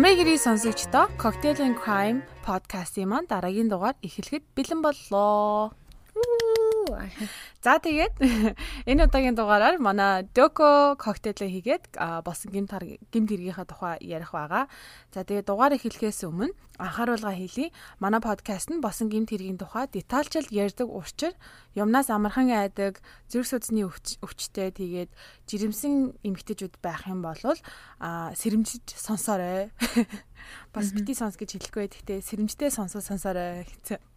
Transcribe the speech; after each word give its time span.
Намрыг 0.00 0.16
гэрий 0.16 0.40
сонсогчдоо 0.40 1.12
Cocktail 1.20 1.60
and 1.66 1.76
Crime 1.82 2.18
podcast-ийн 2.46 3.08
маань 3.12 3.28
дараагийн 3.28 3.68
дугаар 3.68 3.96
эхлэхэд 4.06 4.44
бэлэн 4.56 4.80
боллоо. 4.80 5.76
За 7.64 7.78
тэгээд 7.78 8.14
энэ 8.90 9.04
удаагийн 9.06 9.36
дугаараар 9.36 9.78
манай 9.78 10.26
Доко 10.34 10.96
коктейлээ 10.96 11.50
хийгээд 11.60 11.84
босон 12.24 12.50
гимт 12.50 12.72
гимт 13.12 13.30
хэргийнхаа 13.30 13.68
тухай 13.68 13.96
ярих 14.00 14.32
байгаа. 14.32 14.66
За 15.14 15.22
тэгээд 15.22 15.46
дугаар 15.46 15.76
эхлэхээс 15.76 16.24
өмнө 16.24 16.56
анхааруулга 16.80 17.36
хийлье. 17.36 17.70
Манай 18.00 18.20
подкаст 18.20 18.72
нь 18.72 18.80
босон 18.80 19.12
гимт 19.12 19.30
хэргийн 19.30 19.60
тухай 19.60 19.86
детальчилд 19.92 20.48
ярьдаг 20.48 20.88
учир 20.88 21.36
юмнаас 21.76 22.08
амархан 22.08 22.48
айдаг, 22.50 23.04
зүрх 23.28 23.46
судасны 23.46 23.84
өвчтэй 23.86 24.72
тэгээд 24.72 25.10
жирэмсэн 25.46 26.16
эмгтээчүүд 26.24 26.80
байх 26.80 27.04
юм 27.06 27.20
бол 27.20 27.38
а 28.00 28.32
сэрэмжиж 28.34 28.96
сонсоорой. 28.96 29.70
Бас 30.74 30.90
бити 30.96 31.12
сонс 31.14 31.36
гэж 31.36 31.60
хэлэхгүй. 31.60 31.86
Гэхдээ 31.92 32.24
сэрэмжтэй 32.24 32.72
сонсоо 32.72 33.04
сонсоорой. 33.04 33.68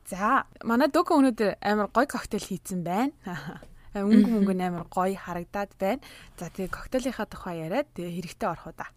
За, 0.09 0.43
манай 0.63 0.91
Дөг 0.91 1.11
өнөөдөр 1.15 1.63
амар 1.63 1.87
гоё 1.95 2.07
коктейл 2.07 2.43
хийцэн 2.43 2.83
байна. 2.83 3.15
Өнгө 3.95 4.27
мөнгө 4.27 4.53
амар 4.59 4.87
гоё 4.91 5.15
харагдаад 5.15 5.71
байна. 5.79 6.01
За, 6.35 6.51
тэгээ 6.51 6.75
коктейлийнхаа 6.75 7.27
тухай 7.29 7.63
яриад 7.63 7.87
тэгээ 7.95 8.17
хэрэгтэй 8.19 8.49
орох 8.51 8.67
уу 8.67 8.75
да. 8.75 8.91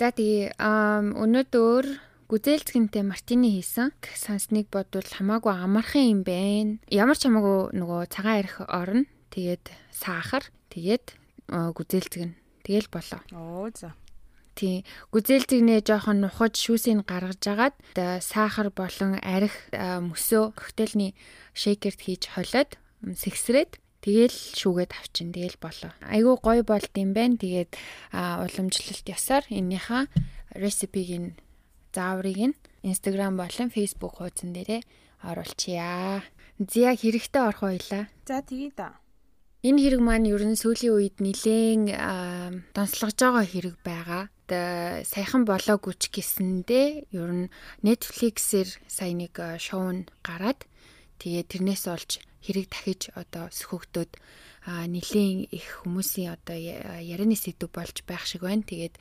За, 0.00 0.08
тэгээ 0.08 0.56
өнөөдөр 0.56 1.84
гүзээлцгэнтэй 2.32 3.04
мартини 3.04 3.60
хийсэн. 3.60 3.92
Сансныг 4.16 4.72
бодвол 4.72 5.04
хамаагүй 5.04 5.52
амархан 5.52 6.08
юм 6.08 6.20
байна. 6.24 6.80
Ямар 6.88 7.20
ч 7.20 7.28
хамаагүй 7.28 7.76
нөгөө 7.76 8.00
цагаан 8.08 8.40
арх 8.40 8.56
орно. 8.64 9.04
Тэгээд 9.30 9.68
сахар, 9.92 10.48
тэгээд 10.72 11.12
гүзээлцгэн. 11.52 12.32
Тэгэл 12.64 12.88
болоо. 12.88 13.20
Оо 13.36 13.68
за. 13.76 13.92
Тийм. 14.54 14.86
Гүзээлзэгнээ 15.10 15.82
жоохон 15.82 16.22
нухаж 16.22 16.54
шүүсийг 16.54 17.02
гаргаж 17.02 17.42
агаад 17.50 17.74
сахар 18.22 18.70
болон 18.70 19.18
арх 19.18 19.54
мөсөө 19.74 20.54
коктейлний 20.54 21.12
шейкерт 21.52 22.00
хийж 22.06 22.30
холиод 22.30 22.78
сэгсрээд 23.02 23.82
Тэгэл 24.04 24.36
шүүгээд 24.36 24.92
авчин 25.00 25.32
тэгэл 25.32 25.56
болоо. 25.56 25.88
Айгүй 26.04 26.36
гоё 26.44 26.60
болд 26.60 26.92
юм 26.92 27.16
байна. 27.16 27.40
Тэгээд 27.40 27.72
уламжлалт 28.12 29.06
ёсоор 29.08 29.48
эннийхээ 29.48 30.12
рецепиг 30.60 31.08
нь 31.08 31.32
зааврыг 31.96 32.52
нь 32.52 32.58
Instagram 32.84 33.40
болон 33.40 33.72
Facebook 33.72 34.20
хуудсан 34.20 34.52
дээрээ 34.52 34.84
оруулчихъя. 35.24 36.20
Зя 36.60 36.92
хэрэгтэй 36.92 37.42
орох 37.48 37.64
байлаа. 37.64 38.04
За 38.28 38.44
тгий 38.44 38.76
да. 38.76 39.00
Энэ 39.64 39.80
хэрэг 39.80 40.02
маань 40.04 40.28
ер 40.28 40.44
нь 40.44 40.60
сүүлийн 40.60 40.92
үед 40.92 41.16
нэлээн 41.24 41.96
донслогож 42.76 43.16
байгаа 43.16 43.44
хэрэг 43.48 43.76
байгаа 43.80 44.28
сайхан 45.08 45.48
болоогүй 45.48 45.96
ч 45.96 46.12
гэсэндээ 46.12 47.08
ер 47.16 47.30
нь 47.32 47.48
Netflix-ээр 47.80 48.68
сая 48.92 49.16
нэг 49.16 49.32
шоу 49.56 49.88
нь 49.88 50.04
гараад 50.20 50.68
тэгээ 51.16 51.48
тэрнээс 51.48 51.88
олж 51.88 52.20
хэрэг 52.44 52.68
дахиж 52.68 53.08
одоо 53.16 53.48
сөхөгдөд 53.48 54.20
нэлийн 54.68 55.48
их 55.48 55.80
хүмүүсийн 55.80 56.36
одоо 56.36 56.60
ярианы 57.00 57.32
сэдв 57.32 57.72
болж 57.72 58.04
байх 58.04 58.28
шиг 58.28 58.44
байна. 58.44 58.68
Тэгээд 58.68 59.00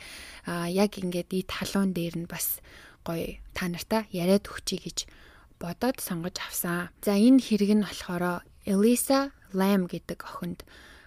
яг 0.72 0.96
ингээд 0.96 1.36
ий 1.36 1.44
талуун 1.44 1.92
дээр 1.92 2.24
нь 2.24 2.32
бас 2.32 2.64
гоё 3.04 3.36
та 3.52 3.68
нартаа 3.68 4.08
яриад 4.16 4.48
өгчий 4.48 4.80
гэж 4.80 5.12
бодоод 5.60 6.00
сонгож 6.00 6.40
авсан. 6.40 6.88
За 7.04 7.20
энэ 7.20 7.44
хэрэг 7.44 7.72
нь 7.76 7.84
болохоор 7.84 8.48
Elisa 8.64 9.36
Lam 9.54 9.88
гэдэг 9.88 10.20
охинд 10.22 10.66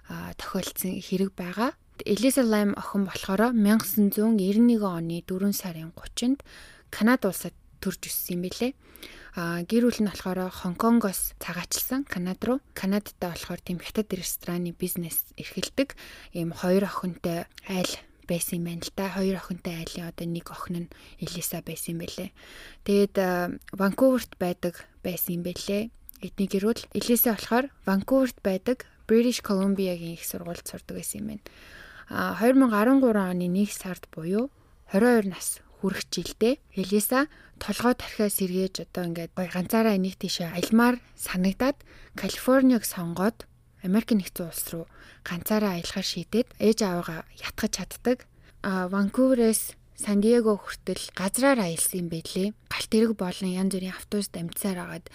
тохиолдсон 0.09 1.03
хэрэг 1.03 1.35
байгаа. 1.35 1.75
Элиса 2.05 2.43
Лайм 2.43 2.75
охин 2.77 3.05
болохоор 3.09 3.53
1991 3.57 4.83
оны 4.85 5.23
4 5.25 5.53
сарын 5.53 5.91
30-нд 5.97 6.45
Канада 6.91 7.29
улсад 7.33 7.55
төрж 7.81 8.09
өссөн 8.09 8.39
юм 8.39 8.43
билээ. 8.47 8.73
А 9.37 9.61
гэр 9.65 9.89
бүл 9.89 10.01
нь 10.01 10.09
болохоор 10.09 10.49
Хонконгоос 10.49 11.37
цагаачлсан 11.41 12.05
Канад 12.09 12.41
руу. 12.45 12.61
Канадтай 12.73 13.33
болохоор 13.33 13.61
тийм 13.61 13.79
хятад 13.81 14.09
рестораны 14.13 14.73
бизнес 14.73 15.29
эрхэлдэг. 15.37 15.97
Ийм 16.33 16.53
хоёр 16.57 16.89
охинтой 16.89 17.45
айл 17.69 17.93
байсан 18.25 18.61
юм 18.61 18.65
байна 18.73 18.85
л 18.85 18.93
да. 18.97 19.13
Хоёр 19.13 19.37
охинтой 19.37 19.75
айлын 19.77 20.09
одоо 20.09 20.27
нэг 20.27 20.47
охин 20.49 20.89
нь 20.89 20.93
Элиса 21.21 21.61
байсан 21.61 21.97
юм 21.97 22.01
байлээ. 22.05 22.31
Тэгээд 22.85 23.17
Ванкуверт 23.77 24.33
байдаг 24.41 24.85
байсан 25.05 25.37
юм 25.37 25.43
байлээ. 25.45 25.93
Эдний 26.23 26.49
гэр 26.49 26.65
бүл 26.73 26.83
Элиса 26.97 27.37
болохоор 27.37 27.69
Ванкуверт 27.85 28.39
байдаг 28.43 28.87
British 29.07 29.43
Columbia-гийн 29.45 30.17
их 30.17 30.25
сургуульд 30.25 30.67
сурдаг 30.67 30.97
байсан 30.97 31.21
юм 31.21 31.27
байна. 31.37 31.45
2013 32.09 33.03
оны 33.03 33.47
1 33.51 33.71
сард 33.71 34.09
буюу 34.15 34.51
22 34.93 35.29
нас 35.29 35.61
хүрэх 35.81 36.09
жилдээ 36.09 36.59
Элиса 36.75 37.29
толгой 37.59 37.95
тархиа 37.95 38.31
сэргээж 38.31 38.89
одоо 38.89 39.05
ингээд 39.11 39.33
гой 39.37 39.49
ганцаараа 39.53 39.97
энийг 39.97 40.17
тийшээ 40.17 40.55
аялмаар 40.55 40.97
санагдаад 41.17 41.77
Калифорниг 42.17 42.85
сонгоод 42.85 43.45
Америк 43.85 44.11
нэгдсэн 44.13 44.47
улс 44.49 44.65
руу 44.73 44.85
ганцаараа 45.25 45.77
аялахаар 45.77 46.07
шийдээд 46.07 46.49
ээж 46.59 46.79
аваагаа 46.83 47.23
ятгах 47.39 47.71
чаддаг. 47.71 48.19
А 48.63 48.89
Ванкуверээс 48.89 49.77
Сан 49.97 50.21
Диего 50.21 50.61
хүртэл 50.61 51.13
газраар 51.17 51.61
аялсан 51.61 52.05
юм 52.05 52.09
байлээ. 52.13 52.53
Галт 52.69 52.91
тэрэг 52.93 53.13
болон 53.17 53.49
янз 53.49 53.73
бүрийн 53.73 53.97
автобуст 53.97 54.37
амьдсаар 54.37 54.79
агаад 54.85 55.07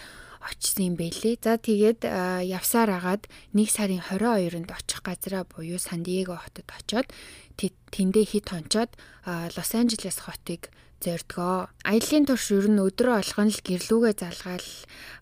очсон 0.42 0.92
юм 0.92 0.94
бэлээ. 0.98 1.38
За 1.42 1.56
тэгээд 1.56 2.02
явсаар 2.46 2.90
агаад 2.98 3.30
1 3.54 3.70
сарын 3.70 4.02
22-нд 4.02 4.70
очих 4.74 5.00
газраа 5.06 5.46
буюу 5.46 5.78
Сан 5.78 6.02
Диего 6.02 6.36
хотод 6.36 6.66
очоод 6.66 7.08
тэндээ 7.56 8.24
хит 8.26 8.50
хончоод 8.50 8.90
Лос 9.26 9.70
Анжелес 9.78 10.18
хотыг 10.18 10.74
зордгоо. 11.02 11.66
Аяллийн 11.82 12.26
турш 12.30 12.54
ер 12.54 12.70
нь 12.70 12.78
өдрөө 12.78 13.26
олгон 13.26 13.50
л 13.50 13.58
гэрлүүгээ 13.66 14.14
залгаал 14.22 14.68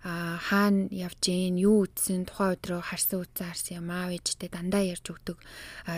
хаана 0.05 0.93
явж 0.93 1.25
гин, 1.25 1.57
юу 1.57 1.89
үтсэн, 1.89 2.29
тухайн 2.29 2.61
өдрөө 2.61 2.81
харсан 2.85 3.25
үтсэн 3.25 3.49
харсан 3.49 3.75
юм 3.81 3.89
аав 3.89 4.13
ээжтэй 4.13 4.53
дандаа 4.53 4.85
ярьж 4.85 5.09
өгдөг 5.09 5.41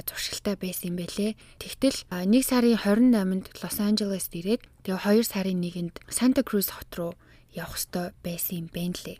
зуршилтай 0.06 0.54
байсан 0.54 0.94
юм 0.94 1.02
бэлээ. 1.02 1.34
Тэгтэл 1.58 1.98
1 2.14 2.30
сарын 2.46 2.78
28-нд 2.78 3.46
Лос 3.58 3.76
Анжелест 3.82 4.30
ирээд 4.38 4.62
тэгээ 4.86 5.02
2 5.02 5.26
сарын 5.26 5.58
1-нд 5.58 5.98
Санта 6.06 6.46
Круз 6.46 6.70
хот 6.70 6.94
руу 6.94 7.12
явах 7.56 7.78
ёстой 7.78 8.12
байсан 8.24 8.66
юм 8.66 8.68
байна 8.72 8.98
лээ. 9.04 9.18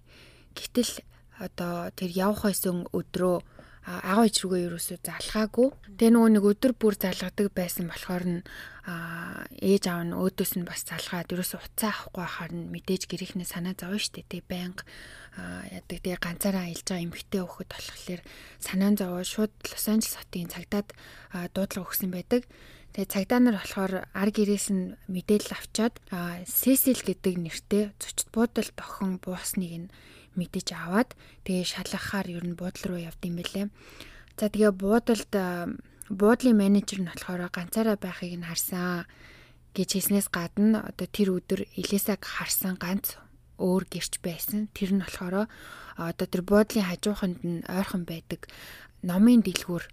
Гэтэл 0.57 0.93
одоо 1.39 1.91
тэр 1.97 2.11
явах 2.13 2.49
байсан 2.49 2.87
өдрөө 2.93 3.37
агаа 3.83 4.31
ич 4.31 4.47
рүүгээ 4.47 4.71
ерөөсөө 4.71 4.99
залхаагүй. 5.03 5.69
Тэгээ 5.99 6.15
нөгөө 6.15 6.31
нэг 6.39 6.45
өдөр 6.47 6.73
бүр 6.79 6.95
залгадаг 6.95 7.51
байсан 7.51 7.91
болохоор 7.91 8.25
нь 8.31 8.41
ээж 9.59 9.85
аав 9.91 10.03
нь 10.07 10.15
өөдөөс 10.15 10.53
нь 10.55 10.69
бас 10.69 10.87
залгаад 10.87 11.35
ерөөсөө 11.35 11.59
уцаа 11.59 11.91
авахгүй 11.91 12.23
хахаар 12.23 12.53
нь 12.55 12.71
мэдээж 12.71 13.11
гэрийнхнээ 13.11 13.49
санаа 13.51 13.75
зовно 13.75 13.99
штэ. 13.99 14.23
Тэгээ 14.23 14.47
байнга 14.47 14.87
яадаг 15.75 15.99
тэгээ 15.99 16.23
ганцаараа 16.23 16.71
аялж 16.71 16.87
байгаа 16.87 17.07
эмэгтэй 17.11 17.43
хөхөд 17.43 17.71
болохоор 17.75 18.21
санаа 18.63 18.91
зовоо 18.95 19.23
шууд 19.27 19.53
Лос 19.67 19.87
Анжелес 19.91 20.15
хотын 20.15 20.47
цагдаад 20.47 20.89
дуудлага 21.51 21.83
өгсөн 21.83 22.11
байдаг. 22.15 22.47
Тэгээ 22.93 23.09
цагдаа 23.09 23.41
нар 23.41 23.57
болохоор 23.57 23.93
ар 24.05 24.31
гэрээс 24.37 24.69
нь 24.69 25.01
мэдээлэл 25.09 25.57
авчаад 25.57 25.97
Сесил 26.45 27.01
гэдэг 27.01 27.41
нэртэй 27.41 27.85
зочд 27.97 28.29
буудал 28.29 28.69
тохин 28.77 29.17
буусныг 29.17 29.73
нь 29.89 29.93
мэдэж 30.37 30.77
аваад 30.77 31.17
тэгээ 31.49 31.65
шалгахаар 31.73 32.29
ер 32.29 32.45
нь 32.45 32.53
буудлал 32.53 32.97
руу 32.97 33.01
явд 33.01 33.21
юм 33.25 33.41
бэлээ. 33.41 33.67
За 34.37 34.53
тэгээ 34.53 34.73
буудалд 34.77 35.33
буудлын 36.13 36.57
менежер 36.61 37.01
нь 37.01 37.09
болохоор 37.09 37.49
ганцаараа 37.49 37.97
байхыг 37.97 38.37
нь 38.37 38.45
харсан 38.45 39.09
гэж 39.73 39.89
хэлснээс 39.97 40.29
гадна 40.29 40.85
одоо 40.85 41.09
тэр 41.09 41.33
өдөр 41.33 41.65
Элисаг 41.81 42.21
харсан 42.21 42.77
ганц 42.77 43.17
өөр 43.57 43.89
гэрч 43.89 44.21
байсан. 44.21 44.69
Тэр 44.77 44.97
нь 44.97 45.05
болохоор 45.05 45.49
одоо 45.97 46.27
тэр 46.29 46.45
буудлын 46.45 46.89
хажууханд 46.93 47.41
нь 47.41 47.65
ойрхон 47.65 48.05
байдаг 48.05 48.53
номын 49.01 49.41
дэлгүүр 49.41 49.89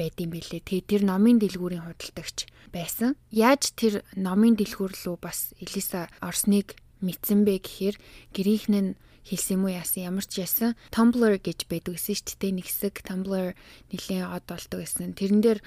байдсан 0.00 0.32
бэлээ. 0.32 0.64
Тэгээ 0.64 0.88
тэр 0.88 1.02
номын 1.04 1.36
дэлгүүрийн 1.36 1.84
худалдагч 1.84 2.48
байсан. 2.72 3.20
Яаж 3.28 3.76
тэр 3.76 4.00
номын 4.16 4.56
дэлгүүр 4.56 4.96
рүү 4.96 5.16
бас 5.20 5.52
Элиса 5.60 6.08
орсныг 6.24 6.80
мэдсэн 7.04 7.44
бэ 7.44 7.60
гэхээр 7.60 7.96
гэрийнхэн 8.32 8.76
нь 8.80 8.90
хэлсэн 9.28 9.60
юм 9.60 9.64
уу 9.68 9.76
яасан 9.76 10.08
ямар 10.08 10.24
ч 10.24 10.40
яасан 10.40 10.72
Tumblr 10.88 11.36
гэж 11.36 11.68
байдаг 11.68 12.00
гэсэн 12.00 12.16
шүү 12.16 12.36
дээ 12.40 12.52
нэг 12.56 12.66
хэсэг 12.66 12.94
Tumblr 13.04 13.52
нэлийн 13.92 14.24
од 14.24 14.44
болдог 14.48 14.80
гэсэн. 14.80 15.12
Тэрэн 15.12 15.40
дээр 15.44 15.60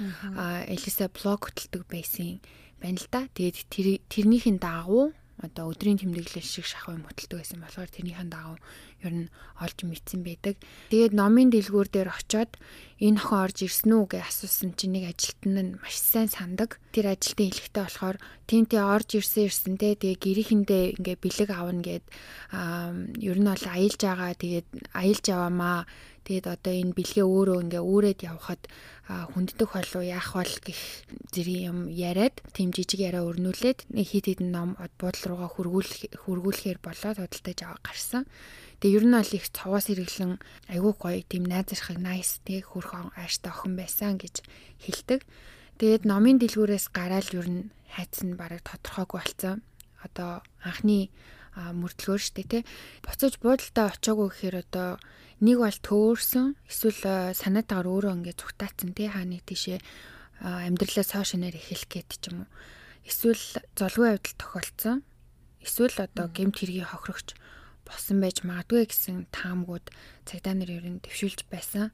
Элиса 0.68 1.08
блог 1.14 1.54
хөтэлдэг 1.54 1.86
байсан 1.86 2.42
байна 2.82 2.98
л 2.98 3.08
да. 3.14 3.30
Тэгээд 3.38 4.10
тэрнийхэн 4.10 4.58
дагуу 4.58 5.14
одоо 5.42 5.74
өдрийн 5.74 5.98
тэмдэглэл 5.98 6.46
шиг 6.46 6.68
шахав 6.70 6.94
юм 6.94 7.06
хөтэлдэг 7.10 7.42
байсан 7.42 7.60
болохоор 7.66 7.90
тэрнийхэн 7.90 8.30
дагуу 8.30 8.58
ер 9.02 9.14
нь 9.14 9.28
олж 9.58 9.78
мэдсэн 9.82 10.22
байдаг. 10.22 10.56
Тэгээд 10.94 11.14
номын 11.18 11.50
дэлгүүр 11.50 11.90
дээр 11.90 12.10
очиод 12.14 12.54
энэ 13.02 13.20
охин 13.20 13.40
орж 13.44 13.58
ирсэн 13.66 13.92
үү 13.98 14.06
гэж 14.14 14.24
асуусан 14.24 14.70
чинь 14.78 14.94
нэг 14.96 15.06
ажилтан 15.12 15.54
нь 15.58 15.76
маш 15.82 15.96
сайн 16.00 16.30
сандаг. 16.30 16.80
Тэр 16.94 17.12
ажилтан 17.12 17.50
хэлэхдээ 17.50 17.84
болохоор 17.84 18.18
тий 18.48 18.62
орж 18.80 19.10
ирсэн 19.18 19.44
ирсэн 19.50 19.76
те 19.82 19.98
тэгээ 19.98 20.22
гэрийнхэндээ 20.22 20.84
ингээ 21.02 21.18
бэлэг 21.18 21.50
авна 21.52 21.82
гэд 21.82 22.06
ер 23.20 23.38
нь 23.42 23.50
бол 23.50 23.66
аялж 23.68 24.00
байгаа 24.00 24.32
тэгээд 24.38 24.68
аялж 24.94 25.26
аваамаа 25.34 25.90
Тэгээд 26.24 26.48
одоо 26.48 26.74
энэ 26.74 26.96
бэлгээ 26.96 27.26
өөрөө 27.28 27.58
ингээ 27.68 27.84
үүрээд 27.84 28.20
явхад 28.24 28.62
хүнддэх 29.08 29.76
болов 29.76 30.04
яах 30.08 30.30
бол 30.40 30.54
гэх 30.64 30.82
зэрэг 31.36 31.60
юм 31.68 31.80
яриад 31.92 32.40
тийм 32.56 32.72
жижиг 32.72 33.04
яриа 33.04 33.28
өрнүүлээд 33.28 33.92
хит 33.92 34.26
хитэн 34.32 34.56
ном 34.56 34.80
буудлын 34.80 35.28
руугаа 35.28 35.52
хөргүүлэх 35.52 36.16
хөргүүлэхээр 36.24 36.80
болоод 36.80 37.18
худалдаж 37.20 37.60
аваа 37.68 37.80
гарсан. 37.84 38.24
Тэгээ 38.80 38.98
ер 39.00 39.06
нь 39.08 39.16
бол 39.20 39.32
их 39.36 39.46
цовоос 39.52 39.86
хэрэглэн 39.92 40.32
айгүй 40.72 40.94
гоё 40.96 41.20
тийм 41.28 41.44
найзархаг 41.44 42.00
nice 42.00 42.40
тэг 42.48 42.72
хөрх 42.72 42.96
ааштай 43.20 43.52
охин 43.52 43.76
байсан 43.76 44.16
гэж 44.16 44.40
хэлдэг. 44.88 45.28
Тэгээд 45.84 46.04
номын 46.08 46.40
дэлгүүрээс 46.40 46.88
гараад 46.96 47.28
ер 47.36 47.48
нь 47.52 47.72
хайцсан 47.92 48.40
бараг 48.40 48.64
тодорхойгүй 48.64 49.20
болсон. 49.20 49.60
Одоо 50.00 50.40
анхны 50.64 51.12
мөрдлгөөр 51.56 52.22
штэ 52.22 52.44
тий. 52.48 52.64
Буцаж 53.06 53.38
буудалтай 53.38 53.92
очиагүй 53.94 54.28
гэхээр 54.32 54.56
одоо 54.66 54.98
нэг 55.44 55.58
бол 55.60 55.80
төөрсөн 55.84 56.56
эсвэл 56.72 57.36
санаатаагаар 57.36 57.92
өөрөө 57.92 58.14
ингээд 58.24 58.40
зүгтаацсан 58.40 58.96
тий 58.96 59.12
хааны 59.12 59.44
тийшээ 59.44 59.80
амьдралаа 60.40 61.04
цааш 61.04 61.36
нэр 61.36 61.60
эхэлэх 61.60 61.92
гээд 61.92 62.10
ч 62.16 62.32
юм 62.32 62.48
уу. 62.48 62.50
Эсвэл 63.04 63.44
золгүй 63.76 64.16
байдал 64.16 64.40
тохиолдсон. 64.40 64.98
Эсвэл 65.60 66.00
одоо 66.00 66.32
гемт 66.32 66.56
хэргийн 66.64 66.88
хохирогч 66.88 67.36
болсон 67.84 68.24
байж 68.24 68.44
магадгүй 68.48 68.88
гэсэн 68.88 69.28
таамгууд 69.36 69.92
цагдаа 70.24 70.56
нар 70.56 70.72
ер 70.72 70.88
нь 70.88 71.04
төвшүүлж 71.04 71.48
байсан. 71.52 71.92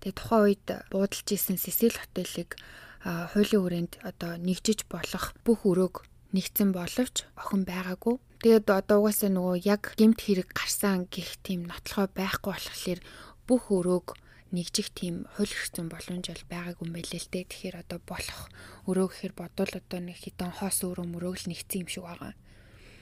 Тэгээ 0.00 0.16
тухайн 0.16 0.44
үед 0.56 0.66
буудалж 0.88 1.28
исэн 1.28 1.60
Сесил 1.60 1.92
хотелыг 1.92 2.56
хуулийн 3.04 3.62
хүрээнд 3.62 3.92
одоо 4.04 4.40
нэгжиж 4.40 4.88
болох 4.88 5.36
бүх 5.44 5.68
өрөөг 5.68 5.96
нэгцэн 6.36 6.70
боловч 6.76 7.24
охин 7.40 7.64
байгаагүй. 7.64 8.20
Тэгээд 8.44 8.68
одоо 8.68 9.00
угаасаа 9.00 9.32
нөгөө 9.32 9.56
яг 9.64 9.82
гемт 9.96 10.20
хэрэг 10.20 10.52
гарсан 10.52 11.08
гих 11.08 11.40
тийм 11.40 11.64
нотлохоо 11.64 12.12
байхгүй 12.12 12.52
болохоор 12.52 13.00
бүх 13.48 13.62
өрөөг 13.72 14.08
нэгжих 14.52 14.92
тийм 14.94 15.26
хууль 15.34 15.50
хэрэгцэн 15.50 15.88
боломж 15.88 16.24
бол 16.28 16.44
байгаагүй 16.52 16.84
юм 16.86 16.92
байлээ 16.94 17.20
л 17.24 17.32
дээ. 17.32 17.44
Тэгэхээр 17.50 17.76
одоо 17.82 17.98
болох 18.04 18.40
өрөө 18.86 19.06
гэхээр 19.08 19.34
бодвол 19.34 19.72
одоо 19.80 20.00
нэг 20.04 20.18
хитэн 20.20 20.52
хоос 20.52 20.78
өрөө 20.86 21.06
мөрөөг 21.08 21.36
л 21.40 21.50
нэгцэн 21.50 21.82
юм 21.82 21.90
шиг 21.90 22.04
байгаа. 22.06 22.32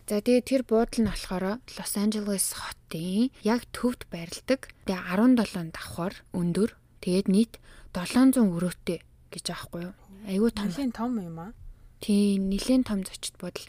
За 0.04 0.20
тэгээд 0.20 0.48
тэр 0.48 0.62
буудал 0.69 1.00
нь 1.00 1.08
болохоор 1.08 1.44
Лос 1.64 1.92
Анжелес 1.96 2.48
хотын 2.52 3.32
яг 3.40 3.64
төвд 3.72 4.04
байрладаг. 4.12 4.69
Тэгээ 4.84 5.00
17 5.00 5.72
давхар 5.72 6.14
өндөр. 6.36 6.76
Тэгээд 7.00 7.28
нийт 7.32 7.52
700 7.96 8.36
өрөөтэй 8.36 9.00
гэж 9.32 9.44
аахгүй 9.48 9.88
юу? 9.88 9.94
Айгүй 10.28 10.50
том. 10.52 10.69
Том 10.92 11.12
юм 11.20 11.38
аа. 11.40 11.52
Тийм, 12.05 12.53
нилээн 12.53 12.85
том 12.85 13.01
зочд 13.01 13.33
буудал. 13.41 13.65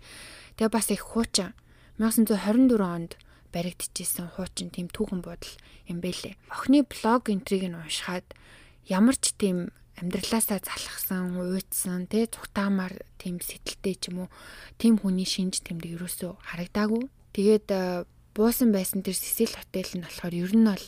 Тэгээ 0.60 0.68
бас 0.68 0.92
их 0.92 1.08
хуучин 1.16 1.56
1924 2.04 2.84
онд 2.84 3.16
баригдчихсэн 3.56 4.36
хуучин 4.36 4.76
тийм 4.76 4.92
түүхэн 4.92 5.24
буудал 5.24 5.56
юм 5.88 6.04
бэлээ. 6.04 6.36
Охины 6.52 6.84
блог 6.84 7.32
энтриг 7.32 7.64
нь 7.64 7.80
уншихад 7.80 8.28
ямар 8.92 9.16
ч 9.16 9.32
тийм 9.40 9.72
амьдралаасаа 9.96 10.60
залхсан, 10.60 11.40
уйдсан, 11.40 12.12
тэ 12.12 12.28
цухтаамаар 12.28 13.08
тийм 13.16 13.40
сэтэлтэй 13.40 13.96
ч 13.96 14.12
юм 14.12 14.28
уу, 14.28 14.30
тийм 14.76 15.00
хүний 15.00 15.24
шинж 15.24 15.64
тэмдэг 15.64 15.96
ерөөсөө 15.96 16.36
харагдаагүй. 16.36 17.08
Тэгээд 17.32 17.72
буусан 18.36 18.76
байсан 18.76 19.00
тэр 19.00 19.16
Сесил 19.16 19.56
хотел 19.56 19.88
нь 19.96 20.04
болохоор 20.04 20.36
ер 20.36 20.52
нь 20.52 20.68
бол 20.68 20.86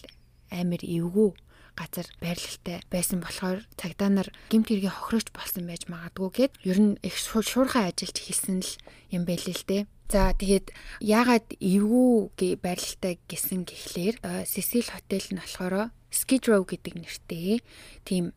амар 0.51 0.83
эвгүй 0.83 1.31
газар 1.77 2.09
байрлалтай 2.17 2.81
байсан 2.89 3.21
болохоор 3.21 3.61
цагдаа 3.77 4.09
нар 4.09 4.29
гимт 4.49 4.73
хэргийн 4.73 4.91
хохирогч 4.91 5.29
болсон 5.31 5.69
байж 5.69 5.85
магадгүй 5.85 6.29
гэд 6.33 6.53
ер 6.65 6.79
нь 6.81 6.99
их 7.05 7.15
шуурхай 7.21 7.93
ажиллаж 7.93 8.17
хэлсэн 8.17 8.57
л 8.65 8.73
юм 9.13 9.23
байлээ 9.29 9.55
л 9.55 9.65
дээ. 9.69 9.83
За 10.09 10.33
тэгээд 10.33 10.73
яагаад 11.03 11.47
эвгүй 11.61 12.57
байрлалтай 12.57 13.21
гэсэн 13.29 13.67
гэхлээр 13.69 14.15
Сесил 14.47 14.87
хотел 14.87 15.25
нь 15.29 15.41
болохоор 15.43 15.93
Skid 16.09 16.47
Row 16.49 16.63
гэдэг 16.63 16.93
нэртэй 16.95 17.61
тийм 18.07 18.31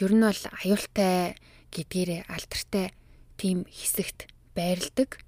ер 0.00 0.12
нь 0.16 0.24
бол 0.24 0.42
аюултай 0.64 1.36
гэдгээрээ 1.70 2.26
алдартай 2.26 2.96
тийм 3.36 3.68
хэсэгт 3.68 4.32
байрладаг 4.56 5.20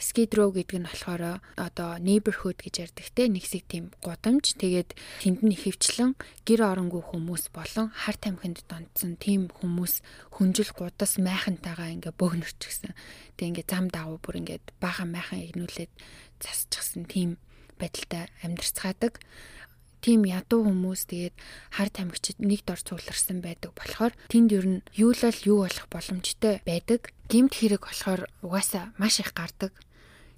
skid 0.00 0.32
row 0.32 0.48
гэдэг 0.48 0.80
нь 0.80 0.88
болохоор 0.88 1.44
одоо 1.60 2.00
neighborhood 2.00 2.56
гэж 2.56 2.88
ярьдаг 2.88 3.06
те 3.12 3.28
нэг 3.28 3.44
хэсэг 3.44 3.68
тийм 3.68 3.84
гудамж. 4.00 4.56
Тэгээд 4.56 4.96
тэнд 5.20 5.44
нь 5.44 5.56
хөвчлэн 5.60 6.16
гэр 6.48 6.60
оронгүй 6.64 7.04
хүмүүс 7.04 7.52
болон 7.52 7.92
хар 7.92 8.16
тамхинд 8.16 8.64
донтсон 8.64 9.20
тийм 9.20 9.52
хүмүүс 9.52 10.00
хүнжил 10.32 10.72
гудас 10.72 11.20
майхантайгаа 11.20 11.92
ингээ 12.00 12.16
бөөгнөрч 12.16 12.58
гисэн 12.64 12.96
тэг 13.36 13.46
ингээ 13.52 13.68
зам 13.68 13.92
давуу 13.92 14.16
бүр 14.16 14.40
ингээ 14.40 14.80
баахан 14.80 15.12
майхан 15.12 15.44
игнүүлээд 15.44 15.92
засчихсан 16.40 17.04
тийм 17.04 17.36
байдалтай 17.76 18.32
амьдарцгаадаг 18.42 19.20
тийм 20.04 20.24
ядуу 20.24 20.64
хүмүүс 20.66 21.10
тэгээд 21.10 21.34
хар 21.74 21.88
тамхичд 21.90 22.38
нэг 22.38 22.62
дор 22.64 22.80
цугларсан 22.80 23.42
байдаг 23.42 23.74
болохоор 23.74 24.14
тэнд 24.30 24.50
ер 24.54 24.66
нь 24.66 24.80
юу 24.94 25.12
л 25.12 25.22
юу 25.44 25.66
болох 25.66 25.86
боломжтой 25.90 26.62
байдаг. 26.62 27.12
Гимт 27.28 27.54
хэрэг 27.58 27.86
болохоор 27.86 28.30
угаасаа 28.42 28.94
маш 28.96 29.20
их 29.20 29.34
гардаг. 29.34 29.74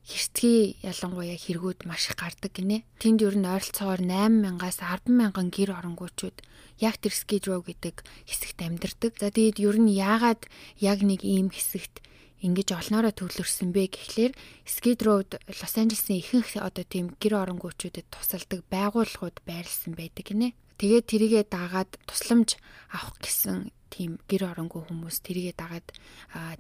Хэрцгий 0.00 0.80
ялангуяа 0.82 1.36
хэрэгүүд 1.36 1.84
маш 1.84 2.10
их 2.10 2.16
гардаг 2.16 2.50
гинэ. 2.56 2.82
Тэнд 2.98 3.20
ер 3.22 3.36
нь 3.36 3.46
ойролцоогоор 3.46 4.00
8000-аас 4.00 4.78
100000 4.80 5.54
гэр 5.54 5.70
оронгуучууд 5.76 6.36
яг 6.80 6.96
тэр 6.96 7.12
скидроу 7.12 7.60
гэдэг 7.62 8.02
хэсэгт 8.24 8.58
амьдардаг. 8.64 9.12
За 9.20 9.28
тэгээд 9.28 9.60
ер 9.60 9.76
нь 9.76 9.92
яагаад 9.92 10.48
яг 10.80 11.04
нэг 11.04 11.20
ийм 11.22 11.52
хэсэгт 11.52 12.00
ингэж 12.40 12.68
олноороо 12.72 13.12
төвлөрсөн 13.12 13.70
бэ 13.76 13.92
гэхлээр 13.92 14.32
Skid 14.64 15.00
Row 15.04 15.20
Лос 15.28 15.74
Анжелесийн 15.76 16.24
ихэнх 16.24 16.56
одоо 16.56 16.84
тийм 16.88 17.12
гэр 17.20 17.36
оронгуучүүдэд 17.44 18.08
тусалдаг 18.08 18.64
байгууллагууд 18.72 19.36
байрлсан 19.44 19.92
байдаг 19.92 20.24
гинэ. 20.24 20.56
Тэгээд 20.80 21.06
тэрийгэ 21.12 21.40
дагаад 21.52 22.00
тусламж 22.08 22.56
авах 22.88 23.20
гэсэн 23.20 23.68
тийм 23.92 24.16
гэр 24.24 24.56
оронгүй 24.56 24.88
хүмүүс 24.88 25.20
тэрийгэ 25.20 25.52
дагаад 25.60 25.86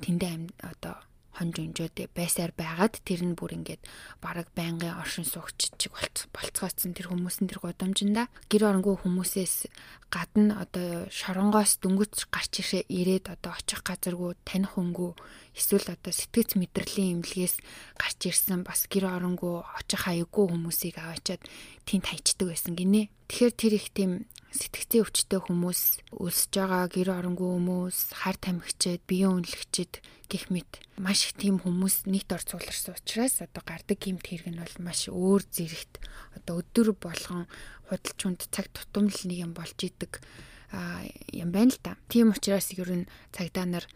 тэндээ 0.04 0.52
одоо 0.60 1.00
хонж 1.40 1.56
өнжөөд 1.62 2.10
байсаар 2.12 2.52
байгаад 2.52 3.00
тэр 3.06 3.22
нь 3.22 3.38
бүр 3.38 3.54
ингээд 3.56 3.82
бараг 4.20 4.50
байнгын 4.52 4.98
оршин 4.98 5.24
суугч 5.24 5.72
чиг 5.78 5.94
болцгооцсон 6.34 6.92
тэр 6.92 7.08
хүмүүс 7.08 7.40
нь 7.40 7.48
тэр 7.48 7.62
гудамжинда 7.62 8.26
гэр 8.50 8.68
оронгүй 8.68 8.98
хүмүүсээс 9.00 9.70
гадна 10.10 10.58
одоо 10.60 11.06
шоронгоос 11.08 11.78
дөнгөж 11.80 12.28
гарч 12.34 12.60
ирээд 12.90 13.30
одоо 13.30 13.54
очих 13.54 13.80
газаргүй 13.86 14.34
таних 14.42 14.74
хөнгөө 14.74 15.12
эсвэл 15.60 15.92
одоо 15.92 16.12
сэтгэц 16.16 16.56
мэдрэлийн 16.56 17.20
имлгээс 17.20 17.60
гарч 18.00 18.20
ирсэн 18.32 18.64
бас 18.64 18.88
гэр 18.88 19.12
оронгүй 19.12 19.60
очих 19.76 20.08
хаяггүй 20.08 20.44
хүмүүсийг 20.48 20.96
аваачаад 20.96 21.44
тэнд 21.84 22.04
хайчдаг 22.08 22.48
байсан 22.48 22.72
гинэ. 22.72 23.12
Тэгэхээр 23.28 23.54
тэр 23.54 23.72
их 23.76 23.92
тийм 23.92 24.24
сэтгцийн 24.50 25.04
өвчтөй 25.06 25.40
хүмүүс 25.46 25.80
өлсөж 26.16 26.52
байгаа 26.56 26.90
гэр 26.90 27.08
оронгүй 27.14 27.48
хүмүүс 27.54 27.98
хар 28.16 28.36
тамхичэд 28.40 29.06
биеийн 29.06 29.38
үнэлэгчэд 29.38 29.92
гих 30.26 30.50
мэт 30.50 30.82
маш 30.98 31.30
их 31.30 31.38
тийм 31.38 31.62
хүмүүс 31.62 32.10
нийт 32.10 32.30
ор 32.34 32.42
цугларсан 32.42 32.98
учраас 32.98 33.38
одоо 33.38 33.62
гардаг 33.62 33.98
гимт 34.02 34.26
хэрэг 34.26 34.50
нь 34.50 34.58
бол 34.58 34.76
маш 34.82 35.06
өөр 35.06 35.42
зэрэгт 35.46 36.02
одоо 36.34 36.66
өдөр 36.66 36.98
болгон 36.98 37.46
худалчунд 37.86 38.50
цаг 38.50 38.66
тутамл 38.74 39.14
нэг 39.30 39.38
юм 39.38 39.52
болж 39.54 39.78
идэг 39.78 40.18
юм 41.30 41.50
байна 41.50 41.70
л 41.70 41.78
та. 41.82 41.98
Тийм 42.10 42.30
учраас 42.34 42.74
ер 42.74 42.90
нь 42.90 43.10
цагдаа 43.30 43.66
нар 43.66 43.86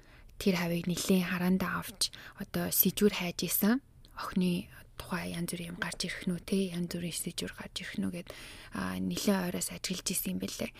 тэр 0.44 0.60
хавийг 0.60 0.84
нэлийн 0.84 1.24
хараандаа 1.24 1.80
авч 1.80 2.12
одоо 2.36 2.68
сэжүүр 2.68 3.16
хайж 3.16 3.48
исэн 3.48 3.80
охины 4.12 4.68
тухай 5.00 5.32
янз 5.32 5.50
бүрийн 5.56 5.72
юм 5.72 5.78
гарч 5.80 6.04
ирэх 6.04 6.28
нү 6.28 6.36
те 6.44 6.68
янз 6.76 6.92
бүрийн 6.92 7.16
сэжүр 7.16 7.52
гарч 7.56 7.74
ирэх 7.80 7.96
нү 7.96 8.08
гэд 8.12 8.28
нэлээд 8.76 9.44
ойроос 9.48 9.72
ажиглаж 9.72 10.08
исэн 10.12 10.36
юм 10.36 10.40
бэлээ. 10.44 10.70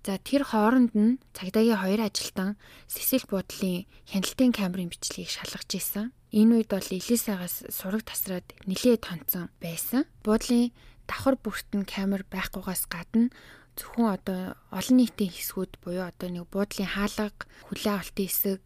За 0.00 0.16
тэр 0.16 0.42
хооронд 0.48 0.96
нь 0.96 1.20
цагдаагийн 1.36 1.76
хоёр 1.84 2.00
ажилтан 2.08 2.56
Сесил 2.88 3.28
буудлын 3.28 3.84
хяналтын 4.08 4.56
камерын 4.56 4.88
бичлэгийг 4.88 5.28
шалгаж 5.28 5.70
исэн. 5.76 6.06
Энэ 6.32 6.64
үед 6.64 6.68
бол 6.72 6.88
Элисагаас 6.88 7.68
сураг 7.68 8.02
тасраад 8.08 8.48
нэлээд 8.64 9.04
тонцсон 9.04 9.52
байсан. 9.60 10.08
Буудлын 10.24 10.72
давхар 11.04 11.36
бүрт 11.36 11.68
нь 11.76 11.84
камер 11.84 12.24
байхгүйгаас 12.32 12.88
гадна 12.88 13.28
зөвхөн 13.76 14.08
одоо 14.12 14.40
олон 14.72 14.96
нийтийн 14.98 15.30
хэсгүүд 15.30 15.72
буюу 15.82 16.04
одоо 16.04 16.28
нэг 16.28 16.46
буудлын 16.52 16.90
хаалга, 16.90 17.32
хүлээ 17.68 17.94
авалтын 17.96 18.28
хэсэг, 18.28 18.62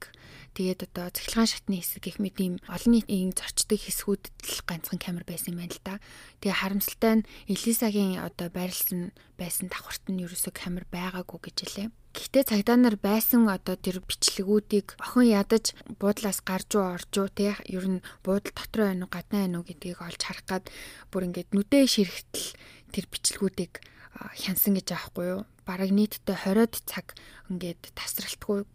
тэгээд 0.54 0.80
одоо 0.88 1.10
цахилгаан 1.10 1.50
шатны 1.50 1.76
хэсэг 1.82 2.02
гэх 2.06 2.18
мэт 2.22 2.38
ийм 2.38 2.54
олон 2.70 2.92
нийтийн 2.94 3.34
зорчдог 3.34 3.80
хэсгүүдэд 3.82 4.34
л 4.38 4.62
ганцхан 4.64 5.02
камер 5.02 5.26
байсан 5.26 5.58
юм 5.58 5.66
байна 5.66 5.74
л 5.74 5.82
да. 5.82 5.94
Тэгээ 6.40 6.60
харамсалтай 6.62 7.12
нь 7.18 7.26
Элисагийн 7.50 8.22
одоо 8.22 8.48
байрлсан 8.54 9.10
байсан 9.34 9.66
давхарт 9.68 10.06
нь 10.06 10.22
ерөөсөө 10.22 10.52
камер 10.54 10.86
байгаагүй 10.94 11.38
гэж 11.42 11.56
хэлээ. 11.58 11.88
Гэхдээ 12.14 12.44
цагдаа 12.46 12.78
нар 12.78 12.94
байсан 12.94 13.50
одоо 13.50 13.74
тэр 13.74 13.98
бичлэгүүдийг 13.98 14.94
охин 15.02 15.34
ядаж 15.34 15.74
буудлаас 15.98 16.46
гарч 16.46 16.78
уу 16.78 16.94
орж 16.94 17.10
уу 17.18 17.26
те 17.26 17.58
ер 17.66 17.86
нь 17.90 18.04
буудал 18.22 18.54
дотор 18.54 18.94
байна 18.94 19.04
уу 19.04 19.10
гадна 19.10 19.42
байна 19.42 19.58
уу 19.58 19.66
гэдгийг 19.66 19.98
олж 19.98 20.22
харах 20.22 20.46
гад 20.46 20.64
бүр 21.10 21.26
ингээд 21.26 21.50
нүдэ 21.50 21.90
ширхтэл 21.90 22.54
тэр 22.94 23.10
бичлэгүүдийг 23.10 23.82
хянсан 24.14 24.78
гэж 24.78 24.94
аахгүй 24.94 25.26
юу. 25.34 25.42
Бараг 25.64 25.90
нийтдээ 25.90 26.36
20-од 26.44 26.74
цаг 26.84 27.16
ингээд 27.48 27.96
тасралтгүй 27.96 28.68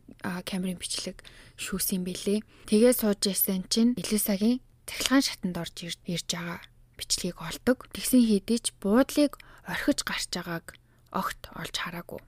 камерын 0.45 0.81
бичлэг 0.81 1.21
шүүсэн 1.61 2.01
бэлээ. 2.01 2.41
Тэгээ 2.69 2.93
сууж 2.97 3.21
ясан 3.29 3.63
чинь 3.69 3.93
Элисагийн 3.93 4.59
цахилгаан 4.89 5.23
шатанд 5.23 5.57
орж 5.61 5.75
ирж 5.85 6.29
байгаа 6.33 6.59
бичлэгийг 6.97 7.37
олдог. 7.39 7.85
Тэгсэн 7.93 8.25
хэдий 8.25 8.59
ч 8.59 8.73
буудлыг 8.81 9.37
орхиж 9.69 10.01
гарч 10.01 10.33
байгааг 10.33 10.75
огт 11.13 11.41
олж 11.53 11.75
хараагүй. 11.77 12.21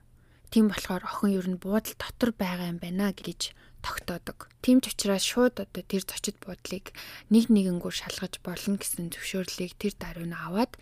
Тийм 0.52 0.68
болохоор 0.70 1.02
охин 1.04 1.32
ер 1.34 1.48
нь 1.48 1.58
буудал 1.58 1.96
дотор 1.98 2.30
байгаа 2.36 2.70
юм 2.70 2.78
байна 2.78 3.10
гэж 3.10 3.56
тогтоодог. 3.82 4.48
Тийм 4.62 4.80
ч 4.80 4.94
учраас 4.94 5.26
шууд 5.26 5.58
одоо 5.58 5.82
тэр 5.82 6.06
зочид 6.06 6.38
буудлыг 6.38 6.94
нэг 7.34 7.50
нэгэнгүү 7.50 7.92
шалгаж 7.92 8.38
болно 8.46 8.78
гэсэн 8.78 9.10
зөвшөөрлийг 9.10 9.74
тэр 9.76 9.94
даруй 9.98 10.30
нь 10.30 10.38
аваад 10.38 10.72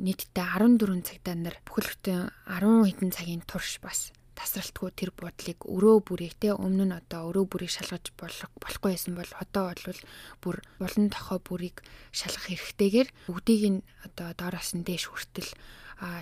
нийтдээ 0.00 0.46
14 0.56 1.04
цагтаа 1.04 1.36
нар 1.36 1.56
бүхэл 1.68 1.92
бүтэн 1.92 2.32
10 2.48 2.88
хэдэн 2.88 3.12
цагийн 3.12 3.42
турш 3.44 3.76
бас 3.84 4.10
тасралтгүй 4.38 4.90
тэр 4.94 5.10
буудлыг 5.18 5.58
өрөө 5.66 5.96
бүрийг 6.06 6.34
те 6.38 6.54
өмнө 6.54 6.84
нь 6.86 6.94
одоо 6.94 7.28
өрөө 7.34 7.44
бүрийг 7.50 7.72
шалгаж 7.74 8.14
болох 8.14 8.52
болохгүй 8.62 8.90
байсан 8.94 9.14
бол 9.18 9.32
одоо 9.42 9.74
бол 9.74 10.00
бүр 10.42 10.56
улан 10.78 11.06
тохой 11.10 11.42
бүрийг 11.42 11.82
шалгах 12.14 12.46
хэрэгтэйгээр 12.46 13.08
бүгдийг 13.26 13.62
нь 13.66 13.80
одоо 14.06 14.30
доороос 14.38 14.78
нь 14.78 14.86
дээш 14.86 15.10
хүртэл 15.10 15.50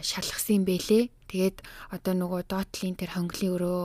шалгасан 0.00 0.64
юм 0.64 0.64
бэлээ. 0.64 1.12
Тэгээд 1.28 1.58
одоо 1.92 2.14
нөгөө 2.16 2.42
доотлын 2.48 2.96
тэр 2.96 3.12
хонглын 3.12 3.54
өрөө 3.60 3.82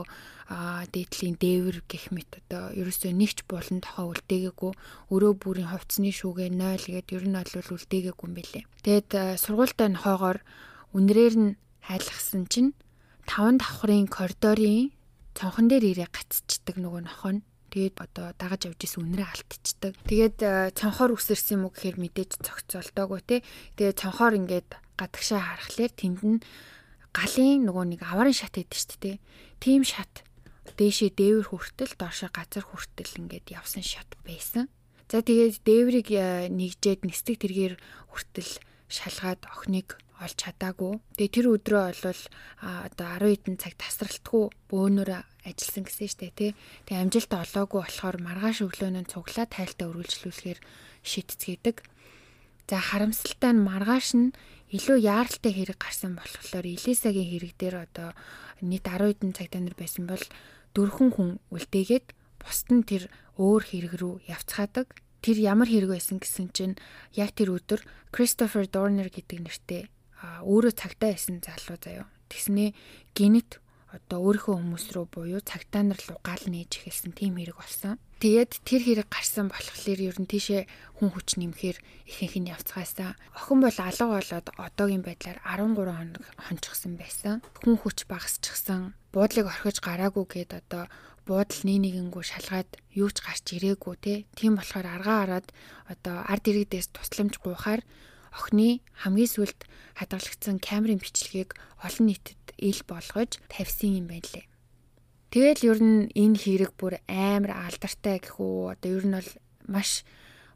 дээдлийн 0.92 1.40
дээвэр 1.40 1.78
гэх 1.88 2.12
мэт 2.12 2.44
одоо 2.44 2.76
ерөөсөө 2.76 3.12
нэгч 3.16 3.48
болон 3.48 3.80
тохоо 3.80 4.12
үлдээгээгүй 4.12 4.72
өрөө 5.14 5.34
бүрийн 5.40 5.72
хувцсны 5.72 6.12
шүүгээ 6.12 6.50
0 6.52 6.92
гээд 6.92 7.08
ер 7.16 7.24
нь 7.28 7.38
бол 7.40 7.76
үлдээгээгүй 7.80 8.26
юм 8.28 8.36
бэлээ. 8.36 8.64
Тэгээд 8.84 9.10
сургуультай 9.40 9.90
нохоогоор 9.96 10.44
үнрээр 10.92 11.36
нь 11.40 11.52
хайлгсан 11.88 12.52
чинь 12.52 12.76
таван 13.24 13.64
давхрын 13.64 14.12
коридорын 14.12 14.92
цонхон 15.40 15.72
дээр 15.72 15.96
ирээ 15.96 16.10
гацчихдаг 16.12 16.76
нөгөө 16.84 17.02
нохоо 17.08 17.32
нь 17.40 17.42
Тэгээд 17.72 18.04
одоо 18.04 18.36
дагаж 18.36 18.68
явж 18.68 18.84
исэн 18.84 19.08
үнрээ 19.08 19.32
алтчдаг. 19.32 19.96
Тэгээд 20.04 20.76
цонхоор 20.76 21.16
үсэрсэн 21.16 21.56
юм 21.56 21.64
уу 21.64 21.72
гэхээр 21.72 22.04
мэдээж 22.04 22.44
цогцолтоогүй 22.44 23.22
те. 23.24 23.38
Тэгээд 23.80 23.96
цонхоор 23.96 24.36
ингээд 24.36 24.76
гадагшаа 25.00 25.40
харахаар 25.40 25.92
тэнд 25.96 26.20
нь 26.20 26.44
галын 27.16 27.64
нөгөө 27.64 27.86
нэг 27.96 28.02
аварын 28.04 28.36
шат 28.36 28.60
гэдэг 28.60 28.76
шүү 28.76 29.00
дээ. 29.00 29.18
Тим 29.64 29.88
шат 29.88 30.28
дээшээ 30.78 31.12
дээвэр 31.18 31.48
хүртэл 31.50 31.94
доошоо 31.98 32.30
газар 32.30 32.66
хүртэл 32.66 33.18
ингээд 33.26 33.48
явсан 33.54 33.84
шат 33.84 34.10
байсан. 34.26 34.70
За 35.12 35.20
тэгээд 35.20 35.66
дээврийг 35.68 36.10
э, 36.16 36.48
нэгжээд 36.48 37.04
нисдэг 37.04 37.36
тэргээр 37.44 37.76
хүртэл 38.14 38.52
шалгаад 38.88 39.42
охиныг 39.50 40.00
олж 40.22 40.38
чадаагүй. 40.38 41.02
Тэгээ 41.18 41.34
тэр 41.34 41.48
өдрөө 41.58 41.84
бол 42.06 42.22
одоо 42.62 43.08
10 43.18 43.42
хэдэн 43.42 43.58
цаг 43.58 43.74
тасралтгүй 43.82 44.44
бөөнөр 44.70 45.10
ажилласан 45.50 45.84
гэсэн 45.90 46.10
штэ 46.14 46.30
тий. 46.38 46.52
Тэгээ 46.86 47.02
амжилт 47.10 47.32
олоогүй 47.34 47.80
болохоор 47.82 48.18
маргааш 48.22 48.58
өглөөнөө 48.62 49.10
цуглаа 49.10 49.48
тайлтаа 49.50 49.90
үргэлжлүүлэхээр 49.90 50.60
шийдцгээдэг. 51.02 51.78
За 52.70 52.78
харамсалтай 52.78 53.52
нь 53.52 53.66
маргааш 53.66 54.08
нь 54.16 54.32
илүү 54.72 54.98
яаралтай 55.04 55.52
хэрэг 55.52 55.80
гарсан 55.82 56.16
болохоор 56.16 56.66
Элисагийн 56.70 57.28
хэрэг 57.28 57.54
дээр 57.58 57.76
одоо 57.90 58.16
нийт 58.62 58.86
10 58.86 59.18
хэдэн 59.18 59.32
цаг 59.36 59.48
танаар 59.52 59.76
байсан 59.78 60.06
бол 60.08 60.24
дөрвөн 60.78 61.10
хүн 61.14 61.30
үлдээгээд 61.52 62.08
бусд 62.42 62.68
нь 62.72 62.88
тэр 62.88 63.12
өөр 63.38 63.64
хэрэг 63.66 63.94
рүү 64.00 64.16
явцгаадаг. 64.30 64.88
Тэр 65.22 65.38
ямар 65.38 65.70
хэрэг 65.70 65.94
байсан 65.94 66.18
гэсэн 66.18 66.50
чинь 66.56 66.76
яг 67.14 67.38
тэр 67.38 67.54
өдөр 67.54 67.82
Christopher 68.10 68.66
Dorner 68.66 69.10
гэдэг 69.12 69.40
нэртэй 69.46 69.82
өөрөө 70.46 70.74
цагтаа 70.74 71.14
байсан 71.14 71.42
залуу 71.42 71.78
заяо. 71.78 72.06
Тэгснээ 72.30 72.74
гинет 73.14 73.62
одоо 73.92 74.20
өөрийнхөө 74.24 74.56
хүмүүс 74.56 74.86
рүү 74.96 75.06
буюу 75.12 75.42
цагтаа 75.44 75.84
нар 75.84 76.00
руу 76.08 76.20
гал 76.24 76.44
нээж 76.48 76.80
эхэлсэн 76.80 77.12
тийм 77.12 77.36
хэрэг 77.36 77.60
болсон. 77.60 78.00
Тэгээд 78.24 78.52
тэр 78.64 78.82
хэрэг 78.86 79.08
гарсан 79.12 79.52
болохоор 79.52 80.00
ер 80.00 80.18
нь 80.22 80.30
тийшээ 80.30 80.70
хүн 81.02 81.10
хүч 81.12 81.42
нэмэхээр 81.42 81.78
ихэнх 82.08 82.36
нь 82.40 82.52
явцгаасаа. 82.54 83.20
Охин 83.36 83.60
бол 83.60 83.78
алга 83.82 84.06
болоод 84.08 84.48
одоогийн 84.56 85.04
байдлаар 85.04 85.42
13 85.42 85.74
хоног 85.76 86.24
хончихсан 86.38 86.94
байсан. 87.02 87.42
Хүн 87.66 87.76
хүч 87.82 88.06
багасчихсан. 88.06 88.94
Буудлыг 89.12 89.50
орхиж 89.50 89.82
гараагүй 89.82 90.26
гээд 90.30 90.52
одоо 90.54 90.86
буудал 91.26 91.62
нэг 91.66 91.78
нэгэнгүү 91.82 92.24
шалгаад 92.24 92.70
юу 92.94 93.10
ч 93.10 93.18
гарч 93.26 93.46
ирээгүй 93.58 93.96
те. 94.00 94.14
Тийм 94.38 94.56
болохоор 94.56 94.88
аргаа 94.88 95.18
хараад 95.26 95.48
одоо 95.90 96.16
ард 96.22 96.46
иргэдээс 96.46 96.94
тусламж 96.94 97.42
гуйхаар 97.42 97.82
охины 98.32 98.80
хамгийн 98.96 99.32
сүлд 99.32 99.60
хадгалагдсан 100.00 100.58
камерын 100.64 101.04
бичлэгийг 101.04 101.60
олон 101.84 102.06
нийтэд 102.08 102.42
ил 102.58 102.82
болгож 102.88 103.38
тавьсан 103.52 104.00
юм 104.00 104.08
байлээ. 104.08 104.48
Тэгэл 105.32 105.62
ер 105.72 105.80
нь 105.80 106.12
энэ 106.12 106.38
хэрэг 106.40 106.72
бүр 106.76 107.00
амар 107.08 107.56
алдартай 107.68 108.20
гэх 108.20 108.40
үү 108.40 108.76
одоо 108.76 108.92
ер 109.00 109.06
нь 109.08 109.16
бол 109.16 109.32
маш 109.68 110.04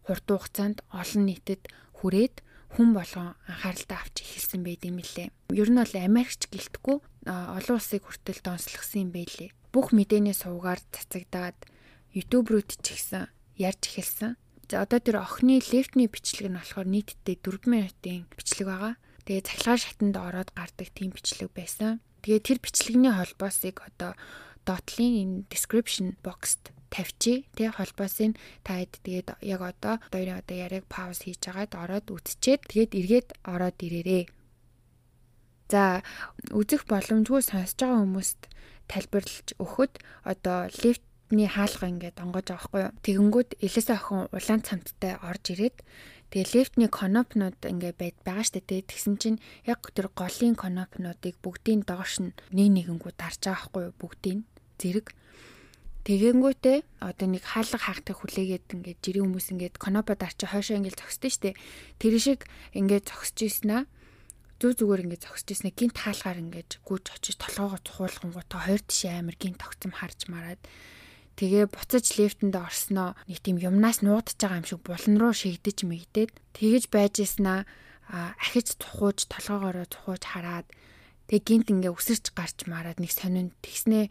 хурд 0.04 0.28
хугацаанд 0.28 0.78
олон 0.92 1.24
нийтэд 1.28 1.64
хүрээд 2.00 2.44
хүн 2.76 2.92
болгон 2.92 3.40
анхааралтай 3.48 3.98
авч 3.98 4.16
эхэлсэн 4.20 4.62
байд 4.68 4.84
юм 4.84 5.00
лээ. 5.00 5.32
Ер 5.56 5.70
нь 5.72 5.80
бол 5.80 5.94
Америкч 5.96 6.52
гэлтгүй 6.52 6.98
олон 7.24 7.76
улсыг 7.80 8.04
хүртэл 8.04 8.44
донслогсон 8.44 9.08
юм 9.08 9.12
байлээ. 9.16 9.56
Бүх 9.72 9.96
мэдээний 9.96 10.36
сувгаар 10.36 10.84
цацагдаад 10.92 11.56
YouTube 12.12 12.52
руу 12.52 12.64
ч 12.68 12.76
ихсэн 12.84 13.32
ярьж 13.56 13.82
эхэлсэн. 13.88 14.36
За 14.70 14.82
одоо 14.82 14.98
тэр 14.98 15.22
охины 15.22 15.62
лефтний 15.62 16.10
бичлэг 16.10 16.50
нь 16.50 16.58
болохоор 16.58 16.90
нийтдээ 16.90 17.38
4 17.38 17.70
минутын 17.70 18.26
бичлэг 18.34 18.66
байгаа. 18.66 18.94
Тэгээ 19.30 19.46
цахилгаан 19.46 19.82
шатанд 19.82 20.16
ороод 20.18 20.50
гардаг 20.58 20.90
тийм 20.90 21.14
бичлэг 21.14 21.54
байсан. 21.54 22.02
Тэгээ 22.26 22.42
тэр 22.42 22.58
бичлэгний 22.66 23.14
холбоосыг 23.14 23.86
одоо 23.86 24.18
доотлын 24.66 25.14
энэ 25.22 25.36
description 25.54 26.18
box-т 26.26 26.74
тавьчих 26.90 27.46
тий 27.54 27.70
холбоосыг 27.70 28.34
та 28.66 28.82
хэд 28.82 28.94
тэгээд 29.06 29.28
яг 29.46 29.62
одоо 29.62 30.02
хоёрын 30.10 30.42
одоо 30.42 30.56
яриаг 30.58 30.86
пауз 30.90 31.22
хийж 31.22 31.46
агаад 31.46 31.78
ороод 31.78 32.10
үтчихэд 32.10 32.66
тэгээд 32.66 32.92
эргээд 32.98 33.30
ороод 33.46 33.78
ирээрээ. 33.86 34.26
За 35.70 36.02
үзэх 36.50 36.90
боломжгүй 36.90 37.42
сонсож 37.46 37.78
байгаа 37.78 38.02
хүмүүст 38.02 38.42
тайлбарлаж 38.90 39.48
өгөхөд 39.62 39.94
одоо 40.26 40.70
лифтний 41.26 41.50
хаалга 41.50 41.90
ингээд 41.90 42.22
онгож 42.22 42.54
байгаа 42.54 42.66
хгүй 42.70 42.82
юу. 42.86 42.94
Тэгэнгүүт 43.02 43.50
Элиса 43.58 43.98
охин 43.98 44.30
улаан 44.30 44.62
цамттай 44.62 45.18
орж 45.26 45.58
ирээд 45.58 45.82
тэгээ 46.30 46.54
лифтний 46.54 46.90
конопнууд 46.90 47.58
ингээд 47.66 47.98
байд 47.98 48.18
байгаа 48.22 48.46
штэ 48.46 48.62
тий. 48.62 48.86
Тэгсэн 48.86 49.18
чинь 49.18 49.42
яг 49.66 49.82
тэр 49.90 50.14
голын 50.14 50.54
конопнуудыг 50.54 51.42
бүгдийн 51.42 51.82
доош 51.82 52.22
нь 52.22 52.38
нэг 52.54 52.70
нэгэнгүү 52.78 53.18
дарж 53.18 53.42
байгаа 53.42 53.66
хгүй 53.66 53.84
юу 53.90 53.96
бүгдийг 53.98 54.46
зэрэг 54.78 55.08
Тэгэнгүүтээ 56.06 56.78
одоо 57.02 57.28
нэг 57.34 57.42
хаалга 57.42 57.82
хаахтыг 57.82 58.22
хүлээгээд 58.22 58.78
ингээд 58.78 59.00
жирийн 59.02 59.26
хүмүүс 59.26 59.50
ингээд 59.50 59.82
конопод 59.82 60.22
арчи 60.22 60.46
хойшоо 60.46 60.78
ингээд 60.78 61.02
зогсдөө 61.02 61.32
штэ. 61.34 61.58
Тэр 61.98 62.14
шиг 62.22 62.46
ингээд 62.78 63.10
зогсож 63.10 63.42
ийснаа 63.42 63.90
зүг 64.62 64.78
зүгээр 64.78 65.10
ингээд 65.10 65.26
зогсож 65.26 65.50
ийснаа 65.50 65.74
гинт 65.74 65.98
хаалгаар 65.98 66.38
ингээд 66.46 66.86
гүйж 66.86 67.06
очиж 67.10 67.42
толгоогоо 67.42 67.82
цухуулгангуудаа 67.82 68.62
хоёр 68.70 68.82
тишээ 68.86 69.18
амир 69.18 69.34
гинт 69.42 69.58
тогтсон 69.58 69.98
харж 69.98 70.30
мараад 70.30 70.62
тэгээ 71.36 71.66
буцаж 71.68 72.06
лифтэнд 72.16 72.56
орсноо. 72.56 73.14
Нэг 73.28 73.40
тийм 73.44 73.60
юмнаас 73.60 74.00
нуудаж 74.02 74.40
байгаа 74.40 74.60
юм 74.64 74.68
шиг 74.68 74.82
булан 74.84 75.16
руу 75.20 75.34
шигдэж 75.36 75.84
мэгдээд 75.84 76.32
тэгэж 76.56 76.84
байж 76.92 77.14
ийснаа 77.20 77.68
ахиж 78.10 78.80
цухууж 78.80 79.28
толгоогоороо 79.28 79.88
цухууж 79.88 80.24
хараад. 80.24 80.68
Тэг 81.28 81.42
гинт 81.44 81.68
ингээ 81.74 81.92
өсөрч 81.92 82.32
гарч 82.38 82.70
мараад 82.70 83.02
нэг 83.02 83.12
сонин 83.12 83.52
тэгснээ 83.60 84.08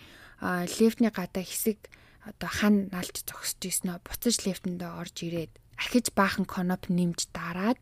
лифтний 0.78 1.12
гадаа 1.14 1.44
хэсэг 1.46 1.78
одоо 2.26 2.50
хан 2.50 2.88
налж 2.92 3.24
зогсож 3.24 3.76
нь 3.84 3.92
буцаж 4.04 4.34
лифтэндээ 4.44 4.90
орж 5.00 5.16
ирээд. 5.24 5.52
Ахиж 5.78 6.12
баахан 6.12 6.44
коноп 6.44 6.90
нэмж 6.90 7.30
дараад 7.32 7.80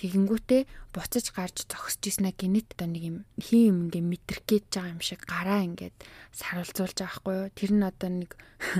тэгэнгүүтээ 0.00 0.62
буцаж 0.92 1.26
гарч 1.32 1.64
зогсож 1.68 2.02
ирснэ 2.04 2.32
гинэт 2.36 2.76
одоо 2.76 2.88
нэг 2.88 3.02
юм 3.04 3.16
хин 3.40 3.60
юм 3.68 3.78
ингээ 3.88 4.04
мэдрэх 4.04 4.42
гээд 4.44 4.66
байгаа 4.72 4.92
юм 4.92 5.00
шиг 5.00 5.20
гараа 5.24 5.60
ингээд 5.64 5.96
саруулзуулж 6.36 6.96
байгаа 7.00 7.16
хгүй 7.16 7.34
юу? 7.36 7.48
Тэр 7.56 7.70
нь 7.76 7.84
одоо 7.84 8.10
нэг 8.12 8.30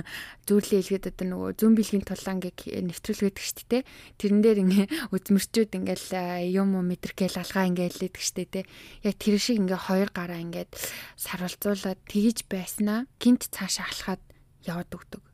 зүйлээ 0.47 0.81
илгээд 0.81 1.09
одоо 1.09 1.25
нөгөө 1.29 1.51
зүүн 1.57 1.73
бэлгийн 1.73 2.05
тулаан 2.05 2.39
гэх 2.41 2.59
нэвтрүүлгээдэг 2.69 3.43
шүү 3.43 3.65
дээ 3.69 3.83
тэрэн 4.21 4.41
дээр 4.41 4.59
ингээ 4.61 4.85
үзмэрчүүд 5.15 5.71
ингээл 5.73 6.09
юм 6.53 6.69
уу 6.77 6.83
мэдрэхгээл 6.85 7.41
алгаа 7.41 7.65
ингээ 7.69 7.89
хэлээдэг 7.89 8.21
шүү 8.21 8.35
дээ 8.53 8.65
яг 9.09 9.15
тэр 9.17 9.35
шиг 9.41 9.57
ингээ 9.57 9.81
хоёр 9.89 10.09
гараа 10.13 10.37
ингээд 10.37 10.69
саруулзуулаад 11.17 11.99
тэгж 12.05 12.45
байснаа 12.45 13.09
гинт 13.17 13.49
цаашаа 13.49 13.89
алхаад 13.89 14.21
яваад 14.69 14.91
өгдөг 14.93 15.32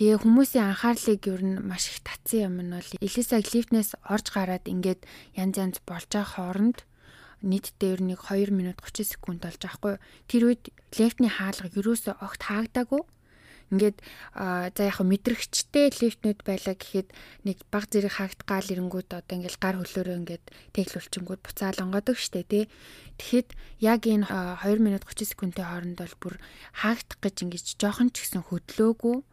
Тэгээ 0.00 0.24
хүмүүсийн 0.24 0.64
анхаарлыг 0.64 1.28
ер 1.28 1.44
нь 1.44 1.60
маш 1.60 1.92
их 1.92 2.00
татсан 2.00 2.48
юм 2.48 2.56
нь 2.64 2.72
бол 2.72 2.88
Элиса 3.04 3.36
лифтнээс 3.36 4.00
орж 4.08 4.32
гараад 4.32 4.64
ингээд 4.64 5.04
янз 5.36 5.60
янз 5.60 5.76
болж 5.84 6.08
байгаа 6.08 6.40
хооронд 6.40 6.88
нийтдээ 7.44 8.00
ер 8.00 8.02
нь 8.08 8.16
2 8.16 8.48
минут 8.48 8.80
30 8.80 9.04
секунд 9.04 9.44
болж 9.44 9.60
байгаа 9.60 9.76
хгүй. 9.76 9.94
Тэр 10.24 10.42
үед 10.48 10.72
лифтний 10.96 11.28
хаалга 11.28 11.68
юусоо 11.76 12.16
огт 12.16 12.40
хаагдаагүй. 12.48 13.04
Ингээд 13.76 14.00
за 14.72 14.82
яг 14.88 15.04
мэдрэгчтэй 15.04 15.92
лифтнүүд 15.92 16.48
байлаа 16.48 16.80
гэхэд 16.80 17.12
нэг 17.44 17.60
баг 17.68 17.84
зэрэг 17.92 18.16
хаагт 18.16 18.40
гал 18.48 18.72
ирэнгүүд 18.72 19.12
одоо 19.12 19.36
ингээд 19.36 19.60
гар 19.60 19.84
хөлөөрөө 19.84 20.16
ингээд 20.16 20.44
тэглүүлчингүүд 20.80 21.44
буцаал 21.44 21.76
онгодог 21.84 22.16
штэ 22.16 22.48
тий. 22.48 22.72
Тэгэхэд 23.20 23.52
яг 23.84 24.08
энэ 24.08 24.32
2 24.64 24.80
минут 24.80 25.04
30 25.04 25.36
секундын 25.36 25.68
хооронд 25.68 26.00
бол 26.00 26.16
бүр 26.24 26.34
хаагдах 26.72 27.20
гэж 27.20 27.36
ингээд 27.44 27.76
жоохон 27.76 28.08
ч 28.16 28.24
гэсэн 28.24 28.48
хөдлөөгүй 28.48 29.28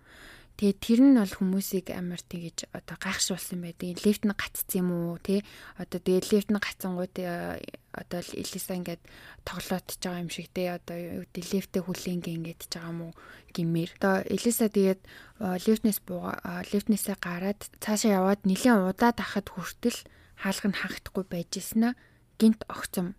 Тэгээд 0.58 0.80
тэр 0.82 1.00
нь 1.06 1.22
бол 1.22 1.30
хүмүүсийг 1.38 1.94
амар 1.94 2.18
тэгэж 2.18 2.74
одоо 2.74 2.98
гайхшруулсан 2.98 3.62
байдаг. 3.62 4.02
Лифт 4.02 4.26
нь 4.26 4.34
гацсан 4.34 4.82
юм 4.82 4.90
уу 4.90 5.22
тий? 5.22 5.46
Одоо 5.78 6.02
тэгээд 6.02 6.34
лифт 6.34 6.50
нь 6.50 6.58
гацсангууд 6.58 7.14
одоо 7.14 8.22
Элиса 8.34 8.74
ингээд 8.74 9.02
тоглоотж 9.46 10.02
байгаа 10.02 10.26
юм 10.26 10.34
шиг 10.34 10.50
тий. 10.50 10.66
Одоо 10.66 10.98
юу 10.98 11.30
гэдэг 11.30 11.46
лифтээ 11.54 11.82
хүлээнгээ 11.86 12.38
ингээд 12.42 12.62
ч 12.66 12.74
байгаа 12.74 12.90
юм 12.90 13.02
уу 13.06 13.14
гимээр. 13.54 13.92
Одоо 14.02 14.16
Элиса 14.26 14.66
тэгээд 14.66 15.02
э, 15.06 15.62
лифтнес 15.62 16.02
бууга 16.02 16.42
э, 16.42 16.66
лифтнесээ 16.74 17.18
гараад 17.22 17.62
цаашаа 17.78 18.18
яваад 18.18 18.42
нэлээд 18.42 18.98
удаад 18.98 19.18
ахад 19.22 19.54
хүртэл 19.54 20.00
хаалга 20.42 20.68
нь 20.74 20.80
хаагахгүй 20.82 21.26
байж 21.30 21.54
нь 21.78 21.94
гинт 22.42 22.66
огцом 22.66 23.14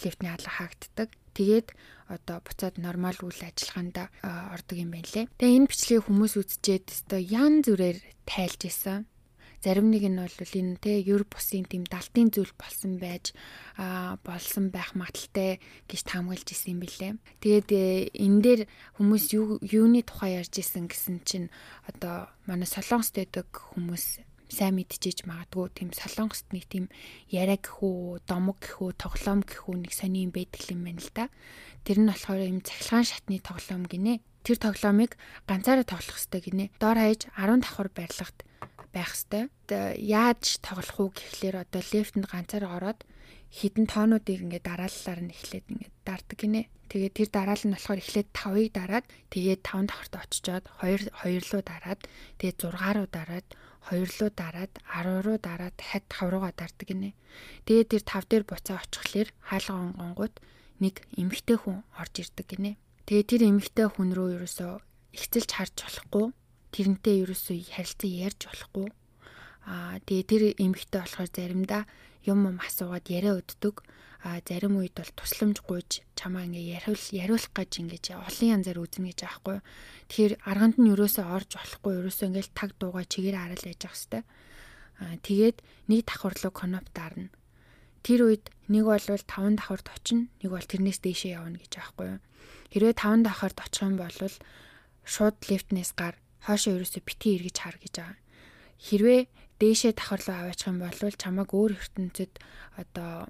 лифтний 0.00 0.32
хаалга 0.32 0.56
хаагддаг. 0.56 1.08
Тэгээд 1.32 1.72
одоо 2.12 2.44
буцаад 2.44 2.76
нормал 2.76 3.16
үйл 3.24 3.40
ажиллагаанд 3.40 4.12
ордог 4.22 4.76
юм 4.76 4.92
байна 4.92 5.08
лээ. 5.08 5.26
Тэгээ 5.40 5.56
энэ 5.56 5.70
бичлэгийг 5.70 6.04
хүмүүс 6.06 6.32
үзчихэд 6.36 6.86
өстой 6.92 7.22
ян 7.24 7.64
зүрээр 7.64 7.98
тайлж 8.28 8.60
исэн. 8.68 9.08
Зарим 9.62 9.94
нэг 9.94 10.02
нь 10.10 10.18
бол 10.18 10.54
энэ 10.58 10.82
те 10.82 10.98
юр 11.06 11.22
бусын 11.22 11.62
тийм 11.70 11.86
далтын 11.86 12.34
зүйл 12.34 12.50
болсон 12.58 12.98
байж 12.98 13.30
а 13.78 14.18
болсон 14.26 14.74
байх 14.74 14.98
магадaltaй 14.98 15.62
гэж 15.86 16.00
таамаглаж 16.02 16.50
исэн 16.50 16.74
юм 16.74 16.80
билээ. 16.82 17.12
Тэгээд 17.38 17.68
э, 17.70 18.10
энэ 18.10 18.42
дээр 18.42 18.60
хүмүүс 18.98 19.24
юу 19.38 19.62
юуны 19.62 20.02
тухай 20.02 20.42
ярьж 20.42 20.58
исэн 20.58 20.90
гэсэн 20.90 21.22
чинь 21.22 21.46
одоо 21.86 22.26
манай 22.50 22.66
солонгост 22.66 23.14
байдаг 23.14 23.46
хүмүүс 23.54 24.26
сайн 24.52 24.76
мэдчихэж 24.76 25.24
магадгүй 25.24 25.66
тийм 25.72 25.90
солонгост 25.96 26.52
нэг 26.52 26.68
тийм 26.68 26.92
яриа 27.32 27.56
гэхүү, 27.56 28.22
домог 28.28 28.60
гэхүү, 28.60 28.90
тоглоом 29.00 29.40
гэхүү 29.42 29.74
нэг 29.80 29.92
сони 29.96 30.28
юм 30.28 30.32
байдаг 30.36 30.62
юм 30.68 30.84
байна 30.84 31.00
л 31.00 31.10
да. 31.16 31.24
Тэр 31.82 32.04
нь 32.04 32.10
болохоор 32.12 32.44
юм 32.44 32.60
цахилгаан 32.60 33.08
шатны 33.08 33.40
тоглоом 33.40 33.88
гинэ. 33.88 34.20
Тэр 34.44 34.58
тоглоомыг 34.60 35.16
ганцаараа 35.48 35.86
тоглох 35.88 36.18
хэрэгтэй 36.20 36.42
гинэ. 36.44 36.64
Дор 36.76 36.98
хаяж 37.00 37.26
10 37.32 37.64
давхар 37.64 37.88
барилгад 37.90 38.38
байх 38.92 39.10
хэрэгтэй. 39.16 39.44
Яаж 39.96 40.60
тоглох 40.60 40.98
уу 41.00 41.10
гэхлээр 41.16 41.64
одоо 41.64 41.80
лефтэнд 41.80 42.28
ганцаараа 42.28 42.76
ороод 42.76 43.00
хідэн 43.52 43.84
тоонуудыг 43.88 44.40
ингээд 44.44 44.64
дараалалаар 44.68 45.20
нь 45.28 45.32
эхлээд 45.32 45.66
ингээд 45.68 45.94
даардаг 46.04 46.38
гинэ. 46.40 46.62
Тэгээд 46.92 47.14
тэр 47.16 47.28
дараал 47.32 47.64
нь 47.68 47.74
болохоор 47.76 48.00
эхлээд 48.00 48.28
5-ыг 48.36 48.68
дараад 48.72 49.06
тэгээд 49.32 49.60
5 49.64 49.88
давхарт 49.88 50.14
очичоод 50.16 50.64
2 50.80 51.08
2 51.24 51.52
руу 51.52 51.62
дараад 51.64 52.00
тэгээд 52.36 52.58
6 52.68 52.96
руу 52.96 53.08
дараад 53.08 53.46
2 53.90 54.06
руу 54.06 54.30
дараад 54.30 54.72
10 54.86 55.26
руу 55.26 55.38
дараад 55.42 55.74
дахиад 55.74 56.04
5 56.06 56.30
руугаа 56.30 56.52
дардаг 56.54 56.86
гинэ. 56.86 57.10
Тэгээд 57.66 57.88
тэр 57.90 58.02
5 58.06 58.30
дээр 58.30 58.44
буцаа 58.46 58.78
очихлоор 58.78 59.28
хаалга 59.42 59.74
онгонгууд 59.74 60.34
нэг 60.78 60.94
эмэгтэй 61.18 61.58
хүн 61.58 61.82
орж 61.98 62.14
ирдэг 62.22 62.46
гинэ. 62.46 62.78
Тэгээд 63.06 63.28
тэр 63.30 63.42
эмэгтэй 63.50 63.86
хүн 63.90 64.10
рүү 64.14 64.28
ерөөсөө 64.38 64.72
ихцэлж 65.18 65.50
харж 65.50 65.74
болохгүй. 65.82 66.26
Тэрнтэй 66.72 67.16
ерөөсөө 67.26 67.56
харилцаа 67.74 68.10
ярьж 68.10 68.40
болохгүй. 68.46 68.86
Аа 69.66 69.98
тэгээд 70.06 70.30
тэр 70.30 70.42
эмэгтэй 70.62 71.00
болохоор 71.02 71.30
заримдаа 71.34 71.82
юм 72.26 72.46
юм 72.46 72.58
асуугаад 72.62 73.06
яриа 73.10 73.38
өддөг 73.38 73.82
а 74.22 74.38
зарим 74.46 74.78
үед 74.78 74.94
бол 74.94 75.10
тусламж 75.18 75.66
гуйж 75.66 76.06
чамаа 76.14 76.46
ингээ 76.46 76.78
яриул 76.78 77.04
яриулах 77.10 77.50
гэж 77.50 77.70
ингэж 77.82 78.04
олон 78.14 78.48
янзаар 78.54 78.78
үзнэ 78.78 79.10
гэж 79.10 79.20
аахгүй. 79.26 79.58
Тэгэхээр 80.06 80.34
арганд 80.46 80.76
нь 80.78 80.90
юусоо 80.94 81.26
орж 81.26 81.58
болохгүй 81.58 81.92
юусоо 81.98 82.30
ингээл 82.30 82.54
таг 82.54 82.70
дуугаа 82.78 83.02
чигээр 83.02 83.34
харал 83.34 83.66
яж 83.66 83.82
ах 83.82 83.98
хэвээр. 83.98 84.24
А 85.02 85.18
тэгээд 85.26 85.56
нэг 85.90 86.00
давхар 86.06 86.34
руу 86.38 86.54
коноп 86.54 86.86
дарна. 86.94 87.34
Тэр 88.06 88.20
үед 88.30 88.46
нэг 88.70 88.84
бол 88.86 89.02
5 89.02 89.26
давхарт 89.58 89.90
очино, 89.90 90.30
нэг 90.38 90.50
бол 90.54 90.62
тэрнээс 90.70 91.02
дээшээ 91.02 91.34
явна 91.42 91.58
гэж 91.58 91.72
аахгүй. 91.82 92.22
Хэрвээ 92.70 92.94
5 92.94 93.26
давхарт 93.26 93.58
очих 93.58 93.82
юм 93.82 93.98
бол 93.98 94.18
шууд 95.02 95.36
лифтнээс 95.50 95.98
гар 95.98 96.14
хоошоо 96.46 96.78
юусоо 96.78 97.02
бити 97.02 97.42
эргэж 97.42 97.56
хар 97.58 97.76
гэж 97.82 97.94
байгаа. 97.98 98.18
Хэрвээ 98.78 99.20
дээшээ 99.58 99.92
давхар 99.98 100.22
руу 100.22 100.36
аваачих 100.38 100.70
юм 100.70 100.78
бол 100.78 100.94
чамааг 100.94 101.50
өөр 101.50 101.72
ертөнцид 101.78 102.32
одоо 102.78 103.26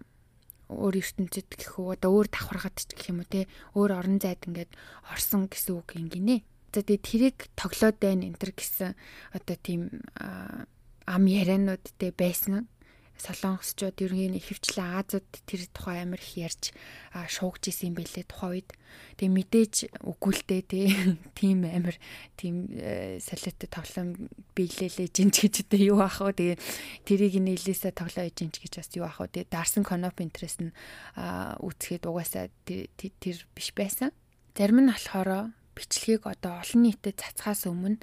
өөр 0.71 0.95
ертөнцид 1.03 1.49
гэхүү 1.59 1.99
одоо 1.99 2.11
өөр 2.23 2.29
давхаргад 2.31 2.77
ч 2.79 2.91
гэх 2.95 3.11
юм 3.11 3.23
уу 3.23 3.29
те 3.29 3.51
өөр 3.75 3.91
орон 3.99 4.19
зайд 4.23 4.47
ингээд 4.47 4.71
орсон 5.11 5.51
гэсэн 5.51 5.73
үг 5.79 5.89
юм 5.99 6.07
гинэ. 6.07 6.47
За 6.73 6.81
тэгээ 6.81 7.01
тэрийг 7.05 7.39
тоглоод 7.59 7.97
байна 8.01 8.29
энэ 8.31 8.41
төр 8.41 8.53
гэсэн 8.57 8.97
одоо 9.37 9.57
тийм 9.61 9.91
ам 11.05 11.25
ярианууд 11.27 11.85
те 11.99 12.15
байсан 12.15 12.71
солонгосчууд 13.23 14.03
ерөнхийн 14.03 14.35
ихэвчлэн 14.35 14.99
Азууд 14.99 15.31
тэр 15.47 15.63
тухай 15.71 16.03
амар 16.03 16.19
их 16.19 16.35
ярьж 16.35 16.75
шуугж 17.15 17.71
исэн 17.71 17.95
юм 17.95 18.03
байлээ 18.03 18.27
тухайн 18.27 18.59
үед. 18.59 18.71
Тэгээ 19.17 19.37
мэдээж 19.39 19.75
үгүй 20.03 20.33
л 20.35 20.43
дээ 20.43 20.63
тий. 20.67 20.87
Тим 21.39 21.63
амар 21.63 21.97
тийм 22.35 22.67
э, 22.75 23.23
солиотой 23.23 23.71
тоглоом 23.71 24.27
биелэлээ 24.59 25.09
жинч 25.15 25.35
гэж 25.47 25.55
одоо 25.71 25.81
юу 25.81 26.03
ах 26.03 26.19
вэ? 26.19 26.35
Тэгээ 26.35 26.59
тэрийг 27.07 27.35
нэлээсээ 27.39 27.95
тоглоо 27.95 28.27
жинч 28.27 28.59
гэж 28.59 28.73
бас 28.83 28.91
юу 28.99 29.07
ах 29.07 29.23
вэ? 29.23 29.31
Тэгээ 29.31 29.55
дарсан 29.55 29.87
коноп 29.87 30.19
интерес 30.19 30.59
нь 30.59 30.75
үүсгээд 31.15 32.11
угаасаа 32.11 32.51
тэр 32.67 33.39
биш 33.55 33.71
байсан. 33.71 34.11
Зарим 34.59 34.83
нь 34.83 34.91
болохоор 34.91 35.55
бичлэгийг 35.79 36.27
одоо 36.27 36.59
олон 36.61 36.81
нийтэд 36.85 37.23
цацхаас 37.23 37.71
өмнө 37.71 38.03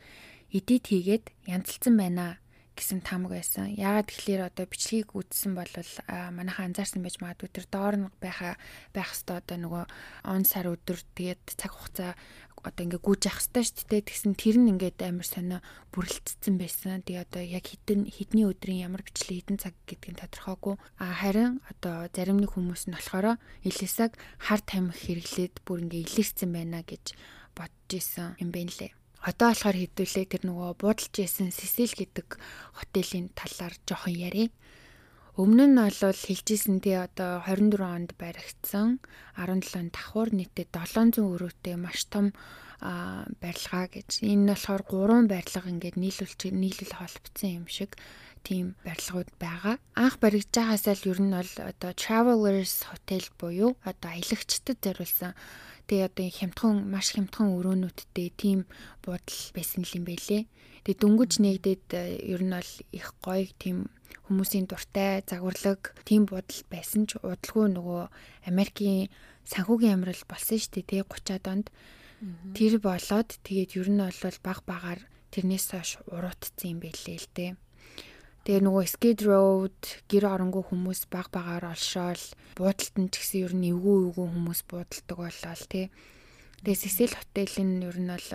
эдит 0.49 0.89
хийгээд 0.89 1.29
янзалсан 1.45 1.93
байна 1.93 2.41
гэсэн 2.79 3.03
тамга 3.03 3.35
байсан. 3.35 3.75
Яагаад 3.75 4.07
тэгэхээр 4.07 4.47
одоо 4.47 4.65
бичлэгийг 4.65 5.11
үзсэн 5.11 5.51
бол 5.53 5.67
манайхан 6.07 6.71
анзаарсан 6.71 7.03
байж 7.03 7.19
магадгүй 7.19 7.51
тэр 7.51 7.67
доор 7.67 7.95
нь 7.99 8.07
байха 8.23 8.55
байх 8.95 9.11
хэвээр 9.11 9.43
одоо 9.43 9.57
нөгөө 9.59 9.83
он 10.31 10.43
сар 10.47 10.71
өдөр 10.71 10.99
тэгээд 11.19 11.43
цаг 11.59 11.75
хугацаа 11.75 12.15
одоо 12.63 12.83
ингээ 12.83 13.03
гүйж 13.03 13.21
явах 13.27 13.39
хэрэгтэй 13.39 13.63
шүү 13.63 13.87
дээ. 13.87 14.07
Тэгсэн 14.07 14.33
тэр 14.35 14.57
нь 14.59 14.71
ингээд 14.75 14.99
амар 14.99 15.27
сонио 15.27 15.59
бүрэлдсэн 15.95 16.55
байсан. 16.59 17.03
Тэгээ 17.07 17.23
одоо 17.23 17.43
яг 17.43 17.65
хідэн 17.67 18.01
хідний 18.11 18.45
өдрийн 18.47 18.83
ямар 18.87 19.03
бичлэг 19.03 19.47
хідэн 19.47 19.59
цаг 19.59 19.75
гэдгийг 19.87 20.19
тодорхойгүй. 20.19 20.75
А 20.99 21.05
харин 21.23 21.63
одоо 21.71 22.11
зарим 22.11 22.39
нэг 22.43 22.51
хүмүүс 22.55 22.91
нь 22.91 22.95
болохоор 22.95 23.39
Элисаг 23.63 24.19
хар 24.39 24.59
тамхи 24.59 25.15
хэрэглээд 25.15 25.63
бүр 25.63 25.87
ингээ 25.87 26.03
илэрсэн 26.03 26.51
байна 26.51 26.83
гэж 26.83 27.15
бодож 27.55 27.91
исэн 27.95 28.35
юм 28.43 28.51
байна 28.51 28.75
лээ. 28.75 28.98
Одоо 29.19 29.51
болохоор 29.51 29.77
хэдүүлээ 29.79 30.25
тэр 30.31 30.43
нөгөө 30.47 30.71
буудалж 30.79 31.13
ясан 31.19 31.51
Сесил 31.51 31.91
гэдэг 31.91 32.39
хотелийн 32.77 33.27
талаар 33.35 33.75
жоохон 33.83 34.15
ярив. 34.15 34.51
Өмнө 35.39 35.71
нь 35.71 35.79
бол 35.79 36.19
хэлжсэн 36.19 36.83
тий 36.83 36.99
одоо 36.99 37.43
24 37.47 37.79
онд 37.83 38.11
баригдсан 38.19 38.99
17 39.39 39.91
давхар 39.95 40.29
нийтээ 40.35 40.67
700 40.71 41.19
өрөөтэй 41.19 41.75
маш 41.79 42.07
том 42.11 42.35
барилгаа 42.79 43.87
гэж. 43.91 44.23
Энэ 44.23 44.43
нь 44.43 44.51
болохоор 44.51 44.83
гурван 44.87 45.27
барилга 45.27 45.67
ингээд 45.67 45.99
нийлүүлж 45.99 46.39
нийлүүл 46.51 46.95
холбогдсон 46.95 47.63
юм 47.63 47.67
шиг 47.67 47.95
тийм 48.43 48.75
барилгууд 48.87 49.31
байгаа. 49.39 49.75
Анх 49.99 50.15
баригдж 50.23 50.55
байгаасаа 50.55 50.95
л 50.95 51.09
ер 51.11 51.19
нь 51.19 51.35
бол 51.35 51.53
одоо 51.71 51.91
Travelers 51.91 52.87
Hotel 52.87 53.23
буюу 53.35 53.75
одоо 53.83 54.09
аялагчдад 54.15 54.79
зориулсан 54.79 55.35
Тэгээ 55.89 56.05
одоо 56.05 56.27
хямдхан 56.29 56.75
маш 56.85 57.17
хямдхан 57.17 57.49
өрөөнүүдтэй 57.57 58.29
тийм 58.37 58.69
буудал 59.01 59.41
байсан 59.57 59.81
юм 59.89 60.05
байлээ. 60.05 60.45
Тэгээ 60.85 61.01
дөнгөж 61.01 61.31
нэгдээд 61.41 61.85
э, 61.97 62.29
ер 62.29 62.45
нь 62.45 62.53
бол 62.53 62.71
их 62.93 63.07
гоё 63.25 63.49
тийм 63.57 63.89
хүмүүсийн 64.29 64.69
дуртай 64.69 65.25
загварлаг 65.25 65.97
тийм 66.05 66.29
буудал 66.29 66.61
байсан 66.69 67.09
ч 67.09 67.17
удалгүй 67.17 67.73
нөгөө 67.73 68.03
Америкийн 68.45 69.09
санхүүгийн 69.49 69.97
амрал 69.97 70.23
болсон 70.29 70.61
шүү 70.61 70.71
дээ 70.77 70.85
тий 70.85 71.01
30-аад 71.01 71.45
онд. 71.49 71.67
Тэр 72.53 72.77
болоод 72.77 73.29
тэгээд 73.41 73.73
ер 73.81 73.89
нь 73.89 73.97
бол 74.05 74.37
баг 74.45 74.59
багаар 74.69 75.01
тэрнээс 75.33 75.73
хойш 75.73 75.91
уруудсан 76.05 76.77
юм 76.77 76.79
байлээ 76.85 77.17
л 77.17 77.29
дээ. 77.33 77.51
Тэгээ 78.49 78.65
нөгөө 78.65 78.85
Skid 78.89 79.19
Road 79.29 79.77
гэр 80.09 80.25
оронгүй 80.25 80.73
хүмүүс 80.73 81.13
баг 81.13 81.29
багаар 81.29 81.69
олшоол 81.69 82.17
буудалд 82.57 82.95
нь 82.97 83.13
ч 83.13 83.21
гэсэн 83.21 83.45
ер 83.45 83.53
нь 83.53 83.69
эвгүй 83.69 84.09
эвгүй 84.09 84.25
хүмүүс 84.25 84.65
буудалдаг 84.65 85.17
болол 85.21 85.65
тий. 85.69 85.93
Тэгээ 86.65 86.81
Cecil 86.81 87.13
Hotel 87.13 87.53
нь 87.61 87.85
ер 87.85 87.97
нь 88.01 88.09
бол 88.09 88.29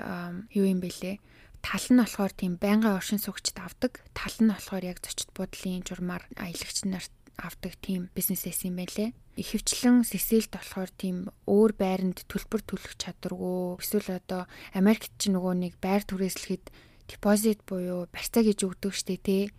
юу 0.54 0.66
юм 0.70 0.78
бэлээ? 0.78 1.18
Тал 1.66 1.86
нь 1.90 1.98
болохоор 1.98 2.30
тийм 2.30 2.62
байнгын 2.62 2.94
оршин 2.94 3.18
суугчд 3.18 3.58
авдаг. 3.58 4.06
Тал 4.14 4.38
нь 4.38 4.54
болохоор 4.54 4.86
яг 4.86 5.02
зочд 5.02 5.34
буудлын 5.34 5.82
журмаар 5.82 6.22
аялагч 6.38 6.86
нарт 6.86 7.10
авдаг 7.34 7.74
тийм 7.82 8.06
бизнесээс 8.14 8.70
юм 8.70 8.78
байлээ. 8.78 9.10
Ихэвчлэн 9.34 10.06
Сесилд 10.06 10.54
болохоор 10.54 10.94
тийм 10.94 11.26
өөр 11.50 11.74
байранд 11.74 12.22
төлбөр 12.30 12.62
төлөх 12.62 12.94
чадваргүй 13.02 13.82
эсвэл 13.82 14.22
одоо 14.22 14.46
Америкт 14.78 15.10
ч 15.18 15.34
нөгөө 15.34 15.54
нэг 15.58 15.74
байр 15.82 16.06
түрээслэхэд 16.06 16.70
депозит 17.10 17.66
буюу 17.66 18.06
барьцаа 18.14 18.46
гэж 18.46 18.62
өгдөг 18.62 18.94
штэ 18.94 19.18
тий 19.18 19.50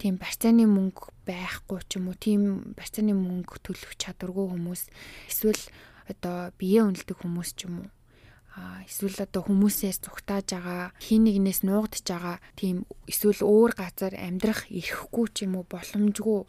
тийм 0.00 0.20
барьцааны 0.20 0.68
мөнгө 0.68 1.12
байхгүй 1.24 1.80
ч 1.88 1.96
юм 1.96 2.12
уу 2.12 2.16
тийм 2.16 2.74
барьцааны 2.76 3.16
мөнгө 3.16 3.56
төлөх 3.64 3.96
чадваргүй 3.96 4.46
хүмүүс 4.52 4.82
эсвэл 5.32 5.62
одоо 6.12 6.52
бие 6.60 6.84
үнэлдэг 6.84 7.18
хүмүүс 7.24 7.50
ч 7.56 7.66
юм 7.66 7.86
уу. 7.86 7.90
Эсвэл 8.88 9.20
одоо 9.20 9.44
хүмүүсээс 9.44 10.00
зүгтааж 10.00 10.56
байгаа 10.56 10.96
хин 10.96 11.28
нэгнээс 11.28 11.60
нуугдж 11.66 12.08
байгаа 12.08 12.36
тийм 12.56 12.88
эсвэл 13.04 13.44
өөр 13.44 13.72
газар 13.76 14.16
амьдрах 14.16 14.64
ирэхгүй 14.72 15.26
ч 15.34 15.44
юм 15.44 15.60
уу 15.60 15.64
боломжгүй 15.68 16.40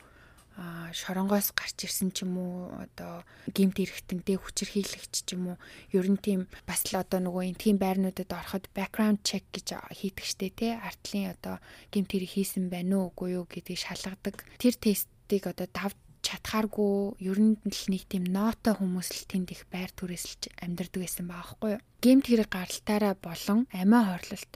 шоронгоос 0.57 1.53
гарч 1.53 1.85
ирсэн 1.85 2.09
ч 2.09 2.25
юм 2.25 2.41
уу 2.41 2.73
одоо 2.81 3.21
гимт 3.53 3.77
эрэхтэнтэй 3.77 4.41
хүчирхийлэгч 4.41 5.13
ч 5.25 5.37
юм 5.37 5.53
уу 5.53 5.57
ер 5.93 6.07
нь 6.09 6.17
тийм 6.17 6.49
бас 6.65 6.81
л 6.89 6.97
одоо 6.97 7.21
нөгөө 7.21 7.53
энтхийн 7.53 7.77
байрнуудад 7.77 8.31
ороход 8.33 8.65
background 8.73 9.21
check 9.21 9.45
гэж 9.53 9.77
хийдэг 9.93 10.25
штэ 10.25 10.49
тий 10.57 10.73
артлын 10.73 11.37
одоо 11.37 11.61
гимт 11.93 12.09
хэрэг 12.09 12.31
хийсэн 12.33 12.73
байна 12.73 13.05
уу 13.05 13.13
үгүй 13.13 13.37
юу 13.37 13.45
гэдгийг 13.45 13.77
шалгадаг 13.77 14.35
тэр 14.57 14.73
тестийг 14.81 15.43
одоо 15.45 15.69
давж 15.69 15.97
чадхааргүй 16.25 17.21
ер 17.21 17.37
нь 17.37 17.55
л 17.61 17.83
нэг 17.93 18.03
тийм 18.09 18.25
нотой 18.25 18.73
хүмүүс 18.73 19.09
л 19.13 19.29
тэнд 19.29 19.53
их 19.53 19.63
байр 19.69 19.93
түрээсэлж 19.93 20.57
амьдардаг 20.59 20.99
байсан 21.05 21.25
баахгүй 21.29 21.77
юу. 21.77 21.85
Гемт 22.03 22.25
хэрэг 22.27 22.49
гаралтаараа 22.51 23.15
болон 23.15 23.69
амиа 23.71 24.01
хорлолт 24.17 24.51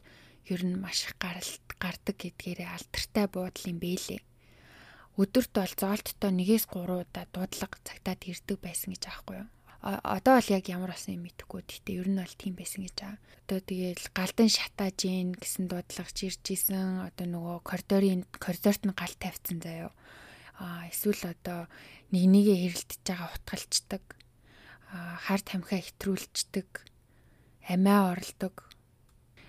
ер 0.51 0.61
нь 0.65 0.81
маш 0.81 1.05
их 1.07 1.15
гаралт 1.21 1.63
гардаг 1.79 2.15
гэдгээрээ 2.19 2.67
алдартай 2.75 3.25
буудал 3.31 3.69
юм 3.71 3.79
бэлээ 3.79 4.19
өдөрт 5.19 5.51
бол 5.51 5.73
зоолттой 5.75 6.31
нэгээс 6.31 6.71
3 6.71 7.03
удаа 7.03 7.25
дуудлага 7.35 7.77
цагтаад 7.83 8.21
ирдэг 8.23 8.57
байсан 8.63 8.95
гэж 8.95 9.03
аахгүй 9.11 9.43
юу. 9.43 9.49
Одоо 9.81 10.37
бол 10.37 10.49
яг 10.53 10.65
ямар 10.69 10.93
болсон 10.93 11.17
юм 11.17 11.25
мэдэхгүй. 11.25 11.65
Гэхдээ 11.65 11.99
ер 11.99 12.07
нь 12.13 12.21
бол 12.21 12.35
тийм 12.37 12.53
байсан 12.53 12.85
гэж 12.85 12.95
байгаа. 13.01 13.17
Одоо 13.43 13.59
тэгээл 13.65 14.05
галдан 14.13 14.49
шатааж 14.53 14.99
ийн 15.09 15.33
гэсэн 15.33 15.65
дуудлагч 15.67 16.17
ирж 16.21 16.45
исэн. 16.53 17.09
Одоо 17.09 17.25
нөгөө 17.25 17.57
коридорын 17.65 18.23
коридорт 18.29 18.85
нь 18.85 18.93
гал 18.93 19.15
тавьсан 19.17 19.57
заяо. 19.57 19.91
А 20.61 20.85
эсвэл 20.85 21.33
одоо 21.33 21.65
нэг 22.13 22.23
нэгэ 22.29 22.55
хэрэлдэж 22.61 23.01
байгаа 23.03 23.29
утгалчдаг. 23.33 24.03
А 24.93 25.17
хард 25.17 25.49
хамхаа 25.49 25.81
хэтрүүлцдэг. 25.81 26.69
Амиа 27.65 28.13
орлдог. 28.13 28.69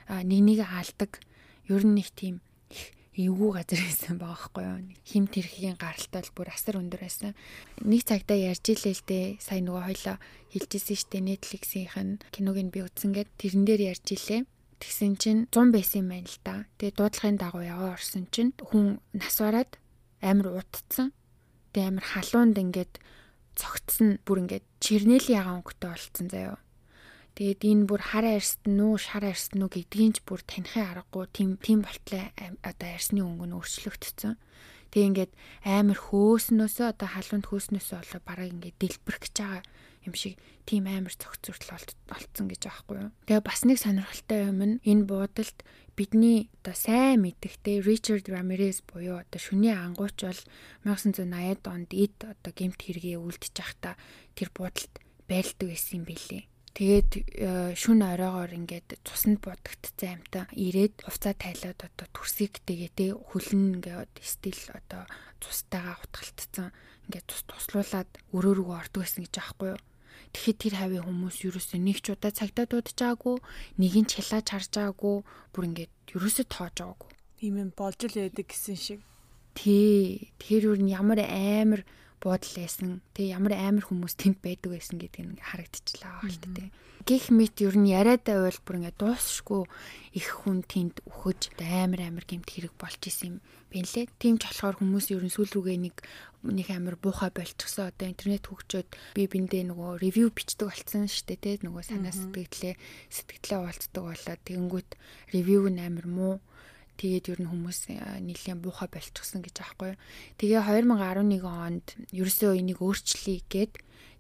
А 0.09 0.25
нэг 0.25 0.41
нэгэ 0.43 0.65
хаалдаг. 0.65 1.21
Ер 1.69 1.85
нь 1.85 2.01
нэг 2.01 2.09
тийм 2.17 2.41
эвгүй 3.13 3.51
газар 3.53 3.81
байсан 3.85 4.17
байгаа 4.17 4.49
байхгүй 4.49 4.65
юу. 4.65 4.79
Хим 5.05 5.25
тэрхийн 5.29 5.77
гаралтай 5.77 6.25
бол 6.25 6.33
бүр 6.33 6.49
асар 6.49 6.81
өндөр 6.81 7.01
байсан. 7.05 7.37
Нэг 7.85 8.09
цагтаа 8.09 8.39
ярьж 8.41 8.65
илээ 8.73 8.95
л 8.97 9.05
дээ. 9.05 9.27
Сая 9.37 9.61
нөгөө 9.61 9.85
хоёлоо 9.85 10.17
хэлжсэн 10.49 10.97
штэ 10.97 11.19
Netflix-ийнх 11.21 11.97
нь 12.01 12.21
киног 12.33 12.57
нь 12.57 12.73
би 12.73 12.81
үзсэн 12.81 13.13
гээд 13.13 13.31
тэрэн 13.37 13.65
дээр 13.69 13.83
ярьж 13.93 14.07
илээ. 14.17 14.49
Тэгсэн 14.81 15.13
чинь 15.21 15.41
100 15.53 15.77
байсан 15.77 15.99
юм 16.01 16.09
байна 16.09 16.29
л 16.33 16.41
да. 16.41 16.55
Тэгээ 16.81 16.97
дуудлагын 16.97 17.37
дагуу 17.37 17.63
яваа 17.63 17.95
орсон 18.01 18.25
чинь 18.33 18.57
хүн 18.57 18.97
нас 19.13 19.37
бараад 19.37 19.77
амар 20.25 20.57
утцсан. 20.57 21.13
Тэгээ 21.77 21.89
амар 21.93 22.07
халуунд 22.09 22.57
ингээд 22.57 22.93
цогтсон 23.61 24.25
бүр 24.25 24.49
ингээд 24.49 24.65
чирнэлийн 24.81 25.37
ягаан 25.37 25.61
өнгөтэй 25.61 25.89
болцсон 25.93 26.27
заяо. 26.33 26.57
Тэгээд 27.33 27.61
энэ 27.65 27.87
бүр 27.89 28.03
хар 28.13 28.27
арьст 28.29 28.61
нүү 28.69 29.01
шар 29.01 29.25
арьст 29.25 29.57
нүү 29.57 29.69
гэдгийг 29.73 30.13
ч 30.17 30.19
бүр 30.29 30.45
танихын 30.45 30.85
аргагүй 30.85 31.25
тийм 31.33 31.51
тийм 31.57 31.81
болтлоо 31.81 32.29
одоо 32.61 32.89
арьсны 32.93 33.25
өнгө 33.25 33.47
нь 33.49 33.57
өөрчлөгдсөн. 33.57 34.37
Тэгээ 34.93 35.09
ингээд 35.09 35.33
амар 35.65 35.97
хөөснөөсөө 35.97 36.87
одоо 36.93 37.09
халуунд 37.09 37.49
хөөснөөсөө 37.49 37.97
болоо 38.05 38.21
бараг 38.29 38.53
ингээд 38.53 38.77
дэлбэрэх 38.77 39.21
гэж 39.25 39.35
байгаа 39.41 39.65
юм 40.05 40.13
шиг 40.13 40.37
тийм 40.69 40.85
амар 40.85 41.17
цогцөртөл 41.17 41.73
олцсон 42.13 42.47
гэж 42.53 42.63
аахгүй 42.69 42.97
юу. 43.01 43.11
Тэгээ 43.25 43.49
бас 43.49 43.65
нэг 43.65 43.79
сонирхолтой 43.81 44.41
юм 44.53 44.61
нь 44.61 44.77
энэ 44.85 45.09
буудалд 45.09 45.59
бидний 45.97 46.53
одоо 46.61 46.77
сайн 46.77 47.25
мэддэгтэй 47.25 47.81
Ричард 47.81 48.29
Рамирес 48.29 48.85
буюу 48.85 49.25
одоо 49.25 49.41
шүний 49.41 49.73
ангууч 49.73 50.21
бол 50.21 50.41
1980-ад 50.85 51.65
онд 51.65 51.91
эд 51.97 52.17
одоо 52.21 52.53
гемт 52.53 52.85
хэрэгээ 52.85 53.17
үлдчих 53.17 53.57
байхдаа 53.57 53.95
тэр 54.37 54.53
буудалд 54.53 54.93
байлдаг 55.25 55.67
байсан 55.73 56.03
юм 56.03 56.05
билээ. 56.05 56.52
Тэгээд 56.73 57.11
э, 57.37 57.77
шүн 57.77 58.01
оройгоор 58.01 58.57
ингээд 58.57 59.05
цуснд 59.05 59.45
будагдцсан 59.45 60.25
амтаа 60.25 60.45
ирээд 60.57 61.05
хувцаа 61.05 61.37
тайлаад 61.37 61.85
одоо 61.85 62.09
төрсийг 62.17 62.65
тэгээд 62.65 63.13
хөлн 63.29 63.77
ингээд 63.77 64.17
стил 64.25 64.57
одоо 64.73 65.05
цустайгаа 65.45 66.01
утгалтцсан 66.01 66.73
ингээд 67.13 67.29
цус 67.29 67.45
туслуулаад 67.45 68.11
өрөө 68.33 68.55
рүү 68.57 68.71
ордог 68.73 69.05
гэсэн 69.05 69.29
гэж 69.29 69.37
аахгүй 69.37 69.69
юу. 69.77 69.81
Тэгэхэд 70.33 70.59
тэр 70.65 70.75
хавийн 70.81 71.05
хүмүүс 71.05 71.37
юуроосөө 71.45 71.77
нэг 71.77 71.99
ч 72.01 72.17
удаа 72.17 72.33
цагтаа 72.33 72.65
дуудчихаагүй, 72.65 73.37
нэг 73.77 73.93
нь 74.01 74.09
чалааж 74.09 74.47
харж 74.49 74.73
байгаагүй, 74.73 75.17
бүр 75.53 75.65
ингээд 75.69 75.93
юуроосөө 76.17 76.47
тоож 76.49 76.73
байгаагүй. 76.81 77.11
Тийм 77.37 77.55
юм 77.61 77.71
болж 77.77 78.01
л 78.01 78.17
байдаг 78.17 78.47
гэсэн 78.49 78.79
шиг. 78.81 79.01
Тий. 79.53 80.33
Тэр 80.41 80.73
юу 80.73 80.77
ямар 80.89 81.21
амар 81.21 81.85
буудал 82.23 82.55
байсан. 82.55 83.03
Тэг 83.13 83.35
ямар 83.35 83.59
амар 83.59 83.85
хүмүүс 83.85 84.15
тэнд 84.15 84.39
байдаг 84.39 84.71
байсан 84.79 84.97
гэдг 85.03 85.19
нь 85.19 85.43
харагдчихлаа 85.43 86.23
байна 86.23 86.31
л 86.31 86.55
тээ. 86.55 86.71
Гэх 87.03 87.35
мэт 87.35 87.59
ер 87.67 87.75
нь 87.75 87.91
яриадаа 87.91 88.47
байвал 88.47 88.63
бүр 88.63 88.79
ингээ 88.79 88.95
дуусшгүй 88.95 89.63
их 90.15 90.29
хүн 90.47 90.63
тэнд 90.63 91.03
үхэж 91.03 91.59
амар 91.59 92.07
амар 92.07 92.23
гэмт 92.23 92.47
хэрэг 92.47 92.79
болж 92.79 93.03
исэн 93.11 93.27
юм 93.27 93.37
бинлээ. 93.75 94.07
Тийм 94.23 94.39
ч 94.39 94.47
болохоор 94.47 94.79
хүмүүс 94.79 95.11
ер 95.11 95.27
нь 95.27 95.35
сүүл 95.35 95.51
рүүгээ 95.51 95.79
нэг 95.83 95.97
нэг 96.47 96.69
амар 96.71 96.95
буухай 97.03 97.35
болчихсон. 97.35 97.91
Одоо 97.91 98.07
интернет 98.07 98.47
хөгжөөд 98.47 99.19
би 99.19 99.27
биндээ 99.27 99.67
нөгөө 99.75 99.99
ревю 99.99 100.31
бичдэг 100.31 100.71
болцсон 100.71 101.11
шүү 101.11 101.27
дээ 101.27 101.43
тий. 101.43 101.55
Нөгөө 101.67 101.83
санаа 101.83 102.15
сэтгэлээ 102.15 102.75
сэтгэлээ 103.11 103.59
уулздаг 103.59 104.03
болоод 104.07 104.41
тэгэнгүүт 104.47 104.91
ревю 105.35 105.67
нь 105.75 105.83
амар 105.83 106.07
муу 106.07 106.35
Тэгээд 107.01 107.31
ер 107.33 107.41
нь 107.43 107.51
хүмүүс 107.51 107.79
нэлээд 107.93 108.61
буухай 108.61 108.89
болчихсон 108.93 109.41
гэж 109.43 109.57
аахгүй. 109.65 109.97
Тэгээ 110.37 110.61
2011 110.69 111.45
онд 111.47 111.87
ерөөсөө 112.13 112.53
энийг 112.61 112.81
өөрчлөе 112.85 113.41
гэд 113.49 113.73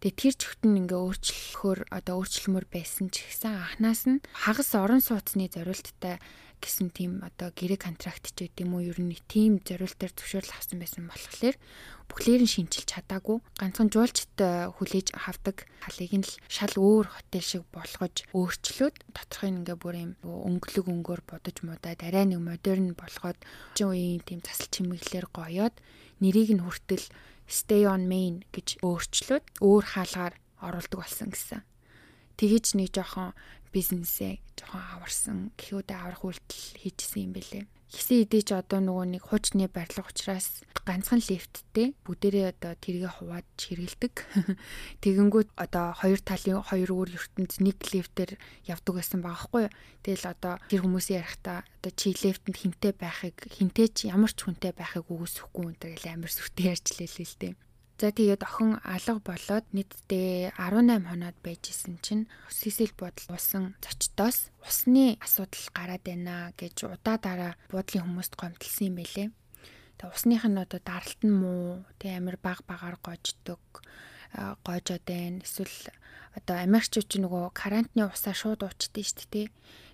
Тэгээ 0.03 0.19
тэр 0.19 0.35
чигтэн 0.35 0.73
ингээ 0.83 0.99
өөрчлөхөөр 0.99 1.81
одоо 1.95 2.15
өөрчлөмөр 2.27 2.67
байсан 2.67 3.15
ч 3.15 3.23
гэсэн 3.23 3.55
анханаас 3.55 4.03
нь 4.11 4.19
хагас 4.35 4.75
орон 4.75 4.99
сууцны 4.99 5.47
зорилттой 5.47 6.19
гэсэн 6.59 6.91
тийм 6.91 7.23
одоо 7.23 7.55
гэрээ 7.55 7.79
контракт 7.79 8.35
ч 8.35 8.51
гэдэм 8.51 8.71
үү 8.75 8.91
ер 8.91 8.99
нь 8.99 9.15
тийм 9.31 9.63
зориултаар 9.63 10.11
зөвшөөрөл 10.11 10.59
авсан 10.59 10.79
байсан 10.83 11.07
болохоор 11.07 11.55
бүхлээр 12.11 12.43
нь 12.43 12.51
шинжилж 12.51 12.87
чадаагүй. 12.87 13.39
Ганцхан 13.59 13.91
жуулчд 13.95 14.35
э, 14.39 14.71
хүлээж 14.75 15.15
авдаг 15.15 15.67
халыг 15.87 16.13
нь 16.19 16.27
л 16.27 16.35
шал 16.47 16.75
өөр 16.75 17.07
хотел 17.07 17.47
шиг 17.47 17.63
болгож 17.75 18.27
өөрчлөөд 18.31 18.97
доторхын 19.11 19.63
ингээ 19.63 19.79
бүр 19.79 19.95
юм 20.03 20.13
өнгөлөг 20.23 20.87
өнгөөр 20.87 21.23
бодож 21.27 21.57
муудаад 21.67 22.01
арай 22.03 22.27
нэг 22.31 22.43
модерн 22.43 22.95
болгоод 22.95 23.39
чинь 23.75 23.91
үеийн 23.91 24.23
тийм 24.23 24.43
засал 24.43 24.71
чимэглэлээр 24.71 25.27
гоёод 25.35 25.75
нэрийг 26.23 26.55
нь 26.55 26.63
хүртэл 26.63 27.07
stay 27.53 27.85
on 27.85 28.09
main 28.09 28.49
гэж 28.57 28.81
өөрчлөөд 28.81 29.61
өөр 29.61 29.85
хаалгаар 29.85 30.35
оруулдаг 30.65 30.99
болсон 31.05 31.29
гэсэн. 31.29 31.61
Тэгэж 32.41 32.81
нэг 32.81 32.97
жоохон 32.97 33.37
бизнесээ 33.73 34.39
жоохон 34.55 34.85
аварсан 34.95 35.39
гэхүүдээ 35.59 35.99
аврах 35.99 36.23
үйлдэл 36.29 36.65
хийжсэн 36.79 37.25
юм 37.27 37.33
бэлээ. 37.35 37.65
Хисэн 37.93 38.25
идэж 38.25 38.57
одоо 38.57 38.81
нөгөө 38.81 39.07
нэг 39.21 39.23
хуучны 39.29 39.69
барилга 39.69 40.09
учраас 40.09 40.65
ганцхан 40.89 41.21
лифттэй 41.21 41.93
бүгдээрээ 42.09 42.57
одоо 42.57 42.73
тэргээ 42.81 43.13
хуваад 43.21 43.45
хэрэгэлдэг. 43.61 44.15
Тэгэнгүүт 45.05 45.53
одоо 45.61 45.93
хоёр 46.01 46.21
талын 46.25 46.65
хоёр 46.65 46.89
өөр 46.89 47.09
ертөнд 47.21 47.53
нэг 47.61 47.77
лифтээр 47.93 48.41
явдаг 48.65 48.95
байсан 48.97 49.21
байгаа 49.21 49.45
хгүй. 49.45 49.65
Тэгэл 50.09 50.25
одоо 50.25 50.57
тэр 50.73 50.81
хүмүүсийн 50.89 51.21
ярихдаа 51.21 51.69
одоо 51.69 51.93
чи 51.93 52.17
лифтэнд 52.17 52.57
хинтээ 52.57 52.93
байхыг 52.97 53.37
хинтээ 53.61 53.89
ч 53.93 53.99
ямар 54.09 54.33
ч 54.33 54.41
хүнтэй 54.41 54.73
байхыг 54.73 55.13
үгүйсэхгүй 55.13 55.77
энэ 55.77 55.81
төр 55.85 56.17
амар 56.17 56.33
сүртэй 56.33 56.73
ярьж 56.73 56.97
лээ 56.97 57.13
л 57.13 57.37
дээ. 57.45 57.53
За 58.03 58.11
тэгээд 58.11 58.43
охин 58.43 58.83
алга 58.83 59.23
болоод 59.23 59.63
нийтдээ 59.71 60.59
18 60.59 61.07
хоноод 61.07 61.39
байжсэн 61.39 62.03
чинь 62.03 62.27
сисэл 62.51 62.91
бодол 62.99 63.39
уусан 63.39 63.79
зочдоос 63.79 64.51
усны 64.59 65.23
асуудал 65.23 65.71
гараад 65.71 66.03
байна 66.03 66.51
гэж 66.59 66.91
удаа 66.91 67.23
дараа 67.23 67.55
буудлын 67.71 68.03
хүмүүст 68.03 68.35
гомдлсон 68.35 68.91
юм 68.91 68.99
байлээ. 68.99 69.29
Тэгээ 70.03 70.15
усных 70.19 70.43
нь 70.51 70.59
одоо 70.59 70.81
даралт 70.83 71.21
нь 71.23 71.31
муу, 71.31 71.87
тэг 72.03 72.19
амир 72.19 72.43
баг 72.43 72.67
багаар 72.67 72.99
гождог 72.99 73.63
гойжод 74.67 75.07
байна. 75.07 75.39
Эсвэл 75.47 75.95
одоо 76.35 76.59
Америкчууд 76.59 77.07
ч 77.07 77.23
нөгөө 77.23 77.55
карантины 77.55 78.11
усаа 78.11 78.35
шууд 78.35 78.67
уучдээ 78.67 79.07
шүү 79.07 79.27
дээ. 79.31 79.47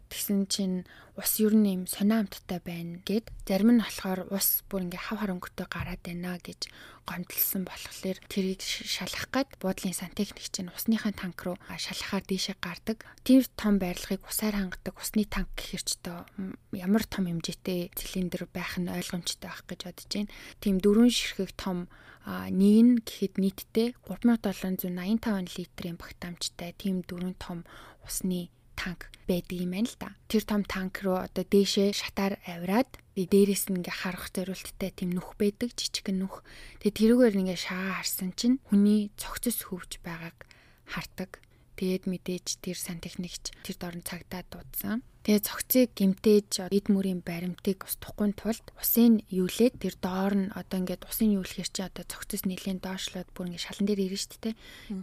Тэгсэн 0.09 0.49
чинь 0.49 0.89
ус 1.21 1.37
ер 1.45 1.53
нь 1.53 1.69
юм 1.69 1.83
сонио 1.85 2.25
амттай 2.25 2.61
байна 2.65 2.97
гэд 3.05 3.29
зарим 3.45 3.77
нь 3.77 3.85
болохоор 3.85 4.33
ус 4.33 4.65
бүр 4.69 4.89
ингээ 4.89 5.05
хав 5.05 5.21
харанхтай 5.21 5.67
гараад 5.69 6.01
байна 6.01 6.41
гэж 6.41 6.73
гомдлсон 7.05 7.69
болохоор 7.69 8.19
тэрийг 8.29 8.61
шалах 8.65 9.29
гад 9.29 9.49
буудлын 9.61 9.93
сантехник 9.93 10.49
чинь 10.49 10.73
усныхаа 10.73 11.13
танк 11.13 11.41
руу 11.45 11.57
шалахаар 11.77 12.25
дээшээ 12.25 12.57
гардаг. 12.61 13.05
Тэр 13.25 13.45
том 13.57 13.77
байрлалыг 13.77 14.25
усаар 14.25 14.57
хангадаг 14.57 14.97
усны 14.97 15.29
танк 15.29 15.53
гэхэр 15.57 15.83
ч 15.85 15.91
тоо 16.01 16.25
ямар 16.73 17.05
том 17.05 17.29
хэмжээтэй 17.29 17.93
цилиндр 17.93 18.49
байх 18.49 18.81
нь 18.81 18.89
ойлгомжтой 18.89 19.49
байх 19.49 19.65
гэж 19.69 19.81
бодож 19.89 20.09
байна. 20.09 20.33
Тим 20.61 20.75
дөрвөн 20.81 21.13
ширхэг 21.13 21.53
том 21.57 21.89
нэг 22.29 22.77
нь 22.85 22.95
гэхэд 23.05 23.35
нийтдээ 23.41 23.89
3785 24.05 25.57
литрийн 25.57 25.97
багтаамжтай 25.97 26.77
тийм 26.77 27.01
дөрвөн 27.09 27.37
том 27.41 27.65
усны 28.05 28.53
танк 28.79 29.11
байдаг 29.27 29.59
юм 29.59 29.75
байна 29.75 29.91
л 29.91 29.99
да. 29.99 30.15
Тэр 30.31 30.45
том 30.47 30.63
танк 30.63 31.03
руу 31.03 31.19
одоо 31.19 31.43
дээшээ 31.43 31.91
шатаар 31.91 32.39
авираад 32.47 32.89
би 33.13 33.27
дээрээс 33.27 33.69
нь 33.69 33.83
ингээ 33.83 34.07
харах 34.07 34.31
зориулттай 34.31 34.95
тийм 34.95 35.11
нүх 35.13 35.35
байдаг 35.35 35.75
жижигхэн 35.75 36.23
нүх. 36.23 36.47
Тэгээ 36.81 36.97
тэрүүгээр 36.97 37.39
ингээ 37.43 37.59
шагаа 37.59 37.99
харсан 37.99 38.31
чинь 38.39 38.63
хүний 38.71 39.11
цогцос 39.19 39.67
хөвж 39.67 39.99
байгааг 40.07 40.47
хардаг. 40.87 41.43
Тэгээд 41.79 42.11
мэдээж 42.11 42.47
тэр 42.63 42.79
сантехникч 42.79 43.55
тэр 43.67 43.77
дорн 43.79 44.03
цагтаа 44.03 44.43
дуудсан. 44.49 45.03
Тэгээ 45.23 45.45
цогцыг 45.45 45.89
гимтээж 45.95 46.73
эд 46.73 46.87
мөрийн 46.91 47.21
баримтыг 47.23 47.87
устгахгүй 47.87 48.33
тулд 48.35 48.67
усын 48.81 49.23
юулээд 49.29 49.77
тэр 49.77 49.95
доор 50.01 50.35
нь 50.35 50.51
одоо 50.57 50.81
ингээд 50.83 51.07
усын 51.07 51.37
юулэхэр 51.37 51.69
чи 51.71 51.85
одоо 51.85 52.03
цогцос 52.09 52.49
нэлийн 52.49 52.81
доошлоод 52.83 53.29
бүр 53.37 53.53
ингээд 53.53 53.67
шалан 53.69 53.87
дээр 53.87 54.09
ирнэ 54.09 54.19
шүү 54.19 54.41
дээ. 54.41 54.57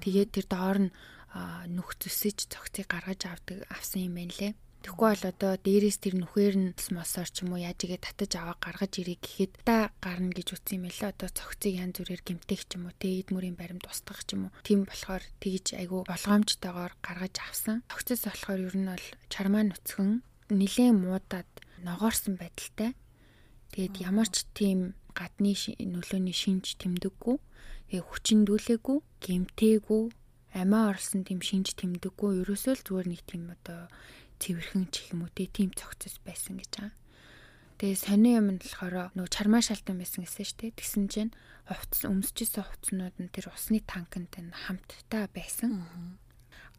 Тэгээд 0.04 0.30
тэр 0.36 0.46
доор 0.50 0.78
нь 0.84 0.92
нүх 1.67 2.00
зүсэж 2.00 2.48
цогцыг 2.48 2.88
гаргаж 2.88 3.28
авдаг 3.28 3.67
авсан 3.67 4.08
юм 4.08 4.15
байна 4.15 4.36
лээ. 4.39 4.54
Тэгэхгүй 4.86 5.10
бол 5.17 5.26
одоо 5.34 5.54
дээрээс 5.58 5.98
тэр 5.98 6.15
нүхээр 6.21 6.56
нь 6.62 6.69
мосоор 6.93 7.26
ч 7.26 7.41
юм 7.41 7.58
уу 7.58 7.65
яаж 7.65 7.82
игээ 7.89 8.06
татаж 8.06 8.32
аваа 8.38 8.54
гаргаж 8.62 8.93
ирэх 9.02 9.17
гэхэд 9.17 9.65
та 9.65 9.89
гарна 9.98 10.30
гэж 10.30 10.54
үтсэн 10.54 10.78
юм 10.78 10.93
лээ. 10.93 11.10
Одоо 11.10 11.30
цогцыг 11.34 11.74
янз 11.74 11.98
бүрээр 11.98 12.21
гимтэх 12.21 12.62
ч 12.69 12.78
юм 12.78 12.86
уу, 12.86 12.93
тэ 12.93 13.26
эд 13.26 13.34
мөрийн 13.34 13.58
баримт 13.58 13.89
устгах 13.89 14.21
ч 14.30 14.38
юм 14.38 14.54
уу. 14.54 14.56
Тийм 14.62 14.86
болохоор 14.86 15.26
тэгж 15.41 15.74
айгу 15.74 16.06
болгоомжтойгоор 16.06 16.93
гаргаж 17.02 17.36
авсан. 17.41 17.82
Цогцос 17.89 18.30
болохоор 18.30 18.62
ер 18.62 18.76
нь 18.78 18.86
бол 18.93 19.08
чармаа 19.34 19.65
нүцгэн 19.65 20.21
нилээн 20.54 20.98
муудаад 21.02 21.50
ногоорсон 21.82 22.38
байдалтай. 22.38 22.93
Тэгээд 23.74 24.06
ямар 24.06 24.30
ч 24.30 24.45
тийм 24.54 24.93
гадны 25.17 25.58
нөлөөний 25.82 26.38
шинж 26.38 26.78
тэмдэггүй. 26.78 27.41
Тэгээ 27.89 28.06
хүчиндүүлээгүй, 28.06 28.98
гимтээгүй, 29.26 30.04
амиа 30.56 30.96
орлсон 30.96 31.28
тийм 31.28 31.44
шинж 31.44 31.76
тэмдэггүй. 31.76 32.41
Ерөөсөө 32.41 32.74
л 32.80 32.86
зүгээр 32.88 33.08
нэг 33.12 33.22
тийм 33.28 33.52
одоо 33.52 33.91
цэвэрхэн 34.39 34.86
ч 34.91 35.12
юм 35.12 35.28
уу 35.28 35.32
тийм 35.36 35.72
цогцос 35.76 36.24
байсан 36.24 36.60
гэж 36.60 36.72
байгаа. 36.80 36.96
Тэгээ 37.76 38.00
сони 38.00 38.32
юм 38.39 38.48
нь 38.56 38.60
болохоор 38.63 39.12
нөгөө 39.20 39.32
чармаа 39.36 39.60
шалтан 39.60 40.00
байсан 40.00 40.24
гэсэн 40.24 40.48
шүү 40.48 40.60
дээ. 40.63 40.80
Тэгсэн 40.80 41.06
чинь 41.12 41.36
хувцс 41.68 42.08
өмсөжсэн 42.08 42.63
хувцснууд 42.63 43.15
нь 43.20 43.32
тэр 43.36 43.52
усны 43.52 43.84
танкантай 43.84 44.48
хамттай 44.48 45.28
байсан. 45.36 45.84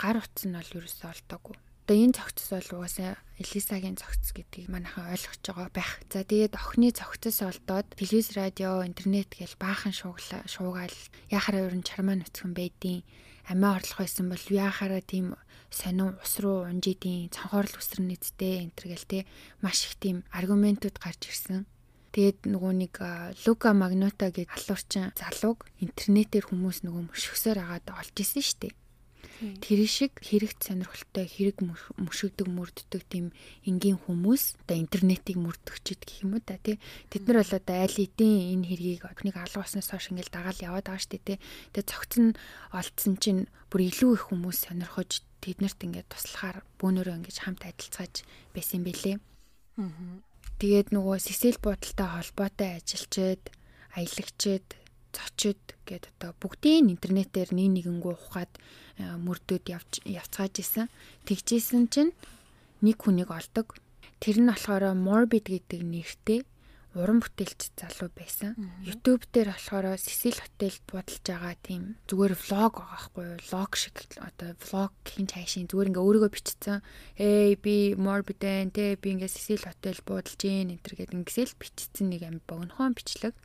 Гар 0.01 0.25
утас 0.25 0.49
нь 0.49 0.57
бол 0.57 0.73
ерөөсөө 0.81 1.13
олдоогүй. 1.13 1.57
Одоо 1.87 1.97
энэ 2.01 2.17
цогцос 2.17 2.49
бол 2.51 2.81
угаасаа 2.81 3.15
Элисагийн 3.39 4.01
цогцос 4.01 4.33
гэдгийг 4.33 4.73
манайхан 4.73 5.13
ойлгож 5.13 5.39
байгаа 5.45 5.71
байх. 5.71 5.93
За 6.09 6.25
тэгээд 6.25 6.57
охины 6.57 6.91
цогцос 6.91 7.45
олдоод 7.45 7.87
телевиз, 7.95 8.33
радио, 8.33 8.83
интернет 8.83 9.31
гэл 9.37 9.55
баахан 9.61 9.93
шуугаал 9.93 10.97
яхаараа 11.31 11.69
ерөн 11.69 11.85
чармаа 11.85 12.17
нүцгэн 12.19 12.57
байдیں۔ 12.57 13.05
Амиа 13.47 13.79
орлох 13.79 14.03
байсан 14.03 14.27
бол 14.31 14.45
яхаараа 14.51 15.03
тийм 15.03 15.39
сонин 15.71 16.19
ус 16.19 16.35
руу 16.43 16.67
унжидیں۔ 16.67 17.31
Цанхоорл 17.31 17.79
үсрэн 17.79 18.11
нэцтэй 18.11 18.67
энтер 18.67 18.91
гэл 18.91 19.07
те 19.07 19.19
маш 19.63 19.87
их 19.87 19.95
тийм 20.03 20.27
аргументууд 20.35 20.99
гарч 20.99 21.31
ирсэн. 21.31 21.67
Тэгээд 22.11 22.49
нөгөө 22.49 22.73
нэг 22.81 22.95
Лука 23.45 23.71
Магнота 23.77 24.33
гэдэг 24.33 24.51
алуурчин 24.51 25.13
залууг 25.15 25.69
интернетээр 25.85 26.49
хүмүүс 26.49 26.83
нөгөө 26.83 27.03
мөшгсөөр 27.13 27.59
агаад 27.61 27.87
олж 27.93 28.17
исэн 28.19 28.43
дээ. 28.57 28.75
Тэр 29.37 29.81
шиг 29.85 30.17
хэрэгт 30.25 30.65
сонирхолтой 30.65 31.29
хэрэг 31.29 31.61
мөшөгдөг 32.01 32.49
мөрддөг 32.49 33.03
тийм 33.05 33.37
энгийн 33.69 34.01
хүмүүс 34.01 34.57
одоо 34.65 34.77
интернетийг 34.81 35.37
мөрдөгчд 35.37 36.01
гэх 36.09 36.25
юм 36.25 36.41
уу 36.41 36.43
да 36.45 36.57
тий. 36.57 36.81
Тэд 37.13 37.29
нар 37.29 37.45
бол 37.45 37.53
одоо 37.61 37.77
аль 37.85 38.01
эдийн 38.01 38.57
энэ 38.57 38.69
хэргийг 38.73 39.03
охиныг 39.05 39.37
алгууснаас 39.37 39.93
хойш 39.93 40.09
ингээл 40.09 40.33
дагаал 40.33 40.65
яваад 40.65 40.89
байгаа 40.89 41.09
дээ 41.13 41.23
тий. 41.29 41.39
Тэгээ 41.77 41.91
цогцсон 41.93 42.27
олдсон 42.73 43.15
чинь 43.21 43.43
бүр 43.69 43.81
илүү 43.93 44.11
их 44.17 44.25
хүмүүс 44.33 44.59
сонирхож 44.73 45.21
тэднэрт 45.45 45.81
ингээд 45.85 46.09
туслахаар 46.09 46.65
бөөнөрөө 46.81 47.15
ингэж 47.21 47.37
хамт 47.45 47.63
адилцгааж 47.69 48.25
байсан 48.57 48.81
бэлээ. 48.89 49.21
Тэгээд 50.57 50.89
нөгөө 50.97 51.17
сэсэл 51.21 51.61
буудалтай 51.61 52.09
холбоотой 52.09 52.81
ажилчид 52.81 53.53
аялагчид 53.93 54.65
зочид 55.17 55.63
гээд 55.89 56.13
одоо 56.13 56.37
бүгдийн 56.37 56.93
интернетээр 56.93 57.57
нэг 57.57 57.89
нэгэнгүү 57.89 58.13
ухаад 58.13 58.53
э, 59.01 59.17
мөрдөөд 59.17 59.65
явж 59.73 59.93
явцгааж 60.05 60.55
исэн. 60.61 60.87
Тэгжсэн 61.25 61.89
чинь 61.89 62.13
нэг 62.85 63.01
хүнийг 63.01 63.33
олдог. 63.33 63.81
Тэр 64.21 64.45
нь 64.45 64.51
болохоор 64.53 64.93
Morbid 64.93 65.49
гэдэг 65.49 65.81
нэртэй 65.81 66.41
уран 66.97 67.21
бүтээлч 67.21 67.77
залуу 67.77 68.09
байсан. 68.17 68.57
YouTube 68.81 69.29
дээр 69.29 69.53
болохоор 69.53 70.01
Сесил 70.01 70.33
хотелд 70.33 70.81
буудалж 70.89 71.21
байгаа 71.21 71.55
тийм 71.61 72.01
зүгээр 72.09 72.33
влог 72.33 72.81
байгаа 72.81 72.97
байхгүй 72.97 73.25
юу? 73.29 73.41
Влог 73.53 73.73
шиг 73.77 73.97
одоо 74.17 74.57
влог 74.65 74.93
хин 75.05 75.29
цаашийн 75.29 75.69
зүгээр 75.69 75.93
ингээ 75.93 76.07
өөрийгөө 76.09 76.33
бичсэн. 76.33 76.81
Эй 77.21 77.53
би 77.61 77.93
Morbidэн 78.01 78.73
тэ 78.73 78.97
би 78.97 79.13
ингээ 79.13 79.29
Сесил 79.29 79.61
хотел 79.61 80.01
буудалж 80.09 80.41
гин 80.41 80.73
энэ 80.73 80.81
төр 80.81 80.95
гэдэг 80.97 81.21
ингэсэл 81.21 81.53
бичсэн 81.61 82.09
нэг 82.09 82.23
амь 82.25 82.41
богинохон 82.49 82.97
бичлэг. 82.97 83.37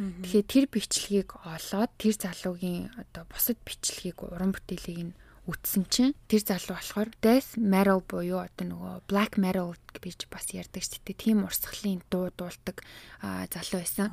Тэгэхээр 0.00 0.48
тэр 0.48 0.66
бичлэгийг 0.72 1.30
олоод 1.44 1.92
тэр 2.00 2.14
залуугийн 2.16 2.88
одоо 2.96 3.28
бусад 3.28 3.60
бичлэгийг 3.68 4.24
уран 4.24 4.56
бүтээлийг 4.56 5.12
нь 5.12 5.16
үтсэн 5.44 5.84
чинь 5.92 6.16
тэр 6.24 6.40
залуу 6.40 6.80
болохоор 6.80 7.10
death 7.20 7.60
metal 7.60 8.00
буюу 8.00 8.40
одоо 8.40 8.64
нөгөө 8.64 8.94
black 9.04 9.36
metal 9.36 9.76
гэж 9.92 10.24
бас 10.32 10.48
ярьдаг 10.56 10.80
дээ. 10.80 11.20
Тийм 11.20 11.44
урсгалын 11.44 12.00
дуу 12.08 12.32
дуулдаг 12.32 12.80
залуу 13.20 13.80
байсан. 13.84 14.08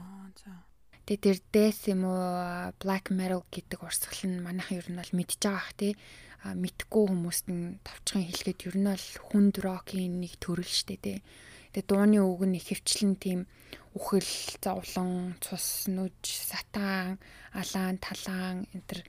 Тэгээ 1.07 1.23
тэр 1.23 1.37
death 1.55 1.81
юм 1.87 2.03
уу 2.03 2.75
black 2.83 3.07
metal 3.15 3.47
гэдэг 3.47 3.79
урсгал 3.79 4.27
нь 4.27 4.43
манайхан 4.43 4.83
ер 4.83 4.87
нь 4.91 4.99
бол 4.99 5.13
мэдж 5.15 5.39
байгаа 5.39 5.63
ах 5.63 5.71
тий 5.79 5.95
мэдхгүй 6.43 7.03
хүмүүст 7.07 7.47
нь 7.47 7.79
товчхон 7.83 8.27
хэлгээд 8.27 8.67
ер 8.67 8.75
нь 8.75 8.87
бол 8.91 9.07
хүнд 9.31 9.55
рокийн 9.63 10.19
нэг 10.19 10.35
төрөл 10.39 10.67
дээ 10.67 10.99
тий. 10.99 11.19
Тэгээ 11.77 11.93
дууны 11.93 12.25
үг 12.25 12.41
нь 12.49 12.57
ихэвчлэн 12.57 13.21
тийм 13.21 13.45
үхэл, 13.93 14.25
зовлон, 14.57 15.37
цус, 15.37 15.85
нүж, 15.85 16.25
сатан, 16.25 17.21
алаан, 17.53 18.01
талаан 18.01 18.65
энэ 18.73 18.85
төр 18.89 18.99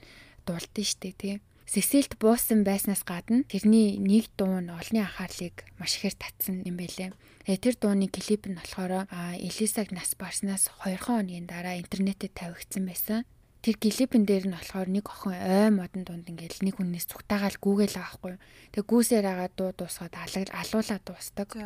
дуулдсан 0.45 0.85
штэ 0.85 1.17
тий. 1.17 1.35
Сесилд 1.65 2.21
буусан 2.21 2.69
байснаас 2.69 3.09
гадна 3.09 3.49
тэрний 3.49 3.97
нэг 3.97 4.29
дуу 4.37 4.61
нь 4.61 4.69
олонний 4.69 5.01
анхаарлыг 5.01 5.65
маш 5.81 5.97
ихээр 5.97 6.21
татсан 6.21 6.61
юм 6.69 6.77
байлээ. 6.77 7.17
Тэгээ 7.49 7.65
тэр 7.65 7.77
дууны 7.81 8.13
клип 8.13 8.45
нь 8.45 8.61
болохоор 8.61 9.09
Элисаг 9.41 9.89
нас 9.89 10.13
барснаас 10.13 10.69
2 10.85 11.01
хоногийн 11.01 11.49
дараа 11.49 11.81
интернетэд 11.81 12.37
тавигдсан 12.37 12.85
байсан. 12.85 13.25
Тэр 13.65 13.81
клипэн 13.81 14.29
дээр 14.29 14.45
нь 14.45 14.57
болохоор 14.61 14.93
нэг 14.93 15.09
охин 15.09 15.41
ой 15.41 15.73
модон 15.73 16.05
дунд 16.05 16.29
ингээл 16.29 16.69
нэг 16.69 16.77
хүнээс 16.77 17.09
цугтаагаал 17.09 17.57
гүүгээл 17.57 17.97
байгаа 17.97 18.13
хгүй. 18.13 18.35
Тэгээ 18.77 18.89
гүүсээр 18.93 19.25
агаад 19.25 19.53
дуу 19.57 19.73
дуусгаад 19.73 20.21
алуулаад 20.21 21.05
дуустдаг. 21.09 21.57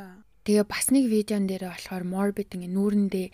Тэгээ 0.43 0.67
бас 0.67 0.91
нэг 0.91 1.07
видеон 1.07 1.47
дээр 1.47 1.71
болохоор 1.71 2.03
morbid 2.03 2.51
ингээ 2.59 2.75
нүүрэндээ 2.75 3.27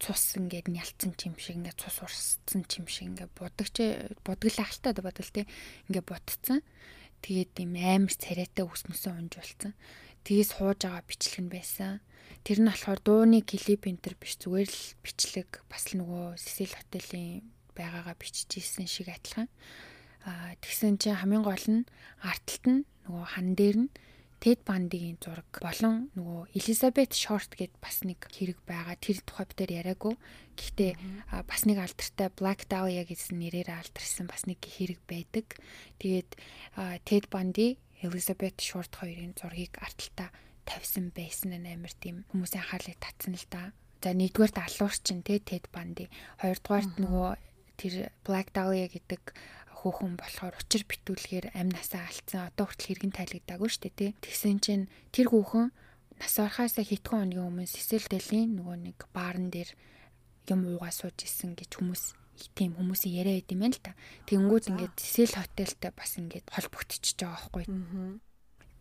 цус 0.00 0.40
ингээд 0.40 0.72
нялцсан 0.72 1.12
чим 1.16 1.36
шиг 1.36 1.60
ингээд 1.60 1.80
цус 1.80 2.00
урсцсан 2.00 2.64
чим 2.64 2.88
шиг 2.88 3.12
ингээд 3.12 3.32
будагч 3.36 4.56
ахaltaад 4.60 5.04
бодвол 5.04 5.32
те 5.32 5.44
ингээд 5.88 6.08
бутцсан. 6.08 6.60
Тэгээд 7.20 7.52
ийм 7.60 7.76
амар 7.76 8.12
царайтай 8.12 8.64
үсмэсэн 8.64 9.28
унжуулсан. 9.28 9.72
Тэгээс 10.24 10.56
хууж 10.56 10.84
байгаа 10.84 11.04
бичлэг 11.04 11.44
нь 11.44 11.52
байсан. 11.52 12.00
Тэр 12.44 12.64
нь 12.64 12.68
болохоор 12.72 13.00
дууны 13.04 13.40
клип 13.44 13.88
энтер 13.88 14.16
биш 14.16 14.40
зүгээр 14.40 14.68
л 14.68 14.84
бичлэг 15.04 15.64
бас 15.68 15.92
л 15.92 16.00
нөгөө 16.04 16.40
Сесил 16.40 16.72
хотелийн 16.72 17.44
байгаагаа 17.76 18.16
биччихсэн 18.16 18.88
шиг 18.88 19.12
адилхан. 19.12 19.48
Аа 20.24 20.56
тэгсэн 20.60 20.96
чинь 21.00 21.20
хамгийн 21.20 21.44
гол 21.44 21.66
нь 21.68 21.88
артталт 22.24 22.64
нь 22.64 22.82
нөгөө 23.06 23.26
хан 23.32 23.48
дээр 23.56 23.76
нь 23.86 23.90
Тед 24.40 24.62
Бандигийн 24.68 25.16
зураг 25.16 25.48
болон 25.58 26.12
нөгөө 26.12 26.52
Элизабет 26.52 27.16
Шорт 27.16 27.56
гэд 27.56 27.72
бас 27.80 28.04
нэг 28.04 28.20
хэрэг 28.28 28.60
байгаа. 28.68 28.94
Тэр 29.00 29.24
тухай 29.24 29.48
бид 29.48 29.60
яриаггүй. 29.64 30.14
Гэхдээ 30.54 30.92
бас 31.48 31.64
нэг 31.64 31.80
алдартай 31.80 32.28
Black 32.36 32.68
Dahlia 32.68 33.08
гэсэн 33.08 33.40
нэрээр 33.40 33.72
алдарсан 33.72 34.28
бас 34.28 34.44
нэг 34.44 34.60
хэрэг 34.60 35.00
байдаг. 35.08 35.56
Тэгээд 35.98 36.36
Тед 37.08 37.24
Банди 37.32 37.80
Элизабет 38.04 38.60
Шорт 38.60 38.92
хоёрын 39.00 39.32
зургийг 39.34 39.80
арталтаа 39.80 40.28
тавьсан 40.68 41.14
байсан 41.16 41.56
нь 41.56 41.70
амар 41.72 41.94
тийм 41.96 42.26
хүмүүсийн 42.28 42.60
анхаарлыг 42.60 42.98
татсан 43.00 43.34
л 43.38 43.46
да. 43.48 43.72
За 44.04 44.12
нэгдүгээр 44.12 44.52
далуурч 44.52 45.00
чинь 45.02 45.24
те 45.24 45.40
Тед 45.40 45.66
Банди, 45.72 46.06
хоёрдугаарт 46.42 47.00
нөгөө 47.00 47.30
тэр 47.80 48.12
Black 48.26 48.52
Dahlia 48.52 48.86
гэдэг 48.90 49.22
хүүхэн 49.86 50.18
болохоор 50.18 50.58
учир 50.58 50.82
битүүлгээр 50.82 51.54
амь 51.54 51.70
насаа 51.70 52.10
алдсан. 52.10 52.50
Одоо 52.50 52.66
хүртэл 52.66 52.90
хэргэн 52.90 53.14
тайлагдаагүй 53.14 53.70
шүү 53.70 53.82
дээ 53.86 53.94
тий. 53.94 54.10
Тэгсэн 54.18 54.58
чинь 54.58 54.84
тэр 55.14 55.30
хүүхэн 55.30 55.70
нас 56.18 56.34
орохоос 56.42 56.74
хэдхэн 56.82 57.30
хоногийн 57.30 57.46
өмнө 57.46 57.70
Сесэлдэлийн 57.70 58.58
нөгөө 58.58 58.76
нэг 58.82 58.98
баарн 59.14 59.54
дээр 59.54 59.70
юм 60.50 60.66
уугаа 60.66 60.90
сууж 60.90 61.22
исэн 61.22 61.54
гэж 61.54 61.78
хүмүүс 61.78 62.02
тийм 62.58 62.74
хүмүүсийн 62.74 63.14
яриа 63.14 63.38
байд 63.38 63.52
юм 63.54 63.60
байна 63.62 63.76
л 63.78 63.84
та. 63.86 63.92
Тэнгүүд 64.26 64.64
ингээд 64.74 64.96
Сесэл 64.98 65.38
хотелтэй 65.38 65.92
бас 65.94 66.12
ингээд 66.18 66.46
холбогдчихж 66.50 67.16
байгаа 67.22 67.38
байхгүй. 67.38 67.64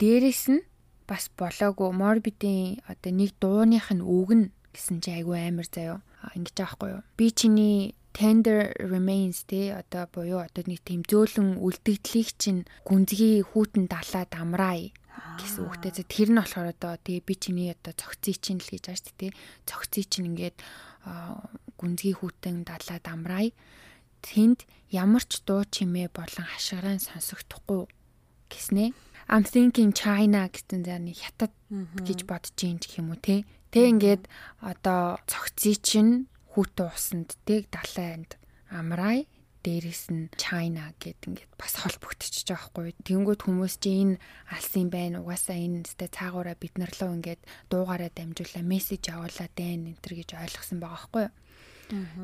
Дээрээс 0.02 0.44
нь 0.50 0.63
бас 1.06 1.30
болоогүй 1.38 1.89
Морбидийн 1.94 2.82
одоо 2.89 3.12
нэг 3.13 3.32
дууных 3.39 3.94
нь 3.94 4.04
үг 4.04 4.30
нь 4.34 4.46
гэсэн 4.75 4.99
чи 4.99 5.15
айгүй 5.15 5.39
амар 5.39 5.67
заяо. 5.71 6.03
Ингэж 6.35 6.55
байхгүй 6.59 6.89
юу. 6.91 7.01
Би 7.15 7.31
чиний 7.31 7.95
tender 8.11 8.75
remains 8.79 9.43
те 9.47 9.75
одоо 9.75 10.07
буюу 10.11 10.43
одоо 10.43 10.63
нэг 10.67 10.83
тийм 10.83 11.03
зөөлөн 11.07 11.59
үлдэгдлийг 11.59 12.29
чинь 12.39 12.67
гүнзгий 12.83 13.43
хүүтэн 13.43 13.88
далаад 13.88 14.31
амраа 14.35 14.79
гэсэн 15.39 15.67
үгтэй. 15.67 16.03
Тэр 16.07 16.29
нь 16.31 16.39
болохоор 16.39 16.71
одоо 16.71 16.95
тэгээ 16.95 17.27
би 17.27 17.35
чиний 17.35 17.69
одоо 17.71 17.91
цогцыг 17.91 18.39
чинь 18.39 18.63
л 18.63 18.71
гэж 18.71 18.85
ааш 18.88 19.01
те 19.15 19.35
цогцыг 19.67 20.07
чинь 20.07 20.31
ингээд 20.31 20.57
гүнзгий 21.75 22.15
хүүтэн 22.15 22.63
далаад 22.63 23.05
амраа. 23.07 23.51
Тэнд 24.23 24.63
ямар 24.89 25.23
ч 25.27 25.43
дуу 25.43 25.67
чимээ 25.67 26.09
болон 26.09 26.47
хашгираа 26.47 26.97
сонсогдохгүй 26.97 27.85
гэснээ. 28.49 28.89
I'm 29.27 29.43
thinking 29.43 29.91
China 29.91 30.47
гэсэн 30.49 30.85
заа 30.85 31.01
нэг 31.01 31.17
хятад 31.19 31.53
гэж 32.05 32.29
бодож 32.29 32.57
ийн 32.61 32.77
гэх 32.77 33.01
юм 33.01 33.11
уу 33.13 33.19
те. 33.19 33.43
Тэ 33.75 33.91
ингээд 33.91 34.31
одоо 34.63 35.19
цогцгий 35.27 35.75
чинь 35.75 36.31
хүүтэн 36.55 36.95
усанд 36.95 37.35
тэг 37.43 37.67
далайнд 37.75 38.39
амрай 38.71 39.27
дээрэс 39.67 40.15
нь 40.15 40.31
China 40.39 40.95
гэд 40.95 41.19
ингээд 41.27 41.51
бас 41.59 41.83
холбогдчихж 41.83 42.47
байгаа 42.47 42.71
хгүй. 42.71 42.95
Тэнгүүд 43.03 43.41
хүмүүс 43.43 43.75
чи 43.83 43.91
энэ 43.99 44.15
алсын 44.47 44.88
байна. 44.88 45.19
Угаасаа 45.19 45.59
энэ 45.59 45.91
сте 45.91 46.07
цаагаараа 46.07 46.55
бид 46.55 46.79
нар 46.79 46.93
лөө 46.95 47.19
ингээд 47.19 47.41
дуугаараа 47.67 48.11
дамжуулаа 48.15 48.63
мессеж 48.63 49.11
явуулаад 49.11 49.53
байна 49.59 49.91
энэ 49.91 49.99
төр 49.99 50.13
гэж 50.23 50.29
ойлгосон 50.39 50.79
байгаа 50.79 51.01
хгүй. 51.03 51.27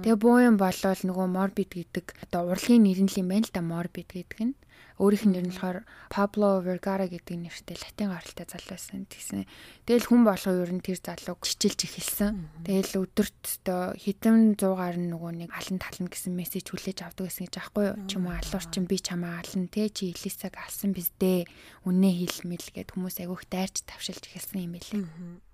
Тэгээ 0.07 0.17
бууян 0.23 0.55
болвол 0.55 1.01
нөгөө 1.03 1.27
morbid 1.35 1.69
гэдэг 1.75 2.05
одоо 2.23 2.41
урлагийн 2.47 2.87
нэр 2.87 2.99
нь 3.03 3.11
л 3.11 3.19
юм 3.21 3.27
байна 3.27 3.45
л 3.45 3.53
да 3.53 3.61
morbid 3.61 4.07
гэдэг 4.07 4.39
нь. 4.39 4.55
Өөрийнх 5.01 5.25
нь 5.25 5.33
нэр 5.33 5.45
нь 5.49 5.53
болохоор 5.57 5.81
Pablo 6.13 6.61
Vergara 6.61 7.09
гэдэг 7.09 7.33
нэртэй 7.33 7.73
латин 7.73 8.13
гаралтай 8.13 8.45
залуу 8.45 8.77
байсан. 8.77 9.09
Тэгсэн. 9.09 9.49
Тэгэл 9.89 10.05
хүн 10.05 10.21
болгоо 10.21 10.61
ер 10.61 10.71
нь 10.77 10.85
тэр 10.85 11.01
залууг 11.01 11.41
чичилж 11.41 11.89
эхэлсэн. 11.89 12.61
Тэгэл 12.69 13.01
өдөрт 13.01 13.41
одоо 13.65 13.97
хэдэн 13.97 14.61
зуугаар 14.61 15.01
нь 15.01 15.09
нөгөө 15.09 15.31
нэг 15.41 15.49
алан 15.57 15.81
тална 15.81 16.05
гэсэн 16.05 16.37
мессеж 16.37 16.69
хүлээж 16.69 17.01
авдаг 17.01 17.33
гэсэн 17.33 17.49
гэж 17.49 17.55
аахгүй 17.57 17.85
юу? 17.89 17.97
Ч 18.05 18.21
юм 18.21 18.29
уу 18.29 18.37
алуур 18.37 18.65
чин 18.69 18.85
би 18.85 18.97
чамаа 19.01 19.41
ална 19.41 19.65
те 19.73 19.89
чи 19.89 20.13
Элисаг 20.13 20.53
алсан 20.53 20.93
биз 20.93 21.09
дээ. 21.17 21.49
Үнэ 21.89 22.09
хэлмэл 22.21 22.67
гэд 22.69 22.93
хүмүүс 22.93 23.25
айгүйх 23.25 23.49
дайрч 23.49 23.81
тавшилж 23.89 24.21
эхэлсэн 24.29 24.69
юм 24.69 24.77
билээ. 24.77 25.49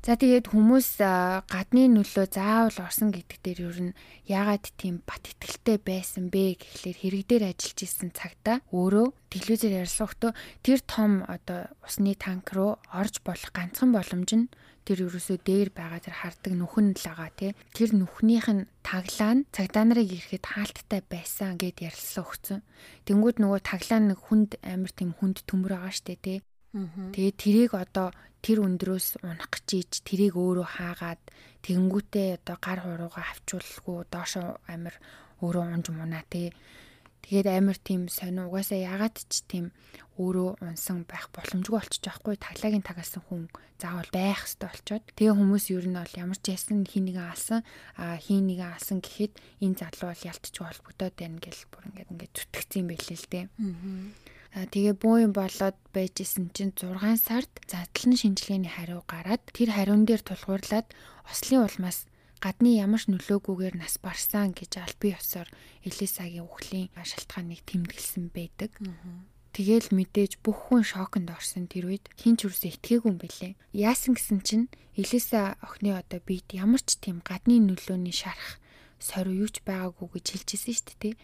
За 0.00 0.16
тэгээд 0.16 0.56
хүмүүс 0.56 0.96
гадны 1.44 1.84
нөлөө 1.92 2.32
заавал 2.32 2.88
орсон 2.88 3.12
гэдэг 3.12 3.38
дээр 3.44 3.60
ер 3.68 3.78
нь 3.92 3.96
яагаад 4.32 4.72
тийм 4.80 5.04
бат 5.04 5.28
итгэлтэй 5.28 5.76
байсан 5.76 6.32
бэ 6.32 6.56
гэхлээр 6.56 6.96
хэрэг 7.04 7.24
дээр 7.28 7.44
ажиллаж 7.52 7.78
исэн 7.84 8.08
цагта 8.16 8.64
өөрөө 8.72 9.12
телевизээр 9.28 9.84
ярилцлагахдаа 9.84 10.32
тэр 10.64 10.80
том 10.88 11.28
одоо 11.28 11.68
усны 11.84 12.16
танк 12.16 12.48
руу 12.56 12.80
орж 12.96 13.20
болох 13.20 13.52
ганцхан 13.52 13.92
боломж 13.92 14.30
нь 14.40 14.48
тэр 14.88 15.04
ерөөсөө 15.04 15.38
дээр 15.44 15.68
байгаа 15.76 16.00
тэр 16.00 16.16
хардаг 16.16 16.52
нүхэн 16.56 16.96
л 16.96 17.04
байгаа 17.04 17.30
тий. 17.36 17.52
Тэр 17.76 17.90
нүхнийх 18.00 18.48
нь 18.48 18.64
таглаа 18.80 19.32
нь 19.36 19.44
цагдаа 19.52 19.84
нарыг 19.84 20.16
ирэхэд 20.16 20.44
хаалттай 20.48 21.00
байсан 21.04 21.60
гэд 21.60 21.84
ярилцлага 21.84 22.24
өгсөн. 22.24 22.60
Тэнгүүд 23.04 23.36
нөгөө 23.44 23.60
таглаа 23.60 24.00
нэг 24.00 24.18
хүнд 24.18 24.56
амар 24.64 24.92
тийм 24.96 25.12
хүнд 25.12 25.44
төмөр 25.44 25.76
байгаа 25.76 25.92
штэ 25.92 26.16
тий. 26.24 26.38
Тэгээд 26.70 27.36
тэрийг 27.36 27.72
одоо 27.74 28.14
тэр 28.40 28.62
өндрөөс 28.62 29.26
унах 29.26 29.50
гэж 29.50 29.68
ийж 29.74 29.92
тэрийг 30.06 30.38
өөрөө 30.38 30.68
хаагаад 30.78 31.22
тэгэнгүүтээ 31.66 32.28
одоо 32.38 32.56
гар 32.62 32.80
хуруугаа 32.86 33.26
авчуулгүй 33.34 34.06
доошо 34.06 34.62
амир 34.70 34.94
өөрөө 35.42 35.64
унж 35.66 35.86
мунаа 35.90 36.22
тий. 36.30 36.54
Тэгээд 37.26 37.48
амир 37.50 37.78
тийм 37.82 38.06
сонир 38.06 38.46
угаасаа 38.46 38.80
ягаад 38.80 39.18
ч 39.18 39.42
тийм 39.50 39.74
өөрөө 40.16 40.62
унсан 40.62 41.04
байх 41.10 41.26
боломжгүй 41.34 41.74
болчих 41.74 42.00
жоохгүй 42.06 42.38
таглагийн 42.38 42.86
тагаасан 42.86 43.22
хүн 43.26 43.42
заавал 43.76 44.08
байх 44.14 44.40
хэрэгтэй 44.46 44.70
болчоод 44.70 45.04
тэгээ 45.18 45.36
хүмүүс 45.36 45.64
ер 45.74 45.86
нь 45.90 45.98
бол 46.00 46.14
ямар 46.16 46.38
ч 46.40 46.54
ясан 46.54 46.86
хин 46.86 47.04
нэгэн 47.10 47.28
алсан 47.28 47.60
а 47.98 48.16
хин 48.16 48.46
нэгэн 48.48 48.72
алсан 48.72 48.98
гэхэд 49.04 49.36
энэ 49.58 49.78
залуу 49.80 50.08
бол 50.14 50.26
ялтч 50.32 50.54
холбогдоод 50.54 51.14
байна 51.18 51.38
гэл 51.44 51.62
бүр 51.72 51.84
ингээд 51.92 52.12
ингээд 52.12 52.32
зүтгэцсэн 52.36 52.84
байлээ 52.88 53.18
л 53.20 53.28
дээ. 53.32 53.44
Аа 53.48 54.39
Тэгээ 54.50 54.98
бууин 54.98 55.30
болоод 55.30 55.78
байжсэн 55.94 56.50
чинь 56.50 56.74
6 56.74 56.98
сард 57.22 57.50
задлан 57.70 58.18
шинжилгээний 58.18 58.72
хариу 58.74 59.06
гараад 59.06 59.38
тэр 59.54 59.70
хариун 59.70 60.02
дээр 60.10 60.26
тулгуурлаад 60.26 60.90
ослын 61.30 61.70
улмаас 61.70 62.10
гадны 62.42 62.74
ямар 62.82 62.98
ч 62.98 63.14
нөлөөгүйгээр 63.14 63.78
нас 63.78 64.02
барсан 64.02 64.50
гэж 64.50 64.82
албан 64.82 65.14
ёсоор 65.14 65.48
Элисагийн 65.86 66.50
үхлийн 66.50 66.90
шалтгааныг 66.90 67.62
тэмдэглэсэн 67.62 68.34
байдаг. 68.34 68.74
Тэгээл 69.54 69.94
мэдээж 69.94 70.42
бүх 70.42 70.70
хүн 70.70 70.82
шоконд 70.82 71.30
орсон 71.30 71.70
тэр 71.70 71.90
үед 71.90 72.10
хинч 72.18 72.46
үрсэ 72.46 72.74
итгээгүй 72.74 73.06
юм 73.06 73.18
бэлээ. 73.22 73.58
Яасан 73.74 74.14
гэсэн 74.18 74.40
чинь 74.46 74.66
Элиса 74.98 75.58
охины 75.62 75.94
одоо 75.94 76.18
бид 76.22 76.46
ямар 76.54 76.82
ч 76.82 76.98
тийм 76.98 77.18
гадны 77.22 77.58
нөлөөний 77.58 78.14
шарах 78.14 78.62
сорив 79.02 79.34
юуч 79.46 79.62
байгаагүй 79.66 80.08
гэж 80.16 80.26
хэлжсэн 80.32 80.74
шүү 80.74 80.96
дээ. 81.02 81.14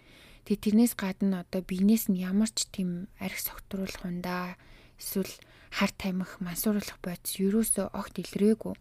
Тэгээ 0.46 0.62
тэрнээс 0.62 0.94
гадна 0.94 1.42
одоо 1.42 1.60
биенээс 1.66 2.06
нь 2.06 2.22
ямар 2.22 2.46
ч 2.54 2.70
тийм 2.70 3.10
арх 3.18 3.34
согтруулах 3.42 4.06
ундаа 4.06 4.54
эсвэл 4.94 5.34
хар 5.74 5.90
тамхи 5.90 6.38
мансууруулах 6.38 7.02
бодис 7.02 7.34
юусоо 7.42 7.90
огт 7.90 8.14
илрээгүй. 8.22 8.78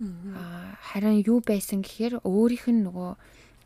Харин 0.94 1.26
юу 1.26 1.42
байсан 1.42 1.82
гэхээр 1.82 2.22
өөрийнх 2.22 2.70
нь 2.70 2.86
нөгөө 2.86 3.12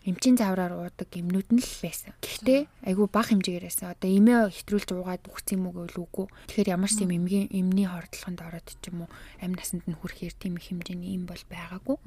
эмчийн 0.08 0.40
завраар 0.40 0.74
уудаг 0.80 1.12
эмнүүд 1.12 1.50
нь 1.52 1.60
л 1.60 1.76
байсан. 1.84 2.16
Гэхдээ 2.24 2.88
айгүй 2.88 3.08
бага 3.12 3.36
хэмжээгээр 3.36 3.68
байсан. 3.68 3.92
Одоо 3.92 4.10
эмээ 4.10 4.48
хэтрүүлж 4.48 4.90
уугаад 4.96 5.24
үхсэн 5.28 5.60
юм 5.60 5.68
уу 5.68 5.76
гэвэл 5.84 6.00
үгүй. 6.08 6.28
Тэгэхээр 6.48 6.74
ямар 6.74 6.90
ч 6.90 7.04
тийм 7.04 7.12
эмгийн 7.12 7.52
эмний 7.52 7.86
хордлогонд 7.86 8.40
ороод 8.40 8.68
ч 8.80 8.84
юм 8.90 9.06
уу 9.06 9.10
амь 9.44 9.60
насанд 9.60 9.84
нь 9.86 10.00
хүрэхээр 10.00 10.36
тийм 10.40 10.56
их 10.56 10.72
хэмжээний 10.72 11.20
эм 11.20 11.28
бол 11.28 11.44
байгаагүй. 11.52 11.98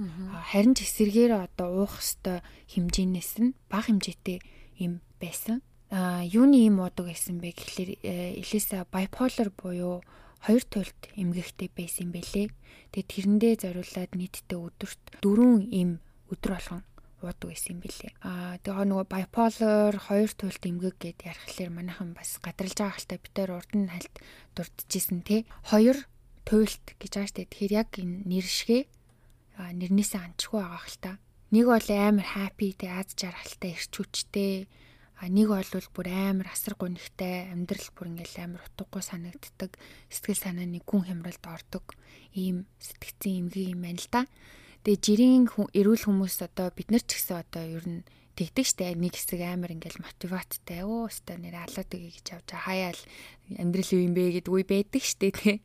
Харин 0.50 0.72
ч 0.72 0.88
эсэргээр 0.88 1.33
одоо 1.37 1.85
уух 1.85 2.00
хэвээр 2.00 2.40
хэмжээнээс 2.72 3.33
нь 3.44 3.55
бага 3.68 3.92
хэмжээтэй 3.92 4.40
эм 4.81 5.05
байсан 5.20 5.61
юуны 5.92 6.64
юм 6.72 6.81
уудаг 6.81 7.12
байсан 7.12 7.37
бэ 7.37 7.52
гэхэлэр 7.52 7.90
э, 8.00 8.40
Элиса 8.40 8.88
bipolar 8.88 9.52
буюу 9.52 10.00
хоёр 10.40 10.64
туйлд 10.64 11.00
эмгэгтэй 11.20 11.68
байсан 11.68 12.09
бэлээ. 12.16 12.48
Тэгээ 12.96 13.11
тэрэндээ 13.12 13.55
зориулаад 13.61 14.12
нийтдээ 14.16 14.57
өдөрт 14.57 15.02
дөрвөн 15.20 15.68
эм 15.68 15.90
өдөр 16.33 16.57
болгон 16.57 16.83
уудаг 17.20 17.48
байсан 17.52 17.76
бэлээ. 17.85 18.12
Аа 18.24 18.57
тэгээ 18.64 18.88
нөгөө 18.88 19.07
bipolar 19.12 19.94
хоёр 20.00 20.31
туйлд 20.33 20.62
эмгэг 20.64 20.96
гэд 20.96 21.20
ярихлаар 21.28 21.70
манайхан 21.76 22.11
бас 22.16 22.40
гадралж 22.40 22.76
байгаа 22.81 22.96
хэлтэй 22.96 23.20
битээр 23.20 23.50
урд 23.52 23.72
нь 23.76 23.92
хальт 23.92 24.14
дурдчихсэн 24.57 25.20
те. 25.28 25.44
Хоёр 25.68 26.09
туйлд 26.48 26.85
гэж 26.96 27.12
байгаа 27.20 27.28
штэ. 27.28 27.46
Тэгэхээр 27.52 27.72
яг 27.76 27.90
энэ 28.00 28.24
нэр 28.26 28.46
шигэ 28.48 28.88
нэрнээсээ 29.61 30.20
анчгүй 30.24 30.57
байгаа 30.57 30.83
хэл 30.88 31.00
та. 31.05 31.12
Нэг 31.52 31.66
бол 31.68 31.88
амар 31.92 32.28
happy 32.33 32.72
те 32.81 32.88
аз 32.88 33.12
жаргалтай 33.12 33.76
эрч 33.76 33.92
хүчтэй 33.92 34.66
А 35.22 35.30
нэг 35.30 35.54
бол 35.54 35.87
бүр 35.94 36.08
амар 36.11 36.50
асар 36.50 36.74
гунигтай 36.74 37.54
амьдрал 37.54 37.94
бүр 37.94 38.11
ингээл 38.11 38.42
амар 38.42 38.66
утгагүй 38.66 39.06
санагддаг. 39.06 39.78
Сэтгэл 40.11 40.35
санаа 40.50 40.66
нэг 40.66 40.82
гүн 40.82 41.06
хямралд 41.06 41.46
ордог. 41.46 41.94
Ийм 42.35 42.66
сэтгцэн 42.82 43.46
эмгэг 43.46 43.70
юм 43.70 43.87
байна 43.87 44.02
л 44.02 44.11
да. 44.11 44.26
Тэгээ 44.82 44.98
жирийн 44.98 45.46
эрүүл 45.46 46.11
хүмүүс 46.11 46.42
одоо 46.42 46.74
бид 46.74 46.90
нар 46.90 47.06
ч 47.06 47.22
гэсэн 47.22 47.38
одоо 47.38 47.62
ер 47.62 47.87
нь 47.87 48.02
тэгдэг 48.35 48.66
штэ 48.66 48.98
нэг 48.98 49.14
хэсэг 49.14 49.46
амар 49.46 49.78
ингээл 49.78 50.02
мотивацтай 50.02 50.82
оо 50.82 51.06
өстой 51.06 51.38
нэр 51.38 51.54
алаад 51.54 51.87
өгье 51.87 52.11
гэж 52.18 52.26
авч 52.42 52.50
хаяал 52.58 53.00
амьдрал 53.62 53.94
юу 53.94 54.02
юм 54.02 54.18
бэ 54.18 54.42
гэдэг 54.42 54.50
үе 54.50 54.66
байдаг 54.66 55.02
штэ 55.06 55.30
тий. 55.30 55.62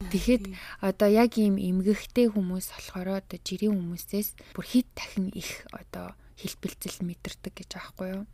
Тэгэхэд 0.00 0.56
одоо 0.80 1.08
яг 1.12 1.36
ийм 1.36 1.60
эмгэгтэй 1.60 2.32
хүмүүс 2.32 2.72
болохоор 2.72 3.20
одоо 3.20 3.38
жирийн 3.44 3.76
хүмүүсээс 3.76 4.56
бүр 4.56 4.64
хит 4.64 4.88
дахин 4.96 5.28
их 5.36 5.68
одоо 5.68 6.16
хэлбэлцэл 6.40 7.04
мэдэрдэг 7.04 7.52
гэж 7.52 7.70
аахгүй 7.76 8.08
юу. 8.22 8.24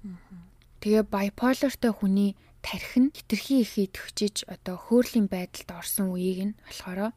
Тэгээ 0.82 1.06
bipolarтай 1.06 1.92
хүний 1.94 2.34
тарих 2.58 2.98
нь 2.98 3.14
хитрхи 3.14 3.62
их 3.62 3.78
идэвхжиж 3.78 4.50
одоо 4.50 4.74
хөөрлийн 4.82 5.30
байдалд 5.30 5.70
орсон 5.70 6.10
үеийг 6.10 6.40
нь 6.42 6.58
болохоор 6.66 7.14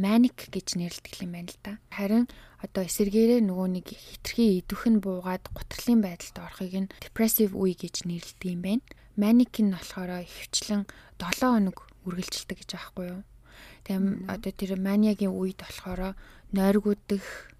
маник 0.00 0.48
гэж 0.48 0.80
нэрлэдэг 0.80 1.20
юм 1.20 1.36
байна 1.36 1.52
л 1.52 1.60
да. 1.60 1.72
Харин 1.92 2.24
одоо 2.64 2.82
эсэргээрээ 2.88 3.44
нөгөө 3.44 3.68
нэг 3.68 3.86
хитрхи 3.92 4.64
идэвх 4.64 4.84
нь 4.88 5.04
буугаад 5.04 5.44
гутрлын 5.52 6.00
байдалд 6.00 6.36
орохыг 6.40 6.72
нь 6.72 6.92
depressive 7.04 7.52
үе 7.52 7.76
гэж 7.76 8.08
нэрлэдэг 8.08 8.48
юм 8.48 8.62
байна. 8.64 8.84
Маник 9.20 9.60
нь 9.60 9.76
болохоор 9.76 10.24
хөвчлэн 10.24 10.88
7 11.20 11.52
хоног 11.52 11.78
үргэлжилдэг 12.08 12.64
гэж 12.64 12.70
аахгүй 12.80 13.06
юу. 13.12 13.20
Тэгээ 13.84 14.32
одоо 14.32 14.52
тэр 14.56 14.72
маниагийн 14.80 15.36
үед 15.36 15.60
болохоор 15.60 16.16
нойргуудах 16.56 17.52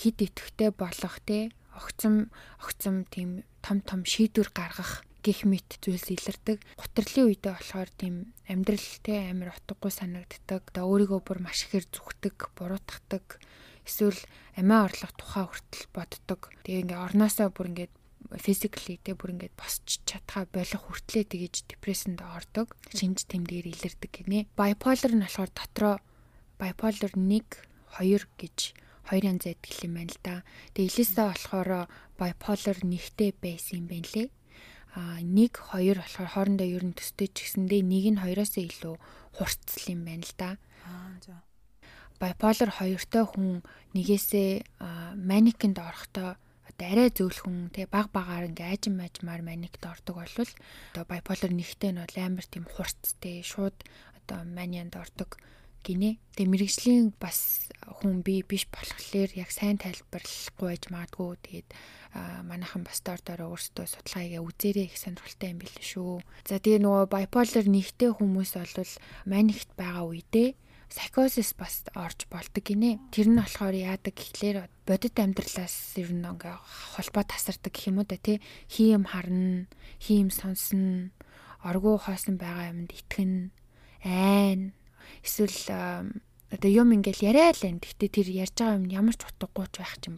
хид 0.00 0.16
идэвхтэй 0.24 0.72
болох 0.72 1.16
те 1.28 1.52
огцом 1.76 2.32
огцом 2.56 3.04
тийм 3.04 3.44
том 3.64 3.80
том 3.80 4.04
шийдвэр 4.04 4.52
гаргах 4.52 5.00
гих 5.24 5.48
мэт 5.48 5.80
зүйлс 5.80 6.12
илэрдэг. 6.12 6.60
Гутрлын 6.76 7.32
үедээ 7.32 7.56
болохоор 7.56 7.88
тийм 7.96 8.36
амьдрал 8.44 8.88
те 9.00 9.32
амар 9.32 9.56
утгагүй 9.56 9.88
санагддаг. 9.88 10.68
Одоо 10.68 10.84
өөрийгөө 10.92 11.20
бүр 11.24 11.40
маш 11.40 11.64
ихээр 11.64 11.88
зүгтэг, 11.88 12.52
буруутгадаг. 12.52 13.40
Эсвэл 13.88 14.20
амиа 14.60 14.84
орлох 14.84 15.16
тухай 15.16 15.48
хүртэл 15.48 15.88
боддог. 15.96 16.40
Тэгээ 16.68 16.92
ингээ 16.92 17.00
орноосоо 17.00 17.48
бүр 17.48 17.72
ингээд 17.72 17.94
physically 18.36 19.00
те 19.00 19.16
бүр 19.16 19.32
ингээд 19.32 19.56
босч 19.56 20.04
чадхаа 20.04 20.44
болох 20.52 20.84
хүртлээ 20.84 21.24
тэгэж 21.24 21.54
депрессэнд 21.72 22.20
ордог. 22.20 22.76
Шинж 22.92 23.24
тэмдгээр 23.24 23.72
илэрдэг 23.72 24.12
гинэ. 24.12 24.52
Bipolar 24.52 25.12
нь 25.12 25.24
болохоор 25.24 25.50
дотроо 25.56 25.96
bipolar 26.60 27.12
1 27.16 27.48
2 27.96 28.28
гэж 28.36 28.58
хоёр 29.08 29.24
янз 29.24 29.44
байдаг 29.44 29.72
юм 29.84 29.94
байна 29.96 30.12
л 30.12 30.20
да. 30.24 30.34
Тэгээ 30.72 30.90
Элиса 30.92 31.22
болохоор 31.28 31.68
bipolar 32.18 32.78
нэгтэй 32.82 33.30
байсан 33.38 33.84
юм 33.84 33.86
байна 33.90 34.08
лээ. 34.14 34.28
А 34.94 35.18
нэг 35.20 35.58
хоёр 35.58 35.98
болохоор 35.98 36.30
хоорондоо 36.30 36.68
ер 36.68 36.84
нь 36.86 36.94
төстэй 36.94 37.28
ч 37.28 37.46
гэсэндээ 37.46 37.82
нэг 37.82 38.04
нь 38.14 38.22
хоёроос 38.22 38.54
илүү 38.58 38.94
хурцл 39.34 39.84
юм 39.90 40.06
байна 40.06 40.22
л 40.22 40.34
да. 40.38 40.50
Аа 40.86 41.42
bipolar 42.20 42.70
хоёртой 42.70 43.24
хүн 43.26 43.48
нэгээсээ 43.94 44.50
маникинд 45.18 45.78
орохдоо 45.82 46.38
одоо 46.64 46.86
арай 46.88 47.10
зөөлхөн 47.10 47.74
тий 47.74 47.86
баг 47.90 48.08
багаар 48.14 48.48
ингээ 48.48 48.72
ажим 48.74 49.02
ажмаар 49.02 49.42
маникт 49.42 49.82
ордог 49.82 50.22
болвол 50.22 50.52
одоо 50.94 51.04
bipolar 51.10 51.50
нэгтэй 51.52 51.90
нь 51.92 52.00
бол 52.00 52.16
амар 52.22 52.46
тийм 52.46 52.64
хурцтэй 52.70 53.42
шууд 53.42 53.76
одоо 54.18 54.46
манианд 54.46 54.94
ордог 54.96 55.36
гинэ. 55.84 56.16
Тэгээ 56.34 56.50
мэрэгжлийн 56.50 57.12
бас 57.20 57.68
хүн 58.00 58.24
би 58.24 58.40
биш 58.40 58.64
болохоор 58.72 59.30
яг 59.36 59.52
сайн 59.52 59.76
тайлбарлахгүй 59.76 60.66
байж 60.72 60.84
магадгүй. 60.88 61.36
Тэгээд 61.44 61.68
манайхан 62.48 62.82
бас 62.88 63.04
дор 63.04 63.20
дороо 63.20 63.52
өөрсдөө 63.52 63.86
судалгаагаа 63.86 64.42
үзээрэй 64.42 64.88
их 64.88 64.96
сонирхолтой 64.96 65.52
юм 65.52 65.58
биш 65.60 65.76
шүү. 65.84 66.24
За 66.48 66.56
тэгээ 66.56 66.80
нөгөө 66.80 67.06
bipolar 67.12 67.66
нэгтэй 67.68 68.10
хүмүүс 68.16 68.50
бол 68.56 68.92
манихт 69.28 69.70
байгаа 69.76 70.08
үедээ 70.08 70.56
психозис 70.94 71.54
бас 71.58 71.82
орж 71.98 72.30
болдог 72.30 72.62
гинэ. 72.62 73.02
Тэр 73.10 73.34
нь 73.34 73.40
болохоор 73.40 73.74
яадаг 73.74 74.14
гэхлээр 74.14 74.70
бодит 74.86 75.18
амьдралаас 75.18 75.98
ер 75.98 76.14
нь 76.14 76.22
ингээ 76.22 76.54
холбоо 76.94 77.24
тасардаг 77.26 77.74
гэх 77.74 77.90
юм 77.90 77.98
уу 77.98 78.06
да 78.06 78.14
тий. 78.14 78.38
Хийм 78.70 79.02
харна, 79.02 79.66
хийм 79.98 80.30
сонсно, 80.30 81.10
оргуу 81.66 81.98
хоосон 81.98 82.38
байгаа 82.38 82.70
юмд 82.70 82.94
итгэн, 82.94 83.50
айн 84.06 84.70
эсвэл 85.22 85.58
одоо 86.54 86.70
юм 86.70 86.94
ингээл 86.94 87.34
яриа 87.34 87.50
л 87.50 87.62
энэ. 87.66 87.82
Гэхдээ 87.82 88.10
тэр 88.14 88.28
ярьж 88.30 88.56
байгаа 88.58 88.78
юм 88.78 88.86
ямар 88.92 89.16
ч 89.18 89.22
утгагүй 89.26 89.66
ч 89.72 89.74
байх 89.82 89.94
юм 90.06 90.16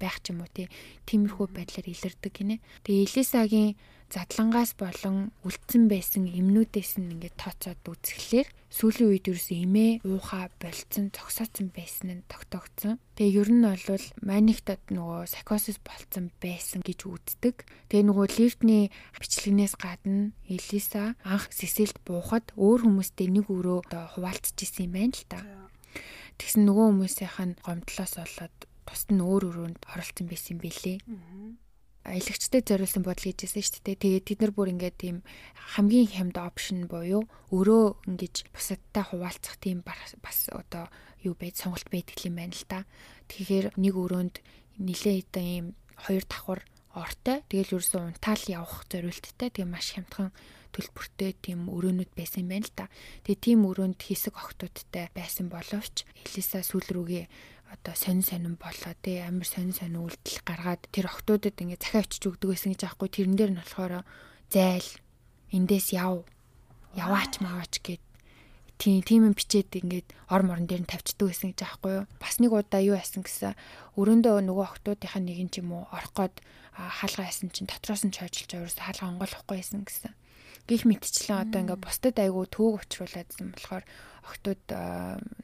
байх 0.00 0.16
ч 0.24 0.32
юм 0.32 0.40
уу 0.40 0.50
тий. 0.50 0.68
Тиймэрхүү 1.04 1.46
байдлаар 1.52 1.86
илэрдэг 1.86 2.32
гинэ. 2.32 2.56
Тэгээ 2.86 3.04
Элисагийн 3.04 3.76
задлангаас 4.12 4.78
болон 4.78 5.34
үлдсэн 5.42 5.90
байсан 5.90 6.30
эмнүүдээс 6.30 7.02
нь 7.02 7.18
ингээд 7.18 7.36
тооцоод 7.42 7.82
үзэхлээр 7.82 8.48
сүүлийн 8.70 9.10
үед 9.10 9.26
ерөөс 9.26 9.48
эмээ 9.50 9.90
уухаа 10.06 10.46
болцсон 10.62 11.10
зогсооцсон 11.10 11.74
байсан 11.74 12.22
нь 12.22 12.26
тогтоогдсон. 12.30 13.02
Тэгээ 13.18 13.38
ер 13.42 13.50
нь 13.50 13.66
бол 13.66 14.06
манихтад 14.22 14.82
нөгөө 14.94 15.26
психосис 15.26 15.78
болцсон 15.82 16.30
байсан 16.38 16.86
гэж 16.86 17.00
үздэг. 17.02 17.66
Тэгээ 17.90 18.06
нөгөө 18.06 18.26
лифтний 18.38 18.84
бичлэгнээс 19.18 19.74
гадна 19.74 20.30
Элиса 20.46 21.18
анх 21.26 21.50
сэсэлд 21.50 21.98
буухад 22.06 22.54
өөр 22.54 22.86
хүмүүстэй 22.86 23.26
нэг 23.32 23.50
өрөө 23.50 23.90
хуваалцчихсан 24.14 24.86
юм 24.86 24.94
байна 24.94 25.14
л 25.18 25.26
та. 25.26 25.40
Тэгсэн 26.38 26.62
нөгөө 26.62 26.86
хүмүүсийнх 26.94 27.38
нь 27.42 27.58
гомдлоос 27.64 28.14
болоод 28.22 28.56
тусад 28.86 29.10
нь 29.10 29.24
өөр 29.24 29.42
өрөөнд 29.50 29.80
оролцсон 29.92 30.26
байсан 30.30 30.56
юм 30.56 30.60
билээ 30.62 30.96
аялагчтай 32.06 32.62
зориулсан 32.62 33.02
бодол 33.02 33.26
хийжсэн 33.26 33.62
шүү 33.62 33.82
дээ. 33.82 33.96
Тэгээд 33.98 34.26
тэд 34.30 34.38
нар 34.40 34.52
бүр 34.54 34.72
ингээд 34.72 34.96
тийм 34.96 35.16
хамгийн 35.74 36.06
хямд 36.06 36.36
опшн 36.38 36.86
буюу 36.86 37.26
өрөө 37.50 38.06
ингэж 38.06 38.48
бусадтай 38.54 39.04
хуваалцах 39.04 39.58
тийм 39.58 39.82
бас 39.82 40.14
одоо 40.54 40.86
юу 41.26 41.34
байж 41.34 41.58
сонголт 41.60 41.90
байдаг 41.90 42.18
юм 42.22 42.38
байна 42.38 42.54
л 42.54 42.64
да. 42.70 42.86
Тэгэхээр 43.26 43.74
нэг 43.74 43.94
өрөөнд 43.98 44.36
нилээ 44.78 45.26
хэдэн 45.26 45.46
ийм 45.46 45.66
хоёр 45.98 46.24
давхар 46.24 46.60
ортой. 46.94 47.42
Тэгэл 47.50 47.76
ерөөсөн 47.76 48.16
унтаал 48.16 48.44
явах 48.46 48.86
зориулттай. 48.88 49.50
Тэгээ 49.50 49.66
маш 49.66 49.92
хямдхан 49.98 50.30
төлбөртэй 50.76 51.32
тийм 51.40 51.68
өрөөнүүд 51.72 52.12
байсан 52.12 52.44
юм 52.44 52.50
байна 52.52 52.68
л 52.68 52.74
да. 52.76 52.86
Тэгээ 53.24 53.44
тийм 53.44 53.60
өрөөнд 53.64 54.00
хэсэг 54.00 54.34
охтуудтай 54.36 55.08
байсан 55.16 55.48
боловч 55.48 56.04
Элиса 56.24 56.60
сүүл 56.60 56.88
рүүгээ 56.92 57.24
одоо 57.72 57.94
сонин 57.94 58.22
сонин 58.22 58.54
болоо 58.56 58.94
тий 59.02 59.22
амар 59.22 59.46
сонин 59.46 59.74
сонин 59.74 60.02
үйлдэл 60.06 60.42
гаргаад 60.46 60.82
тэр 60.94 61.10
охтуудад 61.10 61.58
ингээ 61.58 61.80
захиа 61.82 62.02
очиж 62.06 62.22
өгдөг 62.30 62.48
байсан 62.54 62.70
гэж 62.74 62.82
аахгүй. 62.86 63.08
Тэрэн 63.10 63.36
дээр 63.36 63.52
нь 63.54 63.60
болохоор 63.62 64.06
зайл 64.50 64.88
эндээс 65.50 65.94
яв 65.94 66.26
яваач 66.94 67.32
маваач 67.42 67.74
гэд. 67.82 68.02
Тийм 68.76 69.00
тийм 69.00 69.32
бичээд 69.32 69.72
ингээд 69.72 70.08
ор 70.28 70.42
морон 70.44 70.68
дээр 70.68 70.84
нь 70.84 70.90
тавьчдаг 70.90 71.32
байсан 71.32 71.50
гэж 71.56 71.60
аахгүй 71.64 71.92
юу? 72.02 72.04
Бас 72.20 72.36
нэг 72.38 72.52
удаа 72.52 72.82
юу 72.84 72.94
яасан 72.94 73.24
гэсэн 73.24 73.56
өрөөндөө 73.96 74.36
нөгөө 74.44 74.66
охтуудынхаа 74.68 75.22
нэг 75.24 75.36
юм 75.40 75.48
ч 75.48 75.64
юм 75.64 75.72
уу 75.72 75.88
орох 75.90 76.12
гээд 76.12 76.44
хаалгаа 76.76 77.26
ясан 77.32 77.48
чинь 77.48 77.66
дотроос 77.66 78.04
нь 78.04 78.12
чойжилж 78.12 78.52
өөрөөс 78.52 78.76
хаалгаа 78.76 79.16
онгойлохгүй 79.16 79.56
байсан 79.56 79.80
гэсэн 79.88 80.12
гих 80.66 80.82
мэтчлэн 80.84 81.46
одоо 81.46 81.60
ингээ 81.62 81.78
бусдад 81.78 82.16
айгүй 82.18 82.46
төөг 82.50 82.74
учрууладсан 82.82 83.54
болохоор 83.54 83.84
охтууд 84.26 84.64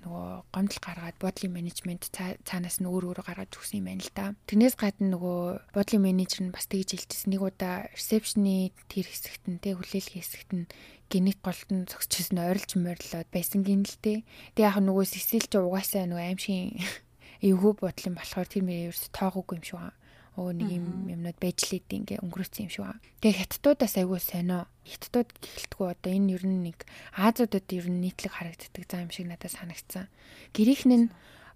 нөгөө 0.03 0.27
гомдол 0.51 0.81
гаргаад 0.83 1.17
бодлын 1.23 1.55
менежмент 1.55 2.11
цаанаас 2.11 2.83
нь 2.83 2.91
өөр 2.91 3.15
өөр 3.15 3.21
гаргаж 3.23 3.55
өгсөн 3.55 3.79
юм 3.79 3.87
байна 3.87 4.03
л 4.03 4.11
да. 4.11 4.35
Тэрнээс 4.51 4.75
гадна 4.75 5.15
нөгөө 5.15 5.41
бодлын 5.71 6.03
менежер 6.03 6.43
нь 6.43 6.55
бас 6.55 6.67
тэгж 6.67 6.99
хэлчихсэн. 6.99 7.31
Нэг 7.31 7.43
удаа 7.47 7.87
ресепшны 7.95 8.75
тэр 8.91 9.07
хэсэгт 9.07 9.47
нь 9.47 9.63
тэ 9.63 9.79
хүлээлгийн 9.79 10.19
хэсэгт 10.19 10.51
нь 10.51 10.67
генет 11.07 11.39
голтон 11.47 11.87
зогсчихсон 11.87 12.43
ойрлж 12.43 12.75
морилоод 12.75 13.29
байсан 13.31 13.63
гин 13.63 13.87
л 13.87 13.97
дээ. 14.03 14.27
Тэг 14.59 14.63
яг 14.67 14.83
нөгөө 14.83 15.07
сисэл 15.07 15.47
чи 15.47 15.59
угаасаа 15.63 16.11
нөгөө 16.11 16.27
аимшиг 16.27 16.83
эвгүй 17.47 17.73
бодлын 17.79 18.19
болохоор 18.19 18.49
тэр 18.51 18.67
мөрөө 18.67 18.91
ерөөс 18.91 19.15
тоогоогүй 19.15 19.63
юм 19.63 19.67
шиг 19.67 19.79
байна 19.79 20.02
өө 20.37 20.51
нэг 20.57 20.69
юм 20.73 20.87
юмнууд 21.13 21.39
байж 21.41 21.59
лээд 21.69 21.89
ингээ 21.93 22.23
өнгөрөөсөн 22.25 22.65
юм 22.65 22.73
шиг 22.73 22.85
байна. 22.89 23.05
Тэгээ 23.21 23.41
хятадуудаас 23.43 23.95
айгүй 24.01 24.21
сонио. 24.21 24.61
Хятадууд 24.89 25.29
гэхэлтгүй 25.43 25.87
одоо 25.93 26.11
энэ 26.13 26.33
ер 26.37 26.45
нь 26.49 26.63
нэг 26.73 26.79
Азиудад 27.13 27.69
ер 27.69 27.87
нь 27.93 28.01
нийтлэг 28.01 28.33
харагддаг 28.33 28.85
зам 28.89 29.05
юм 29.05 29.13
шиг 29.13 29.27
надад 29.29 29.53
санагдсан. 29.53 30.09
Нь 30.57 31.13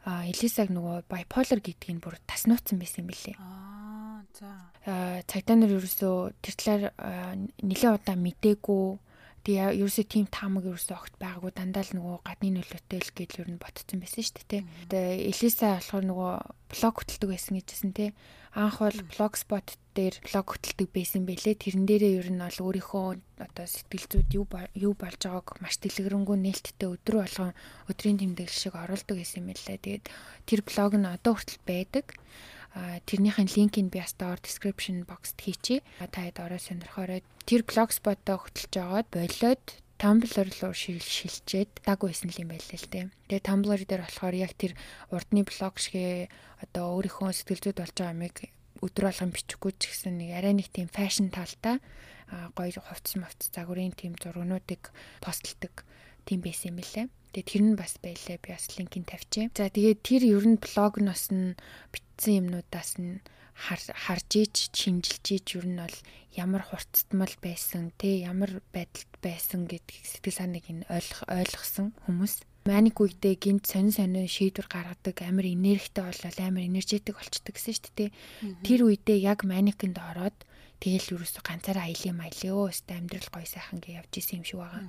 Элисаг 0.06 0.70
нөгөө 0.70 1.10
bipolar 1.10 1.58
гэдгийг 1.58 1.98
бүр 1.98 2.14
таснууцсан 2.30 2.78
байсан 2.78 3.02
юм 3.02 3.10
билээ. 3.10 3.34
Аа 3.42 4.22
за. 4.38 4.70
Цагдаа 5.26 5.56
нар 5.58 5.74
ерөөсөө 5.74 6.30
тэр 6.38 6.54
талаар 6.54 6.84
нэлээд 7.58 8.06
удаа 8.06 8.14
мдээгүй 8.14 8.86
Тэгээ 9.46 9.78
ерөөсөө 9.78 10.06
тийм 10.10 10.26
таамаг 10.26 10.66
ерөөсөө 10.66 10.96
огт 10.98 11.14
байгаагүй 11.22 11.52
дандаа 11.54 11.86
л 11.86 11.94
нөгөө 11.94 12.18
гадны 12.26 12.50
нөлөөтэй 12.58 12.98
л 12.98 13.12
гэж 13.14 13.30
ер 13.46 13.48
нь 13.54 13.62
ботцсон 13.62 14.02
байсан 14.02 14.26
шүү 14.26 14.42
дээ. 14.42 14.62
Тэгээ 14.90 15.30
Элиса 15.30 15.78
болохоор 15.78 16.04
нөгөө 16.10 16.32
блог 16.74 16.94
хөтэлдэг 16.98 17.30
байсан 17.30 17.54
гэжсэн 17.54 17.92
тий. 17.94 18.10
Анх 18.58 18.82
бол 18.82 18.98
блогспот 19.14 19.78
дээр 19.94 20.18
блог 20.26 20.46
хөтэлдэг 20.50 20.88
байсан 20.90 21.22
бэлээ. 21.30 21.62
Тэрэн 21.62 21.86
дээрээ 21.86 22.18
ер 22.26 22.28
нь 22.34 22.42
бол 22.42 22.58
өөрийнхөө 22.58 23.06
одоо 23.38 23.66
сэтгэл 23.70 24.10
зүйд 24.10 24.30
юу 24.34 24.50
юу 24.74 24.98
болж 24.98 25.20
байгааг 25.22 25.62
маш 25.62 25.78
дэлгэрэнгүй 25.78 26.36
нээлттэй 26.42 26.88
өдрө 26.90 27.22
болгон 27.22 27.54
өдрийн 27.86 28.18
тэмдэглэл 28.18 28.50
шиг 28.66 28.74
оруулдаг 28.74 29.14
байсан 29.14 29.46
юм 29.46 29.54
лээ. 29.54 29.78
Тэгээд 29.78 30.04
тэр 30.42 30.60
блог 30.66 30.92
нь 30.98 31.06
одоо 31.06 31.38
хүртэл 31.38 31.62
байдаг 31.62 32.18
тэрнийхэн 32.76 33.48
линкийг 33.48 33.88
би 33.88 33.98
ястаар 34.04 34.36
description 34.44 35.08
box-т 35.08 35.40
хийчихье. 35.40 35.80
Та 36.12 36.20
хэд 36.28 36.38
орой 36.44 36.60
сонирхорой. 36.60 37.24
Тэр 37.48 37.64
blogspot-оо 37.64 38.36
хөтлж 38.44 38.72
агаад 38.76 39.08
болоод 39.08 39.64
Tumblr 39.96 40.28
руу 40.60 40.76
шилжээд 40.76 41.80
даг 41.88 42.04
байсан 42.04 42.28
юм 42.28 42.52
байлаа 42.52 42.76
л 42.76 42.90
дээ. 42.92 43.08
Тэгээ 43.32 43.46
Tumblr 43.48 43.80
дээр 43.80 44.04
болохоор 44.04 44.36
яг 44.36 44.52
тэр 44.52 44.76
урдны 45.08 45.40
блог 45.40 45.80
шигээ 45.80 46.28
одоо 46.68 47.00
өөрийнхөө 47.00 47.32
сэтгэл 47.32 47.64
зүйд 47.64 47.80
болж 47.80 47.96
байгаа 47.96 48.12
юмыг 48.12 48.36
өдөр 48.84 49.08
болгон 49.08 49.32
бичихгүй 49.32 49.72
ч 49.80 49.82
гэсэн 49.88 50.20
нэг 50.20 50.30
арай 50.36 50.52
нэг 50.52 50.68
тийм 50.68 50.92
фэшн 50.92 51.32
талтай 51.32 51.80
гоё 52.28 52.76
хувцс 52.76 53.16
мовц 53.16 53.48
загварын 53.48 53.96
тийм 53.96 54.20
зургнуудыг 54.20 54.92
постлдог 55.24 55.88
тийм 56.28 56.44
байсан 56.44 56.76
юм 56.76 56.84
лээ. 56.84 57.08
Тэгээ 57.36 57.52
тэр 57.52 57.64
нь 57.68 57.76
бас 57.76 58.00
байлаа. 58.00 58.40
Би 58.40 58.48
бас 58.48 58.64
линкийг 58.80 59.04
тавьчих. 59.04 59.52
За 59.52 59.68
тэгээд 59.68 60.00
тэр 60.00 60.22
ер 60.24 60.44
нь 60.48 60.56
блогноос 60.56 61.28
нь 61.28 61.52
бичсэн 61.92 62.48
юмнуудаас 62.48 62.96
нь 62.96 63.20
харж 63.52 64.32
ич 64.40 64.72
шинжилж 64.72 65.20
ич 65.36 65.60
ер 65.60 65.68
нь 65.68 65.76
бол 65.76 65.98
ямар 66.32 66.64
хурцтмал 66.64 67.28
байсан 67.44 67.92
те 68.00 68.24
ямар 68.24 68.64
байдалд 68.72 69.12
байсан 69.20 69.68
гэдгийг 69.68 70.04
сэтгэл 70.08 70.40
санааг 70.40 70.64
нь 70.64 70.88
ойлгох 70.88 71.28
ойлгосон 71.28 71.92
хүмүүс. 72.08 72.40
Маник 72.64 73.04
үедээ 73.04 73.36
гинт 73.36 73.68
сонин 73.68 73.92
сонин 73.92 74.24
шийдвэр 74.24 74.72
гаргадаг 74.72 75.20
амар 75.20 75.44
энергитэй 75.44 76.08
болол 76.08 76.40
амар 76.40 76.64
энержетик 76.64 77.20
болчдөг 77.20 77.52
гэсэн 77.52 77.76
шүү 77.76 77.92
дээ 78.00 78.10
тэр 78.64 78.80
үедээ 78.88 79.18
яг 79.28 79.44
маникинд 79.44 80.00
ороод 80.00 80.36
тэгэл 80.80 81.20
юусоо 81.20 81.44
ганцаараа 81.44 81.84
аялын 81.84 82.16
маялээ 82.16 82.52
өө 82.56 82.72
өстө 82.72 82.96
амьдрал 82.96 83.28
гоё 83.28 83.44
сайхан 83.44 83.78
гэж 83.84 83.92
явж 84.00 84.12
исэн 84.18 84.40
юм 84.40 84.44
шиг 84.48 84.58
байгаа 84.64 84.82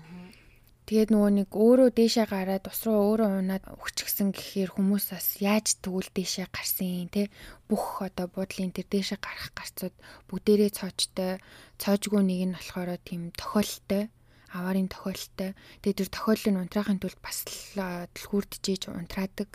Тэгээд 0.87 1.11
нөгөө 1.11 1.31
нэг 1.35 1.49
өөрөө 1.51 1.89
дээшээ 1.99 2.25
гараад 2.31 2.63
ус 2.71 2.79
руу 2.87 3.11
өөрөө 3.11 3.43
унаад 3.43 3.63
өгчихсэн 3.75 4.31
гэхээр 4.31 4.71
хүмүүс 4.71 5.05
бас 5.11 5.27
яаж 5.43 5.83
тэгвэл 5.83 6.07
дээшээ 6.15 6.47
гарсан 6.47 7.11
те? 7.11 7.27
Бүх 7.67 7.99
одоо 8.07 8.31
буудлын 8.31 8.71
тэр 8.71 8.87
дээшээ 8.87 9.19
гарах 9.19 9.51
гарцууд 9.51 9.91
бүгдээрээ 10.31 10.71
цоочтой 10.71 11.43
цоожгүй 11.75 12.23
нэг 12.23 12.41
нь 12.47 12.55
болохоор 12.55 12.95
тийм 13.03 13.35
тохиолтой 13.35 14.07
аваарын 14.53 14.87
тохиолтой. 14.87 15.55
Тэгээ 15.83 15.99
тэр 16.03 16.09
тохиолыг 16.13 16.55
унтраахын 16.55 16.99
тулд 17.03 17.19
бас 17.19 17.43
түлхүүрдчихэж 17.47 18.87
унтраадаг. 18.93 19.49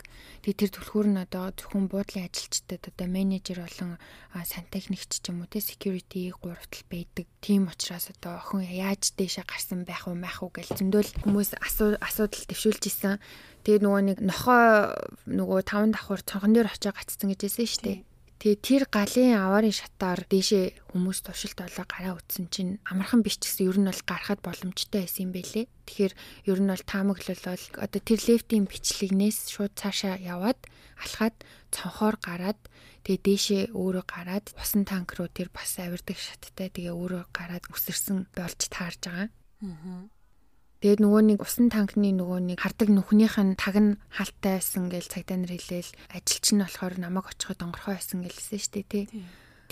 Тэгээ 0.45 0.59
тэр 0.61 0.71
түлхүүр 0.77 1.07
нь 1.09 1.23
одоо 1.23 1.49
зөвхөн 1.55 1.89
буудлын 1.89 2.29
ажилчдад 2.29 2.93
одоо 2.93 3.07
менежер 3.09 3.65
болон 3.65 3.97
сантехникч 4.33 5.21
ч 5.21 5.25
юм 5.33 5.41
уу 5.41 5.49
те 5.49 5.59
security 5.63 6.29
гуравтал 6.29 6.85
байдаг. 6.89 7.25
Тийм 7.41 7.67
учраас 7.67 8.13
одоо 8.13 8.37
охин 8.37 8.61
яаж 8.61 9.17
дээшээ 9.17 9.49
гарсан 9.49 9.81
байх 9.83 10.05
уу 10.05 10.13
мах 10.13 10.45
уу 10.45 10.53
гэж 10.53 10.77
зөндөл 10.77 11.09
хүмүүс 11.25 11.57
асуудал 11.57 12.45
төвшүүлж 12.45 12.83
исэн. 12.85 13.17
Тэгээ 13.65 13.81
нөгөө 13.81 14.01
нэг 14.13 14.17
нохоо 14.21 14.93
нөгөө 15.25 15.61
таван 15.65 15.95
давхар 15.95 16.21
цонхон 16.21 16.53
дээр 16.53 16.69
очиж 16.69 16.93
гацсан 16.93 17.33
гэжсэн 17.33 17.65
шүү 17.65 17.83
дээ. 17.83 18.12
Тэгээ 18.43 18.59
тэр 18.59 18.83
галын 18.91 19.39
аваарын 19.39 19.71
шатаар 19.71 20.27
дээшээ 20.27 20.91
хүмүүс 20.91 21.23
тушилт 21.23 21.63
олоо 21.63 21.87
гараа 21.87 22.19
үтсэн 22.19 22.51
чинь 22.51 22.75
амархан 22.83 23.23
биш 23.23 23.39
ч 23.39 23.47
гэсэн 23.47 23.71
ер 23.71 23.77
нь 23.79 23.87
бол 23.87 24.03
гарахад 24.03 24.43
боломжтой 24.43 25.07
байсан 25.07 25.23
юм 25.23 25.31
бэлээ. 25.31 25.71
Тэгэхээр 25.87 26.13
ер 26.51 26.59
нь 26.59 26.67
бол 26.67 26.83
таамаглал 26.83 27.39
бол 27.39 27.65
одоо 27.79 28.01
тэр 28.03 28.19
лефтийн 28.19 28.67
бичлэгнээс 28.67 29.47
шууд 29.47 29.79
цаашаа 29.79 30.19
яваад 30.19 30.59
алхаад 30.99 31.39
цонхоор 31.71 32.19
гараад 32.19 32.59
тэгээ 33.07 33.23
дээшээ 33.23 33.63
өөрөө 33.79 34.05
гараад 34.11 34.51
усан 34.59 34.83
танк 34.83 35.15
руу 35.15 35.31
тэр 35.31 35.47
бас 35.47 35.79
авирдаг 35.79 36.19
шаттай 36.19 36.67
тэгээ 36.67 36.91
өөрөө 36.91 37.23
гараад 37.31 37.63
үсэрсэн 37.71 38.27
болж 38.35 38.59
таарж 38.67 39.07
байгаа. 39.07 39.31
Аа. 39.63 40.11
Тэгээд 40.83 40.99
нөгөө 40.99 41.21
нэг 41.31 41.39
усан 41.39 41.71
танкны 41.71 42.11
нөгөө 42.11 42.39
нэг 42.43 42.59
хардаг 42.59 42.91
нүхнийх 42.91 43.39
нь 43.39 43.55
таг 43.55 43.79
нь 43.79 43.95
хаалттай 44.11 44.59
байсан 44.59 44.91
гэж 44.91 45.15
цагдаа 45.15 45.39
нар 45.39 45.55
хэлээл 45.55 45.95
ажилч 46.11 46.45
нь 46.51 46.59
болохоор 46.59 46.99
намайг 46.99 47.31
очиход 47.31 47.63
онгорхоо 47.63 47.95
байсан 47.95 48.19
гэлсэн 48.19 48.59
шүү 48.59 48.73
дээ 48.83 48.91
тий. 48.91 49.05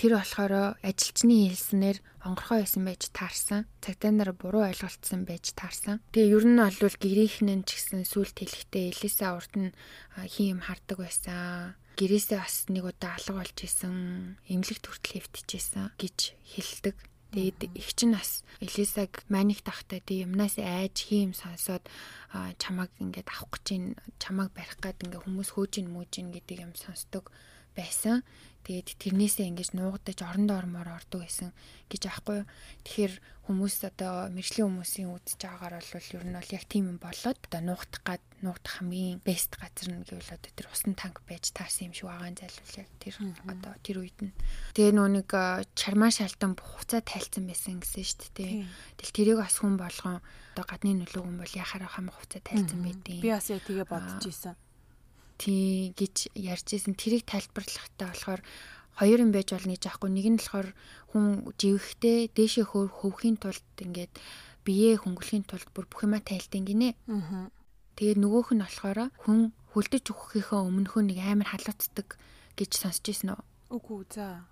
Тэр 0.00 0.16
болохоор 0.16 0.80
ажилчны 0.80 1.52
хэлснээр 1.52 1.98
онгорхоо 2.24 2.64
байсан 2.64 2.82
байж 2.88 3.02
таарсан. 3.12 3.68
Цагдаа 3.84 4.08
нар 4.08 4.32
буруу 4.32 4.64
ойлголцсон 4.64 5.28
байж 5.28 5.52
таарсан. 5.52 6.00
Тэгээ 6.16 6.32
ер 6.32 6.44
нь 6.48 6.56
бол 6.56 6.96
гэрийнхэн 6.96 7.60
нь 7.60 7.66
ч 7.68 7.76
гэсэн 7.76 8.08
сүлт 8.08 8.40
хэлэхдээ 8.40 8.96
Элиса 8.96 9.36
урд 9.36 9.52
нь 9.52 9.76
хин 10.16 10.56
юм 10.56 10.60
хардаг 10.64 10.96
байсан 10.96 11.76
гэрээсээ 12.00 12.40
бас 12.40 12.72
нэг 12.72 12.88
удаа 12.88 13.20
алга 13.20 13.44
болж 13.44 13.56
исэн, 13.60 14.40
эмнэлэгт 14.48 14.88
хүртэл 14.88 15.28
хэвтчихсэн 15.28 15.92
гэж 16.00 16.18
хэлдэг. 16.56 16.96
Тэгээд 17.32 17.72
их 17.72 17.96
чинь 17.96 18.12
бас 18.12 18.44
Элисаг 18.60 19.24
маник 19.32 19.64
тахтай 19.64 20.04
тий 20.04 20.20
юмнаас 20.20 20.60
айж 20.60 21.08
хийм 21.08 21.32
сонсоод 21.32 21.80
чамаг 22.60 22.92
ингээд 23.00 23.32
авах 23.32 23.56
гэж 23.56 23.66
ин 23.72 23.84
чамаг 24.20 24.52
барих 24.52 24.76
гад 24.84 25.00
ингээд 25.00 25.24
хүмүүс 25.24 25.56
хөөжин 25.56 25.88
мүүжин 25.96 26.28
гэдэг 26.28 26.60
юм 26.60 26.72
сонсдог 26.76 27.32
байсан. 27.72 28.20
Тэгээд 28.62 28.88
тэрнээсээ 29.02 29.50
ингэж 29.50 29.74
нуугдаж 29.74 30.18
орон 30.22 30.46
доормоор 30.46 30.88
ордог 30.94 31.26
байсан 31.26 31.50
гэж 31.90 32.02
аахгүй. 32.06 32.46
Тэгэхээр 32.86 33.14
хүмүүс 33.50 33.76
одоо 33.90 34.30
мэржлийн 34.30 34.70
хүмүүсийн 34.70 35.10
үзэж 35.10 35.40
байгаагаар 35.42 35.82
бол 35.82 36.14
ер 36.14 36.24
нь 36.30 36.36
бол 36.38 36.54
яг 36.54 36.64
тийм 36.70 36.84
юм 36.94 36.98
болоод 37.02 37.38
одоо 37.42 37.60
нуугдах 37.66 38.02
гад 38.06 38.22
нуугдах 38.38 38.74
хамгийн 38.78 39.18
бест 39.26 39.58
газар 39.58 39.90
нь 39.90 40.06
гэвэл 40.06 40.30
одоо 40.30 40.50
тэр 40.54 40.70
усан 40.70 40.94
танк 40.94 41.26
байж 41.26 41.50
таарсан 41.50 41.90
юм 41.90 41.94
шиг 41.98 42.06
байгаа 42.06 42.30
зайлвал 42.38 42.78
яг 42.78 42.90
тэр 43.02 43.14
одоо 43.50 43.72
тэр 43.82 43.96
үед 43.98 44.18
нь. 44.22 44.32
Тэгээ 44.78 44.94
нөө 44.94 45.08
нэг 45.10 45.28
чармаа 45.74 46.14
шалтан 46.14 46.54
хуцаа 46.54 47.02
тайлцсан 47.02 47.50
байсан 47.50 47.82
гэсэн 47.82 48.06
шүү 48.06 48.30
дээ. 48.30 48.52
Тэгэл 49.02 49.16
тэрийг 49.18 49.38
бас 49.42 49.58
хүн 49.58 49.74
болгон 49.74 50.22
одоо 50.54 50.64
гадны 50.70 51.02
нөлөөгөн 51.02 51.36
бол 51.42 51.58
яхаар 51.58 51.90
хамаг 51.90 52.14
хуцаа 52.14 52.46
тайлцсан 52.46 52.78
байдیں۔ 52.78 53.26
Би 53.26 53.34
бас 53.34 53.50
яг 53.50 53.66
тэгээ 53.66 53.90
бодож 53.90 54.22
исэн 54.22 54.54
тий 55.42 55.90
гэж 55.98 56.30
ярьж 56.38 56.68
исэн 56.78 56.94
тэрийг 56.94 57.26
тайлбарлахтаа 57.26 58.14
болохоор 58.14 58.40
хоёр 58.94 59.18
юм 59.26 59.34
байж 59.34 59.50
болно 59.50 59.74
гэж 59.74 59.84
аахгүй 59.90 60.10
нэг 60.14 60.26
нь 60.30 60.38
болохоор 60.38 60.68
хүн 61.10 61.26
живэхдээ 61.58 62.30
дээшээ 62.30 62.64
хөвхийн 62.70 63.36
тулд 63.42 63.66
ингээд 63.82 64.14
биеэ 64.62 65.02
хөнгөлөхийн 65.02 65.44
тулд 65.50 65.68
бүр 65.74 65.86
бүх 65.90 66.06
юма 66.06 66.22
тайлтын 66.22 66.62
гинэ. 66.62 66.94
Аа. 67.10 67.50
Тэгээд 67.98 68.22
нөгөөх 68.22 68.54
нь 68.54 68.62
болохоор 68.62 69.10
хүн 69.26 69.50
хөлдөж 69.74 70.04
өгөхийнхөө 70.14 70.60
өмнөхөө 70.62 71.02
нэг 71.10 71.18
амар 71.18 71.48
халууцдаг 71.50 72.08
гэж 72.54 72.70
сонсч 72.78 73.04
ирсэн 73.10 73.34
үү? 73.34 73.42
Үгүй 73.74 74.06
за 74.14 74.46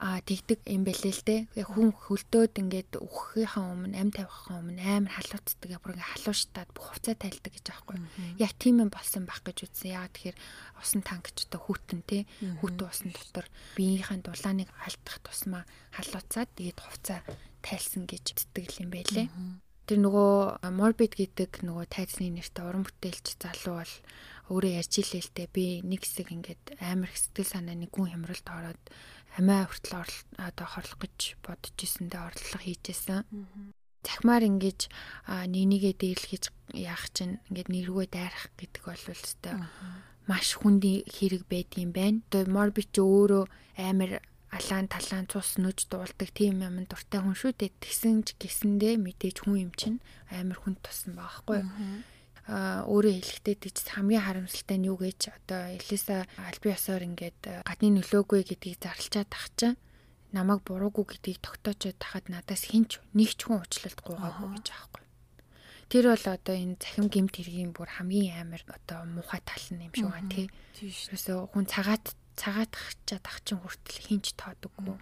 а 0.00 0.16
тэгдэг 0.24 0.64
юм 0.64 0.88
бэлээ 0.88 1.12
л 1.12 1.24
дээ. 1.28 1.40
Хүн 1.60 1.92
хөлдөөд 1.92 2.56
ингээд 2.56 3.04
өгөхийнхаа 3.04 3.68
өмнө 3.68 4.00
ам 4.00 4.08
тавихаа 4.08 4.64
өмнө 4.64 4.80
амар 4.80 5.12
халууцдаг 5.12 5.76
бүр 5.76 5.92
ингээд 5.92 6.12
халууштаад 6.16 6.68
бүх 6.72 6.86
хувцас 6.88 7.20
тайлдаг 7.20 7.52
гэж 7.52 7.66
аахгүй. 7.68 8.00
Яг 8.40 8.56
тийм 8.56 8.80
юм 8.80 8.88
болсон 8.88 9.28
байх 9.28 9.44
гэж 9.44 9.68
үзсэн. 9.68 9.92
Яагаад 9.92 10.16
тэгэхээр 10.16 10.38
усан 10.80 11.04
одоо 11.04 11.60
хүүтэн 11.60 12.00
те 12.08 12.24
хүүтэн 12.64 12.88
усан 12.88 13.12
дотор 13.12 13.46
биеийнхээ 13.76 14.24
дулааныг 14.24 14.72
алдах 14.88 15.16
тусмаа 15.20 15.64
халууцаад 15.92 16.48
тэгээд 16.56 16.80
хувцас 16.80 17.20
тайлсан 17.60 18.08
гэж 18.08 18.24
зүтгэл 18.40 18.88
юм 18.88 18.90
байлээ. 18.96 19.28
Тэр 19.84 19.98
нөгөө 20.06 20.64
morbid 20.70 21.12
гэдэг 21.18 21.66
нөгөө 21.66 21.86
тайзны 21.90 22.30
нэртэй 22.30 22.62
уран 22.62 22.86
бүтээлч 22.86 23.42
залуу 23.42 23.82
бол 23.82 23.94
өөрөө 24.50 24.72
ярьж 24.82 24.92
илээ 25.02 25.22
л 25.22 25.34
дээ. 25.34 25.48
Би 25.50 25.66
нэг 25.82 26.06
хэсэг 26.06 26.30
ингээд 26.30 26.78
амар 26.78 27.10
сэтгэл 27.10 27.50
санаа 27.58 27.74
нэг 27.74 27.90
гүн 27.90 28.14
хямралд 28.14 28.46
ороод 28.46 28.82
амиа 29.38 29.66
хүртэл 29.70 30.10
одоо 30.38 30.66
хорлох 30.66 30.98
гэж 31.04 31.18
бодож 31.44 31.76
ирсэндээ 31.78 32.22
орлого 32.22 32.58
хийжсэн. 32.64 33.22
Захмаар 34.00 34.42
ингэж 34.48 34.88
нэгнийгээ 35.28 35.94
дээрлэхэж 36.00 36.44
яах 36.74 37.04
чинь 37.12 37.38
ингээд 37.52 37.68
нэрвээ 37.68 38.08
дайрах 38.10 38.48
гэдэг 38.56 38.82
бол 38.88 39.04
өстой 39.12 39.54
маш 40.24 40.56
хүнд 40.56 40.82
хэрэг 41.06 41.44
байдгийн 41.50 41.92
байна. 41.92 42.24
Одоо 42.32 42.48
морбич 42.48 42.96
өөрөө 42.96 43.44
амар 43.76 44.24
алаан 44.50 44.88
талаан 44.90 45.26
цус 45.30 45.60
нүж 45.62 45.86
дуулдаг 45.90 46.28
тийм 46.34 46.64
юм 46.64 46.82
дуртай 46.90 47.20
хүн 47.22 47.36
шүү 47.38 47.52
дээ. 47.54 47.70
Тэгсэн 47.82 48.26
ч 48.26 48.34
гисэндээ 48.40 48.98
мэдээж 48.98 49.46
хүн 49.46 49.70
юм 49.70 49.72
чинь 49.78 49.98
амар 50.32 50.58
хүнд 50.58 50.82
тусан 50.82 51.14
байхгүй 51.14 51.62
юу? 51.62 51.70
Өөрөө 52.48 53.12
хэлэхдээ 53.20 53.56
тийч 53.60 53.76
хамгийн 53.90 54.24
харамсалтай 54.24 54.78
нь 54.80 54.88
юу 54.88 54.96
гэж 54.96 55.20
одоо 55.34 55.76
Элиса 55.76 56.24
албан 56.40 56.72
ёсоор 56.72 57.02
ингээд 57.04 57.40
гадны 57.66 57.88
нөлөөгүй 58.00 58.40
гэдгийг 58.48 58.78
зарлчаад 58.80 59.28
тах 59.28 59.48
чинь 59.58 59.76
намайг 60.32 60.62
буруугүй 60.64 61.04
гэдгийг 61.10 61.38
тогтоочод 61.42 61.98
тахад 61.98 62.30
надаас 62.30 62.70
хинч 62.70 63.02
нэг 63.14 63.34
ч 63.34 63.46
хүн 63.46 63.60
уучлалт 63.62 64.00
гуйгаагүй 64.02 64.48
гэж 64.56 64.66
аахгүй. 64.70 65.04
Тэр 65.90 66.04
бол 66.14 66.26
одоо 66.30 66.54
энэ 66.54 66.78
захим 66.78 67.06
гимт 67.10 67.34
хэргийн 67.34 67.74
бүр 67.74 67.90
хамгийн 67.98 68.46
амар 68.46 68.62
одоо 68.70 69.02
муухай 69.10 69.42
тал 69.42 69.66
нь 69.74 69.90
юм 69.90 69.94
шиг 69.94 70.06
байна 70.06 70.30
тий. 70.30 70.46
Тэрсээ 70.78 71.50
хүн 71.50 71.66
цагаат 71.66 72.14
цагаат 72.38 72.70
тахчаад 72.70 73.22
тах 73.26 73.38
чинь 73.42 73.58
хүртэл 73.58 73.98
хинч 74.06 74.26
тоодоггүй. 74.38 74.94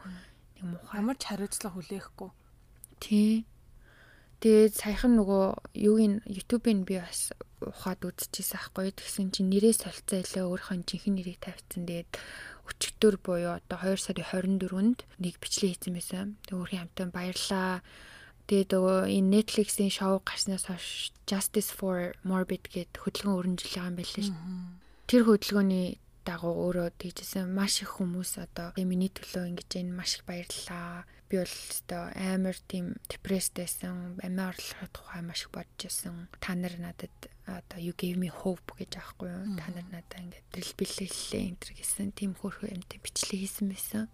Нэг 0.56 0.64
муухай. 0.64 0.96
Ямар 0.96 1.16
ч 1.20 1.28
хариуцлага 1.28 1.76
хүлээхгүй. 1.76 2.30
Тий. 3.04 3.44
Тэгээд 4.38 4.74
саяхан 4.78 5.18
нөгөө 5.18 5.74
юугийн 5.74 6.22
YouTube-ыг 6.22 6.86
би 6.86 7.02
бас 7.02 7.34
ухаад 7.58 8.06
үзчихсэн 8.06 8.54
аахгүй. 8.54 8.94
Тэгсэн 8.94 9.34
чинь 9.34 9.50
нэрээ 9.50 9.74
солилцоо 9.74 10.22
илээ 10.22 10.44
өөрийнхөө 10.46 10.86
жинхэнэ 10.86 11.16
нэрийг 11.18 11.38
тавьчихсан. 11.42 11.82
Тэгээд 11.90 12.10
өчигдөр 12.70 13.14
буюу 13.18 13.58
одоо 13.58 13.78
2 13.82 13.98
сарын 13.98 14.62
24-нд 14.62 14.98
нэг 15.18 15.34
бичлэг 15.42 15.74
хийсэн 15.74 15.94
байсан. 15.98 16.26
Тэг 16.46 16.54
өөрхийн 16.54 16.86
хамтаа 16.86 17.10
баярлаа. 17.10 17.82
Тэгээд 18.46 18.70
нөгөө 18.78 18.98
энэ 19.10 19.32
Netflix-ийн 19.34 19.90
шоу 19.90 20.22
гарснаас 20.22 20.70
хойш 20.70 21.10
Justice 21.26 21.74
for 21.74 22.14
Morbid 22.22 22.70
гэд 22.70 22.94
хөдөлгөөн 22.94 23.58
өрнөжлөж 23.58 23.74
байгаа 23.74 23.90
юм 23.90 23.98
байлээ 23.98 24.24
шүү. 24.24 24.38
Тэр 25.10 25.22
хөдөлгөөний 25.26 25.88
дагуу 26.24 26.54
өөрөө 26.56 26.88
тэгжсэн 27.00 27.48
маш 27.52 27.82
их 27.84 27.98
хүмүүс 27.98 28.40
одоо 28.40 28.72
миний 28.80 29.12
төлөө 29.12 29.52
ингэж 29.52 29.70
энэ 29.80 29.92
маш 29.92 30.20
их 30.20 30.24
баярлалаа 30.24 31.08
би 31.28 31.40
бол 31.40 31.54
өстой 31.70 32.12
амар 32.16 32.56
тийм 32.68 32.96
депресд 33.08 33.54
байсан 33.54 34.18
амиа 34.24 34.50
орлохын 34.50 34.90
тухай 34.92 35.22
маш 35.22 35.44
их 35.44 35.52
бодож 35.52 35.88
байсан 35.88 36.28
та 36.40 36.54
нар 36.56 36.74
надад 36.80 37.14
одоо 37.46 37.78
you 37.78 37.92
gave 37.92 38.16
me 38.16 38.28
hope 38.32 38.68
гэж 38.76 38.96
аахгүй 38.96 39.28
юу 39.28 39.56
та 39.60 39.68
нар 39.72 39.86
надад 39.92 40.20
ингээд 40.20 40.46
дрэл 40.52 40.74
бэлэлээ 40.80 41.42
энэ 41.52 41.60
төр 41.60 41.72
гэсэн 41.76 42.08
тийм 42.16 42.32
хөөрхөн 42.36 42.80
юмтай 42.80 42.98
бичлэг 43.00 43.40
хийсэн 43.44 43.68
байсан 43.72 44.08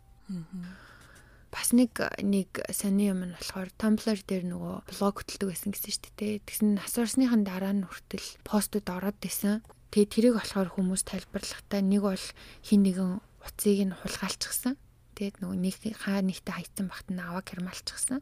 бас 1.55 1.71
нэг 1.71 1.95
нэг 2.19 2.51
сони 2.75 3.15
юм 3.15 3.23
нь 3.23 3.37
болохоор 3.39 3.71
Tumblr 3.79 4.19
дээр 4.27 4.45
нөгөө 4.51 4.75
блог 4.91 5.15
хөтэлдэг 5.23 5.49
байсан 5.55 5.71
гэсэн 5.71 5.93
шүү 5.95 6.13
дээ. 6.19 6.43
Тэгсэн 6.43 6.71
асуурсныхан 6.83 7.47
дараа 7.47 7.71
нь 7.71 7.87
хүртэл 7.87 8.43
постууд 8.43 8.91
ороод 8.91 9.23
исэн. 9.23 9.63
Тэгээ 9.95 10.11
тэрийг 10.11 10.35
болохоор 10.35 10.75
хүмүүс 10.75 11.07
тайлбарлахдаа 11.07 11.79
нэг 11.79 12.03
бол 12.03 12.27
хин 12.67 12.83
нэгэн 12.83 13.23
уцыг 13.47 13.79
нь 13.87 13.95
хулгайлчихсан. 13.95 14.75
Тэгээд 15.15 15.39
нөгөө 15.41 15.59
нэг 15.63 15.75
хаа 15.95 16.21
нэгтэй 16.21 16.55
хайцсан 16.55 16.87
багт 16.91 17.09
нь 17.09 17.23
аваа 17.23 17.43
гэрмалчихсан. 17.47 18.21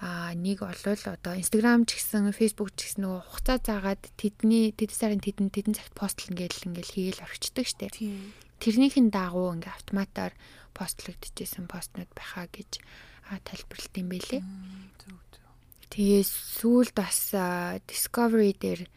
Аа 0.00 0.32
нэг 0.32 0.64
олвол 0.64 1.04
одоо 1.12 1.36
Instagram 1.36 1.84
ч 1.84 2.00
гэсэн 2.00 2.32
Facebook 2.32 2.72
ч 2.76 2.88
гэсэн 2.88 3.04
нөгөө 3.04 3.20
хугацаа 3.24 3.58
заагаад 3.60 4.02
тэдний 4.16 4.72
тэд 4.72 4.92
сарын 4.96 5.20
тэдэн 5.20 5.52
тэдэн 5.52 5.76
цагт 5.76 5.92
постлно 5.92 6.40
гэж 6.40 6.64
ингээл 6.64 6.94
хийгээл 6.96 7.24
орчдөг 7.24 7.66
штэ. 7.68 7.92
Тэрнийхэн 8.60 9.12
дагуу 9.12 9.52
ингээ 9.56 9.76
автоматар 9.76 10.32
постлогдчихсэн 10.72 11.68
постнууд 11.68 12.08
байхаа 12.16 12.48
гэж 12.48 12.80
тайлбарлалт 13.44 13.94
юм 14.00 14.08
байлээ. 14.08 14.42
Тэгээ 15.90 16.22
сүүлд 16.24 16.94
бас 16.96 17.34
Discovery 17.84 18.56
дээр 18.56 18.88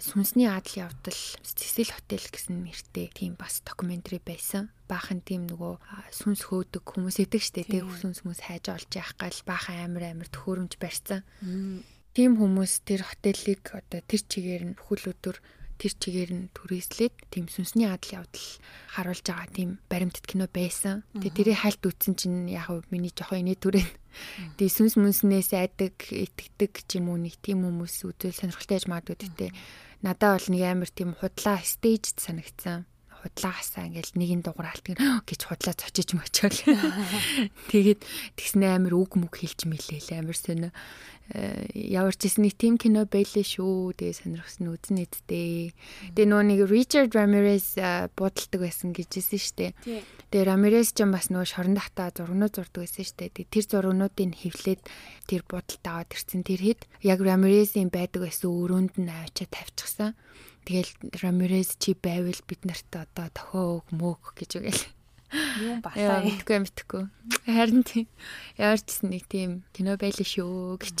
сүнсний 0.00 0.48
адал 0.48 0.88
явдал 0.88 1.20
Цэцэл 1.42 1.90
хотел 1.96 2.24
гэсэн 2.28 2.60
нэртэй 2.60 3.08
тийм 3.12 3.34
бас 3.40 3.64
докюментари 3.64 4.20
байсан. 4.20 4.68
Баахан 4.86 5.24
тийм 5.24 5.48
нөгөө 5.48 6.12
сүнс 6.12 6.44
хөөдөг 6.48 6.84
хүмүүс 6.84 7.24
идэг 7.24 7.40
штэ 7.40 7.64
тэг 7.64 7.88
сүнс 7.88 8.20
хүмүүс 8.20 8.40
хайж 8.44 8.68
олж 8.68 8.90
явах 8.92 9.16
гал 9.16 9.38
баахан 9.48 9.80
амир 9.88 10.12
амир 10.12 10.28
төхөөрөмж 10.28 10.76
барьсан. 10.76 11.24
Тийм 12.12 12.36
хүмүүс 12.36 12.84
тэр 12.84 13.00
хотелийг 13.08 13.64
одоо 13.72 14.04
тэр 14.04 14.20
чигээр 14.20 14.62
нь 14.68 14.76
бүхэл 14.76 15.16
өдөр 15.16 15.36
тэр 15.82 15.94
чигээр 15.98 16.30
нь 16.30 16.46
түрээслээд 16.54 17.14
тийм 17.34 17.50
сүнсний 17.50 17.90
адал 17.90 18.22
явдал 18.22 18.48
харуулж 18.94 19.26
байгаа 19.26 19.50
тийм 19.50 19.70
баримтат 19.90 20.22
кино 20.30 20.46
байсан. 20.46 21.02
Тэгээ 21.18 21.34
тэрийг 21.34 21.58
хальт 21.58 21.82
үтсэн 21.82 22.14
чинь 22.14 22.46
яг 22.46 22.70
миний 22.94 23.10
жоохон 23.10 23.42
инээ 23.42 23.58
түрэн. 23.58 23.90
Тэгээ 24.54 24.76
сүнс 24.78 24.94
мүнснээс 24.94 25.50
айдаг, 25.58 25.98
итгэдэг 26.06 26.86
ч 26.86 27.02
юм 27.02 27.10
уу 27.10 27.18
нэг 27.18 27.34
тийм 27.42 27.66
хүмүүс 27.66 28.06
үзэл 28.06 28.30
сонирхолтой 28.30 28.78
яж 28.78 28.86
магадгүй 28.86 29.16
гэхдээ 29.18 29.50
надад 30.06 30.38
бол 30.38 30.48
нэг 30.54 30.62
амар 30.62 30.90
тийм 30.94 31.10
худлаа 31.18 31.58
стейжд 31.66 32.22
санагдсан. 32.22 32.86
Худлаагасаа 33.22 33.86
ингээл 33.86 34.18
нэгэн 34.18 34.42
дугаар 34.42 34.74
алтдаг 34.74 34.98
гэж 35.30 35.40
худлаа 35.46 35.74
цочиж 35.78 36.18
мочоол. 36.18 36.58
Тэгээд 37.72 38.02
тэгснэ 38.34 38.74
амир 38.74 38.98
үг 38.98 39.14
мүг 39.14 39.38
хэлж 39.38 39.70
мэлээл 39.70 40.18
амир 40.18 40.36
сонио. 40.36 40.70
Э, 41.30 41.64
ямар 41.72 42.12
ч 42.12 42.26
гэсэн 42.28 42.44
нэг 42.44 42.58
тим 42.58 42.74
кино 42.76 43.06
байлээ 43.06 43.46
шүү. 43.46 43.94
Тэгээ 43.94 44.20
сонирхсан 44.20 44.68
үзэн 44.68 45.06
эдтэй. 45.06 45.72
Тэгээ 46.12 46.28
нөгөө 46.28 46.46
нэг 46.50 46.60
Ричард 46.66 47.14
Рамирес 47.14 47.78
буудалдаг 48.18 48.60
байсан 48.60 48.90
гэжсэн 48.92 49.40
штэ. 49.40 49.72
Тэгээ 50.28 50.44
Рамирес 50.50 50.92
ч 50.92 51.06
бас 51.06 51.30
нөгөө 51.30 51.48
шорон 51.48 51.78
дахта 51.78 52.12
зургнууд 52.12 52.52
зурдаг 52.52 52.84
байсан 52.84 53.06
штэ. 53.06 53.32
Тэгээ 53.32 53.48
тэр 53.48 53.64
зургнуудыг 53.70 54.34
хевлээд 54.34 54.82
тэр 55.30 55.42
буудалд 55.48 55.84
аваад 55.86 56.10
ирсэн. 56.10 56.42
Тэр 56.42 56.60
хэд 56.60 56.80
яг 57.06 57.18
Рамиресийн 57.22 57.88
байдаг 57.88 58.28
байсан 58.28 58.50
өрөөнд 58.52 59.00
нь 59.00 59.08
авчиад 59.08 59.54
тавьчихсан. 59.54 60.12
Тэгэл 60.62 60.90
Рамирес 61.22 61.74
чи 61.78 61.94
байвал 61.98 62.38
бид 62.46 62.62
нарт 62.62 62.90
одоо 62.94 63.28
тохиог 63.34 63.86
мөг 63.90 64.34
гэж 64.38 64.50
үгээл. 64.62 64.84
Юм 65.64 65.80
басаа. 65.86 66.22
Мэдгүй 66.22 66.58
мэдгүй. 66.62 67.02
Харин 67.48 67.82
тийм. 67.82 68.06
Ямар 68.60 68.78
ч 68.78 69.02
нэг 69.02 69.26
тийм 69.26 69.66
кино 69.74 69.98
байлаа 69.98 70.26
шүү 70.26 70.78
гэж. 70.78 70.98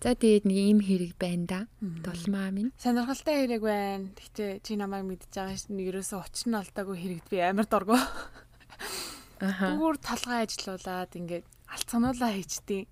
За 0.00 0.14
тэгээд 0.14 0.46
нэг 0.46 0.56
ийм 0.56 0.78
хэрэг 0.78 1.18
байна 1.18 1.44
да. 1.46 1.60
Дулмаа 1.82 2.54
минь. 2.54 2.70
Сонирхолтой 2.78 3.44
хэрэг 3.44 3.62
байна. 3.66 4.14
Гэхдээ 4.14 4.62
чи 4.62 4.78
намайг 4.78 5.04
мэдж 5.04 5.26
байгаа 5.34 5.58
ш 5.58 5.66
нь 5.68 5.82
ерөөсөө 5.82 6.22
учир 6.22 6.46
нь 6.54 6.60
алдаагүй 6.62 6.96
хэрэгд 7.02 7.26
би 7.26 7.42
амар 7.42 7.66
дургу. 7.66 7.98
Аха. 9.42 9.74
Түгээр 9.74 9.98
талгай 10.00 10.46
ажиллаулаад 10.46 11.12
ингээд 11.18 11.46
алцгануулаа 11.66 12.30
хийчихдээ. 12.30 12.82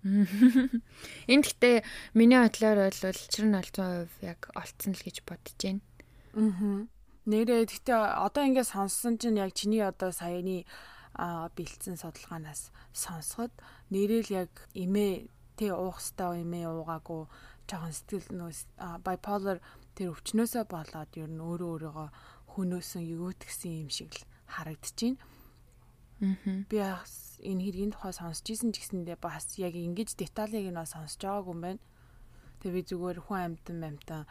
Энд 1.32 1.44
гэхдээ 1.44 1.84
миний 2.16 2.40
бодлоор 2.40 2.88
бол 2.88 3.04
учир 3.04 3.44
нь 3.44 3.58
олцсон 3.58 4.08
хувь 4.08 4.16
яг 4.24 4.40
олцсон 4.56 4.96
л 4.96 5.04
гэж 5.04 5.16
бодож 5.28 5.56
байна. 5.60 5.84
Аа. 6.32 6.88
Нэрээ 7.28 7.68
гэхдээ 7.68 7.98
одоо 8.24 8.42
ингээд 8.48 8.72
сонссон 8.72 9.20
чинь 9.20 9.36
яг 9.36 9.52
чиний 9.52 9.84
одоо 9.84 10.08
саяны 10.08 10.64
бэлдсэн 11.12 12.00
судалгаанаас 12.00 12.72
сонсоход 12.96 13.52
нэрэл 13.92 14.28
яг 14.32 14.52
эмээ 14.72 15.28
тий 15.60 15.68
уух 15.68 16.00
хэвээр 16.00 16.40
юм 16.48 16.52
ээ 16.56 16.66
уугаагүй 16.72 17.22
жоохон 17.68 17.92
сэтгэл 17.92 18.28
нөөс 18.40 18.60
bipolar 19.04 19.60
тэр 19.92 20.16
өвчнөөсөө 20.16 20.64
болоод 20.64 21.10
ер 21.20 21.28
нь 21.28 21.44
өөрөө 21.44 21.70
өөрийгөө 21.76 22.08
хөнөөсөн 22.56 23.04
егөөтгсөн 23.04 23.72
юм 23.84 23.90
шиг 23.92 24.10
л 24.16 24.24
харагдчихээн. 24.48 25.16
Аа. 26.24 26.64
Би 26.72 26.78
энэ 27.40 27.64
хэргийн 27.64 27.92
тухай 27.96 28.12
сонсч 28.12 28.44
ийсэн 28.52 28.70
ч 28.72 28.84
гэсэндээ 28.84 29.18
бас 29.20 29.56
яг 29.56 29.74
ингэж 29.74 30.16
деталийг 30.16 30.68
нь 30.68 30.84
сонсож 30.84 31.20
байгаагүй 31.20 31.52
юм 31.56 31.60
байна. 31.64 31.82
Тэгээ 32.60 32.76
би 32.76 32.82
зүгээр 32.84 33.18
хүн 33.24 33.40
амьтан 33.40 33.80
амьтан 33.80 34.22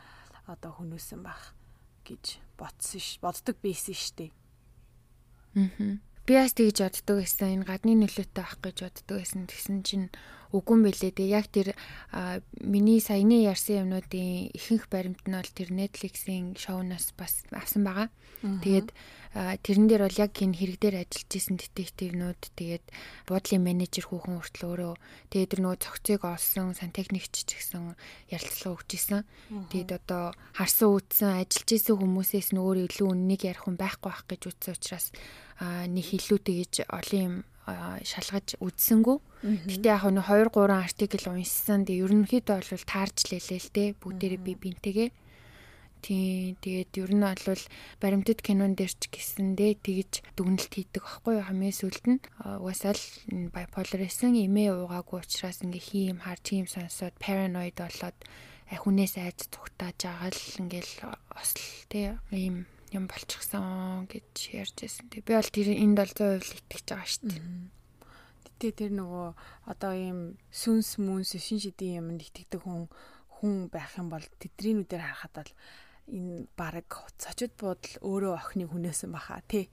одоо 0.46 0.72
хөнөөсөн 0.78 1.22
байх 1.26 1.58
гэж 2.06 2.42
бодсон 2.58 3.02
ш 3.02 3.18
боддог 3.22 3.58
байсан 3.62 3.98
штэ. 3.98 4.30
Аа. 5.58 5.98
Би 6.26 6.34
бас 6.38 6.54
тэгж 6.54 6.78
боддог 6.86 7.16
байсан. 7.26 7.50
Энэ 7.58 7.66
гадны 7.66 7.94
нөлөөтэй 7.98 8.44
авах 8.46 8.62
гэж 8.62 8.78
боддог 8.86 9.16
байсан. 9.18 9.50
Тэгсэн 9.50 9.78
чинь 9.82 10.08
үгүй 10.54 10.78
юм 10.78 10.84
бэлээ. 10.86 11.14
Тэгээ 11.18 11.34
яг 11.34 11.48
тэр 11.50 11.74
миний 12.62 13.02
саяны 13.02 13.42
ярьсан 13.46 13.90
юмнуудын 13.90 14.54
ихэнх 14.54 14.86
баримт 14.94 15.26
нь 15.26 15.34
бол 15.34 15.52
тэр 15.54 15.70
Netflix-ийн 15.74 16.54
шоунаас 16.54 17.14
бас 17.18 17.46
авсан 17.50 17.82
байгаа. 17.82 18.10
Тэгээд 18.42 18.94
тэрэн 19.34 19.86
дээр 19.86 20.10
бол 20.10 20.22
яг 20.26 20.34
энэ 20.34 20.58
хэрэг 20.58 20.78
дээр 20.82 20.96
ажиллаж 21.06 21.32
исэн 21.38 21.62
детективнүүд 21.62 22.42
тэгээд 22.58 22.86
буудлын 23.30 23.62
менежер 23.62 24.10
хүүхэн 24.10 24.42
хүртэл 24.42 24.66
өөрөө 24.74 24.94
тэгээд 25.30 25.52
тэр 25.54 25.62
нөгөө 25.62 25.80
цогцыг 25.86 26.22
олсон 26.26 26.74
сантехникч 26.74 27.46
ч 27.46 27.50
гэсэн 27.54 27.94
ярилцлага 28.34 28.74
өгч 28.74 28.90
исэн. 28.98 29.22
Тэгээд 29.70 29.92
одоо 30.02 30.34
харсан 30.58 30.90
үтсэн 30.98 31.46
ажиллаж 31.46 31.70
исэн 31.70 31.96
хүмүүсээс 32.02 32.50
нь 32.58 32.62
өөр 32.62 32.90
илүү 32.90 33.08
үннийг 33.14 33.46
ярих 33.46 33.70
хүн 33.70 33.78
байхгүй 33.78 34.10
байх 34.10 34.26
гэж 34.26 34.42
үтсэн 34.50 34.74
учраас 34.74 35.14
нэг 35.62 36.08
илүү 36.10 36.40
тэгэж 36.42 36.74
олон 36.90 37.22
юм 37.22 37.36
шалгаж 38.02 38.58
үзсэнгүү. 38.58 39.18
Гэтэ 39.70 39.94
яг 39.94 40.04
нэг 40.10 40.26
2 40.26 40.50
3 40.50 40.74
артикл 40.74 41.30
уншсан. 41.30 41.86
Тэгээ 41.86 42.02
ерөнхийдөө 42.02 42.66
бол 42.66 42.86
таарч 42.90 43.18
лээлээ 43.30 43.62
л 43.62 43.70
те. 43.70 43.84
Бүгдээрээ 43.94 44.42
би 44.42 44.54
бинтэйгээ. 44.58 45.10
Тийм 46.00 46.56
тэгээд 46.64 46.92
ер 47.04 47.12
нь 47.12 47.26
бол 47.26 47.64
баримтат 48.00 48.40
кинон 48.40 48.74
дээр 48.80 48.94
ч 48.96 49.12
гэсэндээ 49.12 49.72
тэгж 49.84 50.12
дүгнэлт 50.40 50.72
хийдэг 50.72 51.04
аахгүй 51.04 51.34
юу 51.40 51.46
хамгийн 51.48 51.76
сүлд 51.76 52.06
нь 52.08 52.24
угаасаа 52.40 52.96
л 52.96 53.06
bipolar 53.52 54.02
эсэн 54.08 54.34
эмээ 54.40 54.72
уугаагүй 54.74 55.20
учраас 55.20 55.60
ингээ 55.60 55.84
хийм 55.84 56.18
хар 56.24 56.40
тийм 56.40 56.66
сонсоод 56.72 57.16
paranoid 57.20 57.76
болоод 57.76 58.18
хүнээс 58.70 59.14
айж 59.18 59.50
зүгтааж 59.52 59.98
байгаа 60.08 60.30
л 60.32 60.44
ингээл 60.62 60.94
осл 61.36 61.64
тий 61.92 62.16
ийм 62.32 62.70
юм 62.94 63.06
болчихсон 63.06 64.06
гэж 64.10 64.34
ярьж 64.54 64.76
байсан. 64.82 65.06
Тэг 65.10 65.26
би 65.26 65.34
бол 65.38 65.50
тэр 65.50 65.68
энд 65.74 65.98
бол 65.98 66.14
100% 66.14 66.58
итгэж 66.58 66.86
байгаа 66.90 67.10
шүү 67.10 67.26
дээ. 67.30 67.44
Гэтэ 68.46 68.68
тэр 68.78 68.92
нөгөө 68.98 69.28
одоо 69.70 69.94
ийм 69.94 70.20
сүнс 70.50 70.98
мүнс 70.98 71.38
шин 71.38 71.62
шидийн 71.62 72.02
юмд 72.02 72.22
итгэдэг 72.26 72.62
хүн 72.66 72.90
хүн 73.40 73.70
байх 73.70 73.94
юм 73.98 74.10
бол 74.10 74.26
тэдрийнүүдээр 74.42 75.04
харахад 75.06 75.34
бол 75.38 75.52
энэ 76.10 76.50
баг 76.58 76.90
цочод 77.22 77.54
буудал 77.56 77.94
өөрөө 78.02 78.34
охины 78.36 78.66
хүнээсэн 78.68 79.14
баха 79.14 79.42
тий. 79.48 79.70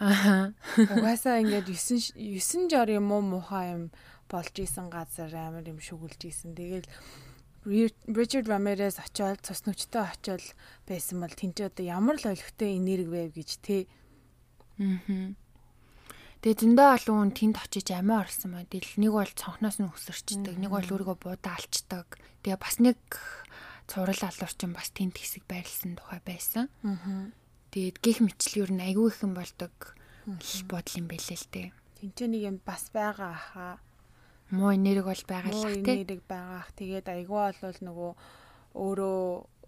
Аа. 0.00 0.54
Угаасаа 0.78 1.42
ингээд 1.42 1.68
9 1.68 2.16
9 2.16 2.70
жор 2.72 2.88
юм 2.88 3.12
уу 3.12 3.22
муухай 3.22 3.74
юм 3.74 3.84
болж 4.30 4.54
исэн 4.56 4.88
газар 4.88 5.32
амар 5.34 5.66
юм 5.68 5.82
шүглж 5.82 6.20
исэн. 6.22 6.54
Тэгэл 6.54 6.88
Ричард 7.66 8.48
Рамерес 8.48 9.02
очиод 9.02 9.42
цус 9.42 9.66
нүчтэй 9.66 10.06
очиод 10.06 10.44
байсан 10.86 11.20
бол 11.20 11.34
тэнцээ 11.34 11.68
одоо 11.68 11.84
ямар 11.84 12.16
л 12.16 12.30
олигтой 12.30 12.78
энерги 12.78 13.10
байв 13.10 13.30
гэж 13.34 13.50
те. 13.60 13.76
Аа. 14.78 15.34
Тэгээ 16.38 16.60
зөндөө 16.62 16.88
олон 16.94 17.16
хүн 17.18 17.32
тэнд 17.34 17.56
очиж 17.58 17.90
амиа 17.90 18.22
орсон 18.22 18.54
байна. 18.54 18.70
Тэгэл 18.70 19.02
нэг 19.02 19.10
бол 19.10 19.32
цонхноос 19.34 19.82
нь 19.82 19.90
өсөрчдөг, 19.90 20.54
нэг 20.54 20.70
бол 20.70 20.86
өөрийгөө 20.86 21.18
буудаа 21.18 21.58
алчдаг. 21.58 22.14
Тэгээ 22.46 22.62
бас 22.62 22.78
нэг 22.78 22.98
цуврал 23.88 24.22
алуурчин 24.28 24.72
бас 24.76 24.92
тэнд 24.92 25.16
хэсэг 25.16 25.48
байрлсан 25.48 25.96
тухай 25.96 26.20
байсан. 26.22 26.68
Аа. 26.84 27.32
Тэгээд 27.72 27.96
гих 28.04 28.18
мэтлэл 28.20 28.60
юу 28.62 28.68
н 28.68 28.84
айгүй 28.84 29.08
их 29.08 29.24
юм 29.24 29.32
болдог 29.32 29.72
бодол 30.68 30.94
юм 31.00 31.08
бэлээ 31.08 31.38
л 31.40 31.48
дээ. 31.48 31.68
Тэнцээ 31.98 32.28
нэг 32.28 32.42
юм 32.44 32.56
бас 32.60 32.92
байгаа 32.92 33.32
хаа 33.32 33.74
муу 34.52 34.72
энерги 34.72 35.04
бол 35.04 35.24
байгаа 35.28 35.52
л 35.52 35.56
тий. 35.56 35.64
Муу 35.64 35.92
энерги 36.04 36.24
байгаах. 36.28 36.68
Тэгээд 36.76 37.06
айгүй 37.08 37.40
бол 37.64 37.78
нөгөө 37.88 38.12
өөрөө 38.76 39.20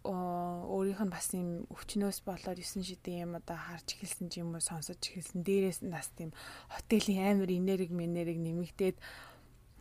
өөрийнх 0.04 1.02
нь 1.04 1.12
бас 1.12 1.28
юм 1.36 1.68
өвчнөөс 1.68 2.24
болоод 2.24 2.56
9 2.56 2.84
шидийн 2.84 3.28
юм 3.28 3.32
одоо 3.36 3.56
харж 3.56 4.00
эхэлсэн 4.00 4.32
ч 4.32 4.40
юм 4.40 4.56
уу 4.56 4.64
сонсож 4.64 4.96
эхэлсэн. 4.96 5.44
Дээрээс 5.44 5.84
нь 5.84 5.92
бас 5.92 6.08
тийм 6.16 6.32
хотелийн 6.72 7.36
амар 7.36 7.52
энерги 7.52 7.92
минериг 7.92 8.40
нэмэгдээд 8.40 8.96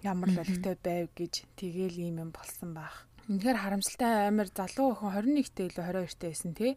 ямар 0.03 0.31
л 0.31 0.43
олигтой 0.43 0.75
байв 0.75 1.07
гэж 1.15 1.47
тэгээл 1.55 2.11
юм 2.11 2.15
юм 2.27 2.31
болсон 2.35 2.75
байх. 2.75 3.07
Үнэхээр 3.29 3.57
харамсалтай 3.61 4.27
амар 4.27 4.49
залуу 4.49 4.97
охин 4.97 5.37
21-тэй 5.37 5.65
илүү 5.69 5.85
22-тэй 5.85 6.29
байсан 6.33 6.53
тий. 6.57 6.71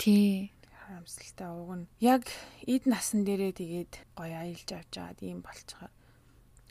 Тий 0.00 0.48
харамсалтай 0.90 1.48
уг 1.52 1.70
нь 1.76 1.86
яг 2.00 2.24
эд 2.64 2.88
насан 2.88 3.22
дээрээ 3.28 3.52
тэгээд 3.60 3.92
гоё 4.16 4.36
аялж 4.40 4.68
авч 4.72 4.90
байгаад 4.96 5.20
ийм 5.20 5.38
болчихоо 5.44 5.92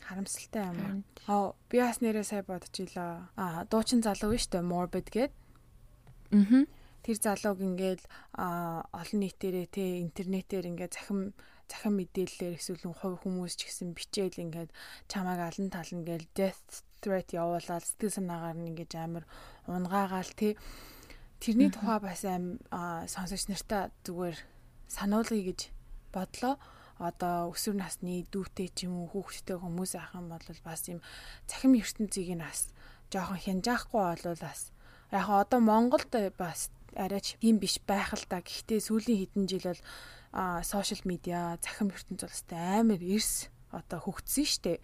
харамсалтай 0.09 0.63
юм. 0.73 1.05
Аа 1.29 1.53
би 1.69 1.77
бас 1.77 2.01
нэрээ 2.01 2.25
сая 2.25 2.43
бодож 2.43 2.73
илаа. 2.81 3.29
Аа 3.37 3.63
дуучин 3.69 4.01
залуу 4.01 4.33
биш 4.33 4.49
үү 4.49 4.65
Morbid 4.65 5.07
гээд. 5.13 5.33
Аа. 6.33 6.65
Тэр 7.05 7.17
залууг 7.21 7.59
ингээл 7.61 8.03
олон 8.35 9.19
нийтээрээ 9.21 9.67
те 9.69 9.83
интернетээр 10.03 10.65
ингээд 10.73 10.97
захим 10.97 11.37
захин 11.69 11.93
мэдээллээр 11.95 12.57
эсвэл 12.57 12.91
хувь 12.91 13.21
хүмүүс 13.21 13.53
ч 13.55 13.69
гэсэн 13.69 13.93
бичээл 13.93 14.43
ингээд 14.43 14.69
чамайг 15.07 15.39
алан 15.39 15.69
тална 15.69 16.03
гээл 16.03 16.27
death 16.33 16.83
threat 17.01 17.29
явуулаад 17.33 17.83
сэтгэл 17.83 18.17
санаагаар 18.17 18.57
нь 18.59 18.69
ингээд 18.71 18.93
амар 18.95 19.25
унгаагаал 19.67 20.31
те 20.35 20.55
тэрний 21.39 21.71
тухай 21.71 21.99
бас 21.99 22.21
аим 22.27 22.59
сонсогч 23.07 23.47
нартаа 23.47 23.91
зүгээр 24.05 24.37
сануулъя 24.87 25.43
гэж 25.49 25.59
бодлоо 26.13 26.55
одоо 26.99 27.55
өсвөр 27.55 27.79
насны 27.79 28.27
дүүтэй 28.27 28.67
ч 28.75 28.91
юм 28.91 29.07
уу 29.07 29.07
хүүхэдтэй 29.13 29.55
хүмүүс 29.55 29.95
ах 29.95 30.11
юм 30.19 30.27
бол 30.27 30.47
бас 30.67 30.81
юм 30.91 30.99
цахим 31.47 31.79
ертөнцийг 31.79 32.35
нь 32.35 32.43
бас 32.43 32.75
жоохон 33.07 33.39
хянжаахгүй 33.39 34.03
бол 34.03 34.43
бас 34.43 34.75
яг 35.11 35.27
одоо 35.31 35.59
Монголд 35.63 36.11
бас 36.35 36.69
арайч 36.95 37.37
тийм 37.41 37.59
биш 37.59 37.79
байх 37.85 38.13
л 38.13 38.25
та. 38.25 38.41
Гэхдээ 38.41 38.79
сүүлийн 38.81 39.19
хэдэн 39.25 39.45
жил 39.49 39.65
бол 39.65 39.81
сошиал 40.65 41.01
медиа 41.05 41.57
захим 41.61 41.89
ертөнц 41.93 42.21
бол 42.25 42.41
амар 42.51 43.01
эрс 43.01 43.49
одоо 43.71 43.99
хөгжсөн 44.01 44.45
штэ. 44.45 44.81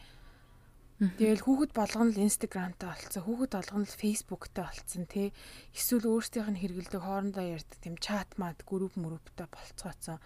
Тэгэл 0.95 1.43
хүүхэд 1.43 1.71
болгоно 1.75 2.15
л 2.15 2.23
инстаграмтай 2.23 2.87
болцсон. 2.87 3.23
Хүүхэд 3.27 3.51
болгоно 3.51 3.83
л 3.83 3.99
фейсбુકтай 3.99 4.63
болцсон 4.63 5.03
тий. 5.11 5.35
Эсвэл 5.75 6.07
өөрсдийнх 6.07 6.55
нь 6.55 6.61
хэрэгэлдэг 6.63 7.03
хоорондоо 7.03 7.43
ярьдаг 7.43 7.79
тийм 7.83 7.99
чат 7.99 8.31
мат 8.39 8.63
групп 8.63 8.95
мөрөвтэй 8.95 9.47
болцгооцсон 9.51 10.23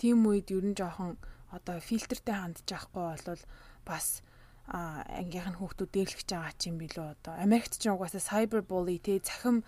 тийм 0.00 0.24
үед 0.24 0.48
ер 0.54 0.64
нь 0.64 0.78
жоохон 0.78 1.20
одоо 1.52 1.76
фильтртэй 1.82 2.32
хандж 2.32 2.64
авахгүй 2.72 3.18
бол 3.26 3.42
бас 3.84 4.22
ангийнх 4.70 5.50
нь 5.52 5.58
хүүхдүүд 5.60 5.90
дээрлэж 5.92 6.28
байгаа 6.32 6.54
ч 6.56 6.62
юм 6.72 6.76
билүү 6.80 7.06
одоо 7.20 7.34
Америкт 7.36 7.76
ч 7.76 7.90
угаасаа 7.92 8.22
cyber 8.22 8.62
bully 8.64 8.96
тий 9.02 9.18
захим 9.20 9.66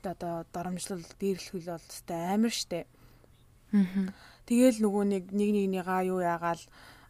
одоо 0.00 0.46
доромжлол 0.54 1.04
дээрлэхүүл 1.20 1.68
бол 1.74 1.90
өстэй 1.90 2.20
амар 2.32 2.54
штэ. 2.54 2.86
Аа. 3.74 4.14
Тэгэл 4.48 4.78
нөгөө 4.80 5.04
нэг 5.10 5.24
нэг 5.36 5.50
нэгнийгаа 5.52 6.00
юу 6.08 6.22
яагаал 6.22 6.62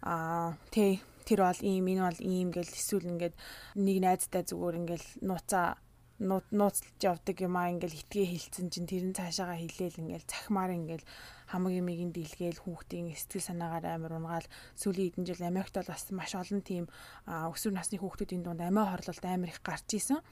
аа 0.02 0.56
тий 0.74 0.98
тэр 1.28 1.40
бол 1.48 1.60
ийм 1.64 1.84
энэ 1.92 2.02
бол 2.04 2.20
ийм 2.20 2.48
гэл 2.52 2.68
эсвэл 2.68 3.10
ингээд 3.12 3.34
нэг 3.80 3.96
найзтай 4.04 4.42
зүгээр 4.44 4.78
ингээл 4.80 5.08
нууцаа 5.24 5.76
нууцлж 6.22 7.02
явдаг 7.02 7.36
юм 7.42 7.58
аа 7.58 7.74
ингээл 7.74 7.98
итгээ 8.06 8.26
хилцэн 8.30 8.70
чинь 8.70 8.86
тэр 8.86 9.02
нь 9.10 9.16
цаашаага 9.18 9.58
хилээл 9.58 9.98
ингээл 9.98 10.30
цахимаар 10.30 10.70
ингээл 10.78 11.04
хамаг 11.50 11.72
юмыг 11.74 11.98
дийлгээл 12.14 12.62
хүүхдийн 12.62 13.10
сэтгэл 13.18 13.48
санаагаар 13.50 13.98
амар 13.98 14.22
унгаал 14.22 14.46
сүүлийн 14.78 15.10
хэдэн 15.10 15.26
жил 15.26 15.42
Америкт 15.42 15.74
бол 15.74 15.90
бас 15.90 16.06
маш 16.14 16.32
олон 16.38 16.62
тийм 16.62 16.86
өсвөр 17.26 17.74
насны 17.74 17.98
хүүхдүүдийн 17.98 18.46
дунд 18.46 18.62
амиа 18.62 18.94
хорлолт 18.94 19.24
амар 19.26 19.50
их 19.50 19.58
гарч 19.66 19.90
исэн. 19.98 20.22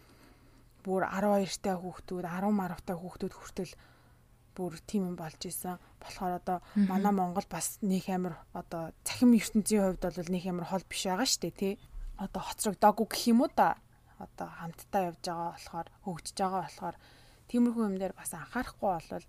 Бүр 0.87 1.03
12 1.03 1.51
та 1.59 1.75
хүүхдүүд 1.75 2.31
10 2.31 2.55
марвтай 2.55 2.95
хүүхдүүд 2.95 3.35
хүртэл 3.35 3.73
бүр 4.57 4.79
тийм 4.87 5.13
юм 5.13 5.17
болж 5.17 5.41
исэн. 5.45 5.79
болохоор 6.01 6.33
одоо 6.41 6.59
манай 6.75 7.13
Монгол 7.13 7.47
бас 7.49 7.79
нэг 7.83 8.09
амар 8.09 8.37
одоо 8.53 8.93
цахим 9.05 9.33
ертөнцийн 9.33 9.83
хувьд 9.97 10.03
бол 10.03 10.31
нэг 10.35 10.45
амар 10.47 10.67
хол 10.69 10.85
биш 10.89 11.07
байгаа 11.07 11.27
шүү 11.27 11.43
дээ 11.43 11.55
тий. 11.59 11.75
Одоо 12.19 12.43
хоцрогдоогүй 12.43 13.07
гэх 13.09 13.25
юм 13.31 13.41
уу 13.43 13.51
да. 13.55 13.79
Одоо 14.19 14.49
хамтдаа 14.49 15.03
явж 15.11 15.23
байгаа 15.23 15.51
болохоор 15.55 15.89
хөгжиж 16.05 16.37
байгаа 16.39 16.63
болохоор 16.67 16.97
тиймэрхүү 17.49 17.85
юм 17.87 17.97
дээр 17.99 18.15
бас 18.17 18.31
анхаарахгүй 18.35 18.91
болвол 18.91 19.27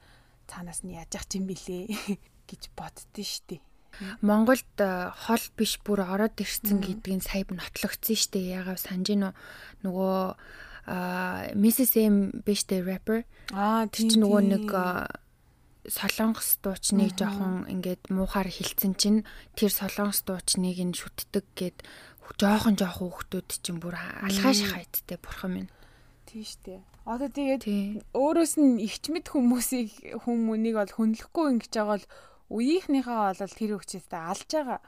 цаанаас 0.50 0.82
нь 0.84 0.96
яаж 0.98 1.12
ах 1.16 1.28
юм 1.34 1.46
бэлээ 1.48 1.84
гэж 2.50 2.62
боддөө 2.78 3.26
шүү 3.26 3.46
дээ. 3.50 3.62
Монголд 4.26 4.74
э, 4.82 5.14
хол 5.14 5.46
биш 5.54 5.78
бүр 5.86 6.02
ороод 6.02 6.42
ирсэн 6.42 6.82
гэдгийг 6.82 7.22
сая 7.22 7.46
нотлогдсон 7.46 8.18
шүү 8.18 8.32
дээ. 8.34 8.58
Ягаад 8.58 8.82
санаж 8.82 9.06
гинөө 9.06 9.34
нөгөө 9.86 10.18
Mrs 10.86 11.94
M 11.96 12.44
биш 12.44 12.68
дээ 12.68 12.84
rapper. 12.84 13.24
Аа 13.56 13.88
тэр 13.88 14.12
чинь 14.12 14.24
нөгөө 14.24 14.42
нэг 14.52 14.68
солонгос 15.88 16.60
дуучныг 16.64 17.16
жоохон 17.20 17.68
ингээд 17.68 18.08
муухаар 18.12 18.48
хилцэн 18.48 18.96
чинь 18.96 19.28
тэр 19.56 19.72
солонгос 19.72 20.24
дуучныг 20.24 20.80
нь 20.80 20.96
шүтдэг 20.96 21.46
гэд 21.56 21.78
жоохон 22.40 22.80
жоохон 22.80 23.12
хүүхдүүд 23.12 23.50
чинь 23.64 23.80
бүр 23.84 23.96
алхаа 24.00 24.54
шахайттай 24.56 25.20
бурхан 25.20 25.52
минь. 25.52 25.72
Тийм 26.28 26.44
штэ. 26.48 26.80
Одоо 27.04 27.28
тэгээд 27.28 27.64
өөрөөс 28.16 28.54
нь 28.64 28.80
ихчмэд 28.80 29.28
хүмүүсийг 29.28 30.24
хүмүүнийг 30.24 30.76
бол 30.80 30.96
хүнлэхгүй 30.96 31.46
ингэж 31.60 31.74
байгаа 31.76 32.00
бол 32.00 32.08
үеийнхнийхээ 32.48 33.20
бол 33.44 33.56
тэр 33.60 33.72
хүчтэй 33.76 34.20
алж 34.24 34.48
байгаа. 34.48 34.80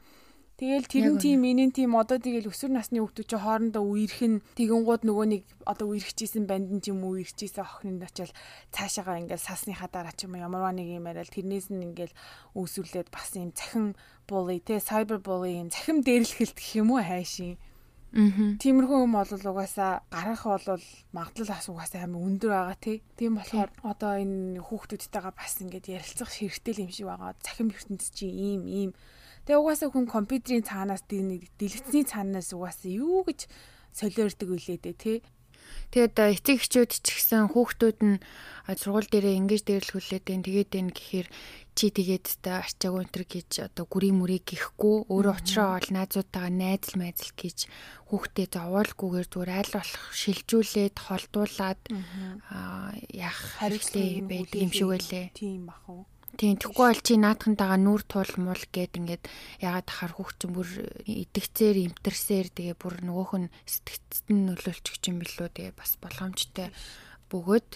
Тэгэл 0.56 0.88
тэр 0.88 1.06
нь 1.12 1.20
тийм 1.20 1.44
энийн 1.44 1.76
тийм 1.76 2.00
одоо 2.00 2.16
тэгэл 2.16 2.48
өсвөр 2.48 2.72
насны 2.72 3.04
хүүхдүүд 3.04 3.28
чи 3.28 3.36
хоорондоо 3.36 3.84
үерх 3.84 4.24
нь 4.24 4.40
тэгэнгууд 4.56 5.04
нөгөө 5.04 5.26
нэг 5.28 5.44
одоо 5.68 5.92
үерхчихсэн 5.92 6.48
банд 6.48 6.72
нь 6.72 6.80
ч 6.80 6.96
юм 6.96 7.04
уу 7.04 7.20
үерхчихсэн 7.20 7.68
охин 7.68 8.00
нь 8.00 8.08
очил 8.08 8.32
цаашаага 8.72 9.20
ингээл 9.20 9.44
сасныхаа 9.44 9.92
дараа 9.92 10.16
ч 10.16 10.24
юм 10.24 10.40
уу 10.40 10.48
ямарваа 10.48 10.72
нэг 10.72 10.88
юм 10.96 11.12
яриад 11.12 11.28
тэрнээс 11.28 11.76
нь 11.76 11.84
ингээл 11.92 12.16
үүсвэрлээд 12.56 13.12
бас 13.12 13.36
юм 13.36 13.52
цахим 13.52 14.00
булли 14.32 14.64
те 14.64 14.80
сайбер 14.80 15.20
булли 15.20 15.60
юм 15.60 15.68
цахим 15.76 16.00
дээрлэхэлт 16.00 16.56
гэх 16.56 16.72
юм 16.80 16.96
уу 16.96 17.04
хайшин. 17.04 17.60
Аа. 18.16 18.56
Тиймэрхүү 18.64 19.00
юм 19.04 19.12
бол 19.12 19.28
угаасаа 19.28 20.08
гарах 20.08 20.48
бол 20.48 20.80
магадлал 21.12 21.52
бас 21.52 21.68
угаасаа 21.68 22.08
амар 22.08 22.24
өндөр 22.24 22.52
байгаа 22.56 22.80
тий. 22.80 23.04
Тийм 23.20 23.36
болохоор 23.36 23.76
одоо 23.84 24.16
энэ 24.24 24.64
хүүхдүүдтэйгээ 24.64 25.36
бас 25.36 25.60
ингээд 25.60 25.92
ярилцах 26.00 26.32
хэрэгтэй 26.32 26.80
юм 26.80 26.96
шиг 26.96 27.12
байгаа. 27.12 27.36
Цахим 27.44 27.76
ертөнд 27.76 28.08
чи 28.16 28.32
ийм 28.32 28.64
ийм 28.72 28.92
Тэгээ 29.46 29.62
угаасаа 29.62 29.90
хүн 29.94 30.10
компьютерийн 30.10 30.66
цаанаас 30.66 31.06
дэлгэцний 31.06 32.06
цаанаас 32.06 32.50
угаасаа 32.58 32.90
юу 32.90 33.22
гэж 33.22 33.46
солиордог 33.94 34.50
үлээ 34.58 34.82
дээ 34.82 34.98
тий. 34.98 35.18
Тэгээд 35.94 36.18
эцэг 36.18 36.58
эхчүүд 36.60 36.92
ч 36.92 37.08
гэсэн 37.14 37.54
хүүхдүүд 37.54 38.00
нь 38.04 38.18
сургууль 38.68 39.08
дээрээ 39.10 39.40
ингэж 39.40 39.62
дээрлэхүүлээд 39.66 40.26
байна. 40.26 40.46
Тэгээд 40.46 40.72
энэ 40.76 40.92
гэхээр 40.98 41.28
чи 41.78 41.86
тэгээд 41.94 42.26
та 42.42 42.66
арчаагүй 42.66 43.02
өнтер 43.06 43.24
гэж 43.30 43.50
одоо 43.70 43.86
гүрийн 43.86 44.18
мүрийг 44.18 44.44
гихгүй 44.50 45.08
өөрөө 45.14 45.36
уучраа 45.36 45.78
бол 45.78 45.90
найзуудтайгаа 45.94 46.52
найзал 46.52 46.96
майзал 47.00 47.34
гэж 47.38 47.58
хүүхдээ 48.10 48.48
зовоолгүйгээр 48.50 49.28
зүгээр 49.30 49.52
айл 49.56 49.72
болох 49.78 50.06
шилжүүлээд 50.16 50.96
холдуулаад 51.06 51.82
яах 53.14 53.40
хэрэгтэй 53.62 54.10
байдаг 54.26 54.60
юм 54.60 54.72
шиг 54.74 54.90
байлээ. 54.90 55.26
Тийм 55.38 55.70
бах 55.70 55.84
уу. 55.86 56.04
Тийм 56.36 56.60
тэггүй 56.60 56.86
бол 56.92 57.02
чи 57.02 57.16
наадхантайгаа 57.16 57.80
нүүр 57.80 58.04
туул 58.12 58.34
мул 58.44 58.64
гэд 58.76 59.00
ингээд 59.00 59.24
ягаад 59.64 59.88
тахаар 59.88 60.14
хүүхчин 60.20 60.52
бүр 60.52 60.70
идэгцээр 61.08 61.78
имтэрсээр 61.88 62.48
тэгээ 62.52 62.76
бүр 62.76 62.96
нөгөөх 63.08 63.32
нь 63.40 63.54
сэтгцэд 63.64 64.28
нь 64.36 64.46
нөлөөлчих 64.52 65.00
юм 65.08 65.24
билүү 65.24 65.50
тэгээ 65.56 65.74
бас 65.80 65.96
болгоомжтой 66.04 66.76
бөгөөд 67.32 67.70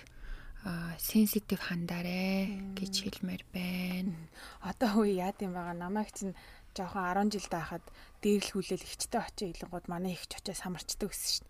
сенситив 1.00 1.60
хандаарэ 1.72 2.76
гэж 2.76 2.94
хэлмээр 3.08 3.44
байна. 3.56 4.20
Одоо 4.60 5.08
үе 5.08 5.24
яад 5.24 5.40
юм 5.40 5.56
байгаа 5.56 5.76
намайг 5.80 6.12
чинь 6.12 6.36
жоохон 6.76 7.32
10 7.32 7.40
жил 7.40 7.48
байхад 7.48 7.84
дээрлхүүлэл 8.20 8.84
ихчтэй 8.84 9.22
очиж 9.24 9.56
илэнгууд 9.56 9.88
манай 9.88 10.20
ихч 10.20 10.36
очиж 10.36 10.60
самарчдаг 10.60 11.16
гэсэн 11.16 11.32
шин. 11.32 11.48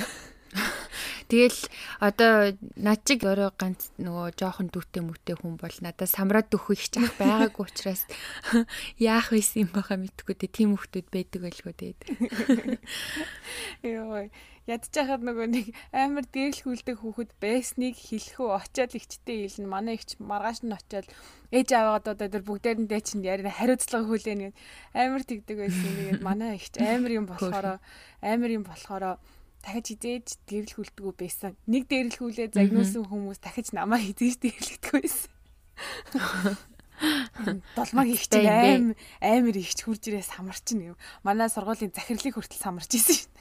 Тэгэл 1.26 1.60
одоо 1.98 2.54
над 2.78 3.00
чиг 3.02 3.26
өөрөө 3.26 3.50
ганц 3.58 3.90
нөгөө 3.98 4.38
жоохон 4.38 4.70
дүүтэй 4.70 5.02
мүтэй 5.02 5.36
хүн 5.38 5.58
бол 5.58 5.76
надад 5.82 6.10
самраад 6.10 6.50
өгөх 6.54 6.78
их 6.78 6.86
чах 6.94 7.10
байгаагүй 7.18 7.66
учраас 7.66 8.06
яах 9.02 9.34
вэс 9.34 9.58
юм 9.58 9.70
баха 9.74 9.98
мэдхгүй 9.98 10.38
дээ. 10.38 10.54
Тим 10.54 10.78
хүмүүсд 10.78 11.10
байдаг 11.10 11.40
байлгүй 11.42 11.74
дээ. 11.74 11.94
Йоо 13.82 14.30
ядж 14.66 14.90
хахад 14.90 15.22
нөгөө 15.22 15.46
нэг 15.46 15.66
амар 15.94 16.26
дээрлхүүлдэг 16.26 16.98
хүүхэд 16.98 17.30
байсныг 17.38 17.94
хэлэхөө 17.94 18.50
очиад 18.50 18.98
ихчтэй 18.98 19.46
хэлнэ. 19.46 19.70
Манай 19.70 19.94
ихч 19.94 20.18
маргааш 20.18 20.66
нь 20.66 20.74
очиад 20.74 21.06
ээж 21.54 21.68
аваад 21.70 22.10
одоо 22.10 22.26
тэр 22.26 22.42
бүгдээрэндээ 22.42 23.02
чинь 23.06 23.22
яриа 23.22 23.54
хариуцлага 23.54 24.10
хүлээнэ 24.10 24.50
гэд 24.50 24.56
амар 24.90 25.22
тэгдэг 25.22 25.56
байсан. 25.62 25.90
Тэгээд 25.94 26.22
манай 26.26 26.58
ихч 26.58 26.74
амар 26.82 27.12
юм 27.14 27.26
болохоор 27.30 27.78
амар 28.18 28.50
юм 28.50 28.64
болохоор 28.66 29.22
дахиж 29.66 29.98
хизээж 29.98 30.26
дэрлэхүүлдэггүй 30.46 31.14
байсан. 31.18 31.58
Нэг 31.66 31.90
дэрлэхүүлээ 31.90 32.54
загнуулсан 32.54 33.02
хүмүүс 33.10 33.42
дахиж 33.42 33.74
намаа 33.74 33.98
хизээж 33.98 34.38
дэрлэхдэггүй 34.38 35.00
байсан. 35.02 35.30
Долмаг 37.74 38.06
ихч 38.06 38.30
аим 38.38 38.94
амар 39.18 39.56
ихч 39.58 39.82
хурж 39.82 40.06
ирээ 40.06 40.22
самарчин 40.22 40.94
юм. 40.94 40.96
Манай 41.26 41.50
сургуулийн 41.50 41.90
захирлыг 41.90 42.38
хүртэл 42.38 42.62
самарч 42.62 42.94
исэн 42.94 43.26
шин. 43.26 43.34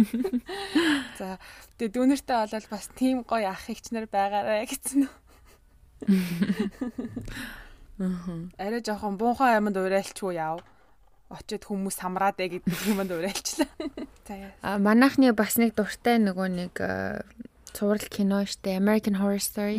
За 1.20 1.36
тэгээ 1.76 1.92
дүүнэртэй 1.92 2.36
болол 2.40 2.68
бас 2.72 2.88
тийм 2.96 3.20
гоё 3.28 3.52
ах 3.52 3.68
ихч 3.68 3.92
нар 3.92 4.08
байгаарэ 4.08 4.64
гэсэн 4.64 5.04
үү. 5.04 5.12
Аа. 8.00 8.48
Арай 8.56 8.80
жоохон 8.80 9.20
буунхан 9.20 9.60
айманд 9.60 9.76
уриалчгүй 9.76 10.40
яав 10.40 10.64
очиод 11.30 11.64
хүмүүс 11.64 11.96
самраад 12.02 12.42
ээ 12.42 12.58
гэдэг 12.58 12.78
юмд 12.90 13.10
уриалчлаа. 13.14 13.70
За. 14.28 14.34
А 14.60 14.78
манайхны 14.82 15.30
бас 15.32 15.56
нэг 15.56 15.78
дуртай 15.78 16.18
нөгөө 16.18 16.48
нэг 16.50 16.74
цуврал 17.70 18.02
кино 18.10 18.42
штэ 18.46 18.74
American 18.76 19.14
Horror 19.18 19.38
Story. 19.38 19.78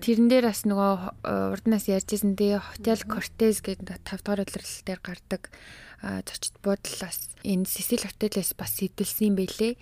Тэрэн 0.00 0.28
дээр 0.32 0.48
бас 0.48 0.64
нөгөө 0.64 1.52
урднаас 1.52 1.86
ярьжсэн 1.92 2.34
дээ 2.36 2.56
Hotel 2.56 3.00
Cortez 3.04 3.60
гэдэг 3.60 4.00
5 4.00 4.24
дахь 4.24 4.24
улирлал 4.24 4.76
дээр 4.88 5.00
гардаг 5.04 5.52
зочд 6.00 6.56
буудлаас 6.64 7.36
энэ 7.44 7.68
Cecil 7.68 8.04
Hotel-с 8.08 8.56
бас 8.56 8.72
сэтэлсэн 8.80 9.32
юм 9.32 9.36
байлээ. 9.36 9.76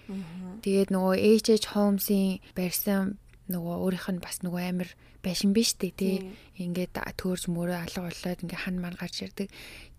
Тэгээд 0.63 0.91
нөгөө 0.91 1.15
H.H. 1.39 1.75
Holmes-ийн 1.75 2.43
барьсан 2.55 3.19
нөгөө 3.51 3.75
өөрийнх 3.83 4.09
нь 4.11 4.23
бас 4.23 4.43
нөгөө 4.43 4.63
амар 4.63 4.91
байшин 5.25 5.57
биш 5.57 5.73
үү 5.81 5.93
тий. 5.97 6.17
Ингээд 6.61 7.01
төөрж 7.17 7.49
мөрөө 7.49 7.79
алга 7.81 8.05
болоод 8.05 8.45
ингээ 8.45 8.61
хан 8.61 8.77
ман 8.79 8.95
гарч 9.01 9.25
ирдэг. 9.25 9.49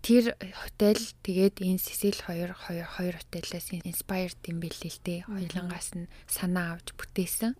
Тэр 0.06 0.38
хотел 0.38 1.02
тэгээд 1.26 1.66
энэ 1.66 1.82
Сесил 1.82 2.14
2 2.14 2.54
2 2.54 2.86
2 2.86 3.18
хотелээс 3.18 3.74
inspired 3.82 4.38
юм 4.46 4.62
билээ 4.62 4.92
л 4.94 5.02
тий. 5.02 5.18
Хоёлангаас 5.26 5.98
нь 5.98 6.06
санаа 6.30 6.78
авч 6.78 6.94
бүтээсэн. 6.94 7.58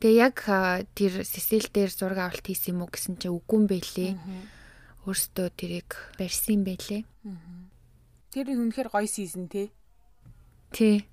Тэгээ 0.00 0.16
яг 0.16 0.40
тэр 0.96 1.28
Сесил 1.28 1.68
дээр 1.68 1.92
зураг 1.92 2.32
авалт 2.32 2.48
хийсэн 2.48 2.72
юм 2.72 2.88
уу 2.88 2.90
гэсэн 2.90 3.20
чинь 3.20 3.36
үгүй 3.36 3.56
юм 3.60 3.66
байлээ. 3.68 4.12
Өөртөө 5.04 5.48
тэрийг 5.60 5.90
барьсан 6.16 6.56
юм 6.56 6.64
байлээ. 6.64 7.02
Тэр 8.32 8.46
үнэхээр 8.56 8.88
гоё 8.88 9.04
сизон 9.04 9.52
тий. 9.52 9.68
Тий. 10.72 11.04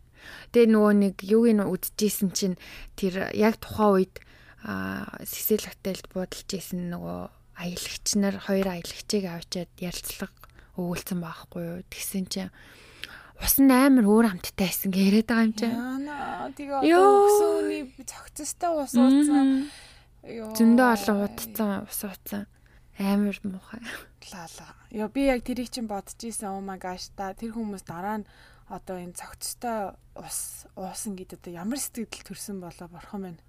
Тэгээ 0.52 0.72
нөгөө 0.72 0.94
нэг 1.00 1.16
юуг 1.24 1.48
нь 1.52 1.64
үдчихсэн 1.64 2.32
чинь 2.32 2.56
тэр 2.96 3.32
яг 3.36 3.60
тухайн 3.60 4.08
үед 4.08 4.16
Сесил 4.66 5.62
хотелд 5.62 6.10
буудалж 6.10 6.50
исэн 6.58 6.90
нөгөө 6.90 7.22
аялагч 7.62 8.08
нар 8.18 8.42
хоёр 8.42 8.68
аялагчийг 8.74 9.30
авчиад 9.30 9.70
ярилцлага 9.78 10.34
өгүүлсэн 10.76 11.20
байхгүй 11.22 11.62
юу. 11.62 11.80
Тэгсэн 11.88 12.26
чинь 12.26 12.52
ус 13.40 13.56
нь 13.62 13.70
амар 13.70 14.10
өөр 14.10 14.26
амттай 14.34 14.68
байсан 14.68 14.90
гэ 14.90 15.00
яриад 15.06 15.30
байгаа 15.30 15.46
юм 15.46 15.54
чинь. 15.54 15.76
Тэгээ 16.58 16.98
одоо 16.98 17.14
өсөөний 17.30 17.84
цогцостой 18.10 18.72
ус 18.74 18.94
ууцсан. 18.98 19.48
Зөндөө 20.26 20.88
олон 20.98 21.18
удцсан 21.30 21.70
ус 21.86 22.00
ууцсан. 22.02 22.44
Амар 22.98 23.38
муухай. 23.44 23.84
Лала. 24.34 24.68
Йоо 24.90 25.10
би 25.14 25.30
яг 25.30 25.44
тэрийг 25.46 25.70
чинь 25.70 25.88
бодож 25.88 26.18
исэн. 26.26 26.58
Oh 26.58 26.64
my 26.64 26.80
gosh 26.82 27.12
та 27.14 27.38
тэр 27.38 27.54
хүмүүс 27.54 27.86
дараа 27.86 28.24
нь 28.24 28.28
одоо 28.72 28.98
энэ 28.98 29.14
цогцтой 29.14 29.94
ус 30.18 30.66
уусан 30.74 31.14
гэдэг 31.14 31.44
одоо 31.44 31.54
ямар 31.54 31.80
сэтгэл 31.80 32.26
төрсэн 32.26 32.58
болоо 32.64 32.88
борхон 32.90 33.22
байна. 33.30 33.42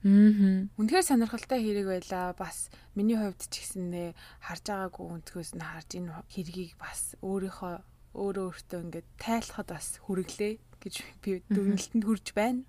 Аа. 0.00 0.64
Үнэхээр 0.80 1.04
сонирхолтой 1.04 1.60
хэрэг 1.60 1.86
байлаа. 1.92 2.32
Бас 2.32 2.72
миний 2.96 3.20
хувьд 3.20 3.44
ч 3.52 3.60
гэсэнээ 3.60 4.16
харж 4.40 4.64
байгаагүй 4.64 5.06
өнцгөөс 5.20 5.50
нь 5.56 5.64
харж 5.64 5.90
энэ 6.00 6.12
хэргийг 6.32 6.72
бас 6.80 7.14
өөрийнхөө 7.20 7.74
өөрөө 8.16 8.44
өөртөө 8.48 8.80
ингээд 8.80 9.08
тайлахад 9.20 9.68
бас 9.70 10.00
хүргэлээ 10.02 10.52
гэж 10.80 10.94
би 11.20 11.30
дүгнэлтэнд 11.52 12.04
хүрж 12.08 12.26
байна. 12.32 12.64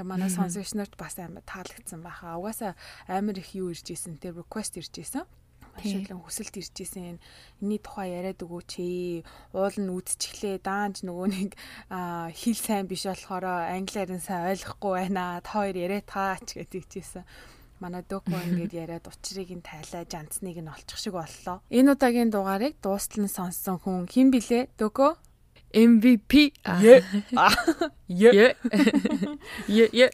Манай 0.00 0.32
сонсогч 0.32 0.74
нарт 0.74 0.96
бас 0.98 1.20
амар 1.20 1.44
таалагдсан 1.46 2.00
байхаа. 2.02 2.40
Угаасаа 2.40 2.72
амар 3.06 3.38
их 3.38 3.54
юу 3.54 3.70
ирж 3.70 3.94
исэн 3.94 4.18
те 4.18 4.32
request 4.32 4.80
ирж 4.80 4.96
исэн. 4.98 5.28
Машиглан 5.74 6.22
хүсэлт 6.22 6.54
ирж 6.56 6.76
исэн. 6.80 7.18
Энийний 7.60 7.80
тухай 7.82 8.14
яриад 8.14 8.40
өгөөч 8.40 8.72
ээ. 8.78 9.26
Уул 9.52 9.76
нь 9.78 9.90
үдчихлээ. 9.90 10.62
Даанч 10.62 11.02
нөгөө 11.02 11.28
нэг 11.34 11.50
хэл 11.90 12.58
сайн 12.58 12.86
биш 12.86 13.04
болохоор 13.10 13.44
англиар 13.74 14.10
нь 14.14 14.22
сайн 14.22 14.54
ойлгохгүй 14.54 14.92
байна. 14.94 15.42
Та 15.42 15.58
хоёр 15.58 15.76
яриад 15.76 16.06
таач 16.06 16.54
гэдэг 16.54 16.84
чийсэн 16.88 17.26
манай 17.82 18.02
дөкөө 18.06 18.40
ингээд 18.48 18.74
яриад 18.82 19.04
учрыг 19.10 19.50
нь 19.50 19.60
тайлаа 19.66 20.06
жанцныг 20.06 20.56
нь 20.62 20.70
олчих 20.70 20.98
шиг 20.98 21.18
боллоо. 21.18 21.60
Энэ 21.68 21.92
удаагийн 21.92 22.30
дугаарыг 22.30 22.78
дуустал 22.80 23.26
нь 23.26 23.32
сонссон 23.32 23.76
хүн 23.82 24.06
хэн 24.08 24.30
блэ? 24.30 24.70
Дөкөө 24.78 25.12
MVP. 25.74 26.54
Е. 26.64 27.02
Е. 28.08 28.54
Е. 29.68 30.06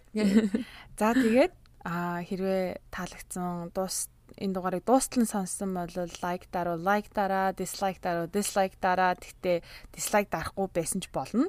За 0.96 1.12
тэгээд 1.12 1.52
а 1.84 2.20
хэрвээ 2.24 2.80
таалагдсан 2.92 3.72
дуус 3.72 4.08
энэ 4.41 4.55
дугаарыг 4.57 4.84
дуустал 4.88 5.22
нь 5.22 5.28
сонссон 5.28 5.76
бол 5.76 5.93
лайк 6.24 6.49
даруу 6.49 6.80
лайк 6.80 7.12
дараа, 7.12 7.53
дислайк 7.53 8.01
даруу 8.01 8.26
дислайк 8.26 8.74
дараа. 8.80 9.14
Тэгтээ 9.14 9.62
дислайк 9.93 10.32
дарахгүй 10.32 10.68
байсан 10.72 11.05
ч 11.05 11.12
болно. 11.12 11.47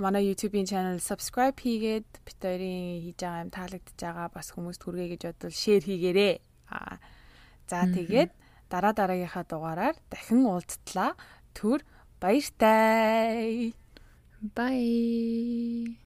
манай 0.00 0.24
YouTube-ийн 0.26 0.66
channel 0.66 0.98
subscribe 0.98 1.60
хийгээд 1.60 2.08
бит 2.24 2.38
хоёрын 2.40 3.04
хийж 3.04 3.20
байгаа 3.20 3.44
юм 3.44 3.50
таалагдж 3.52 4.00
байгаа 4.00 4.28
бас 4.32 4.48
хүмүүст 4.56 4.82
хүргэе 4.82 5.08
гэж 5.14 5.22
бодвол 5.28 5.54
share 5.54 5.84
хийгээрэй. 5.84 6.34
Аа. 6.72 6.96
За 7.68 7.84
тэгээд 7.86 8.30
дараа 8.72 8.92
дараагийнхаа 8.96 9.44
дугаараар 9.44 9.96
дахин 10.10 10.48
уулзтлаа. 10.48 11.14
Түр 11.54 11.84
баяртай. 12.18 13.76
Bye. 14.40 16.00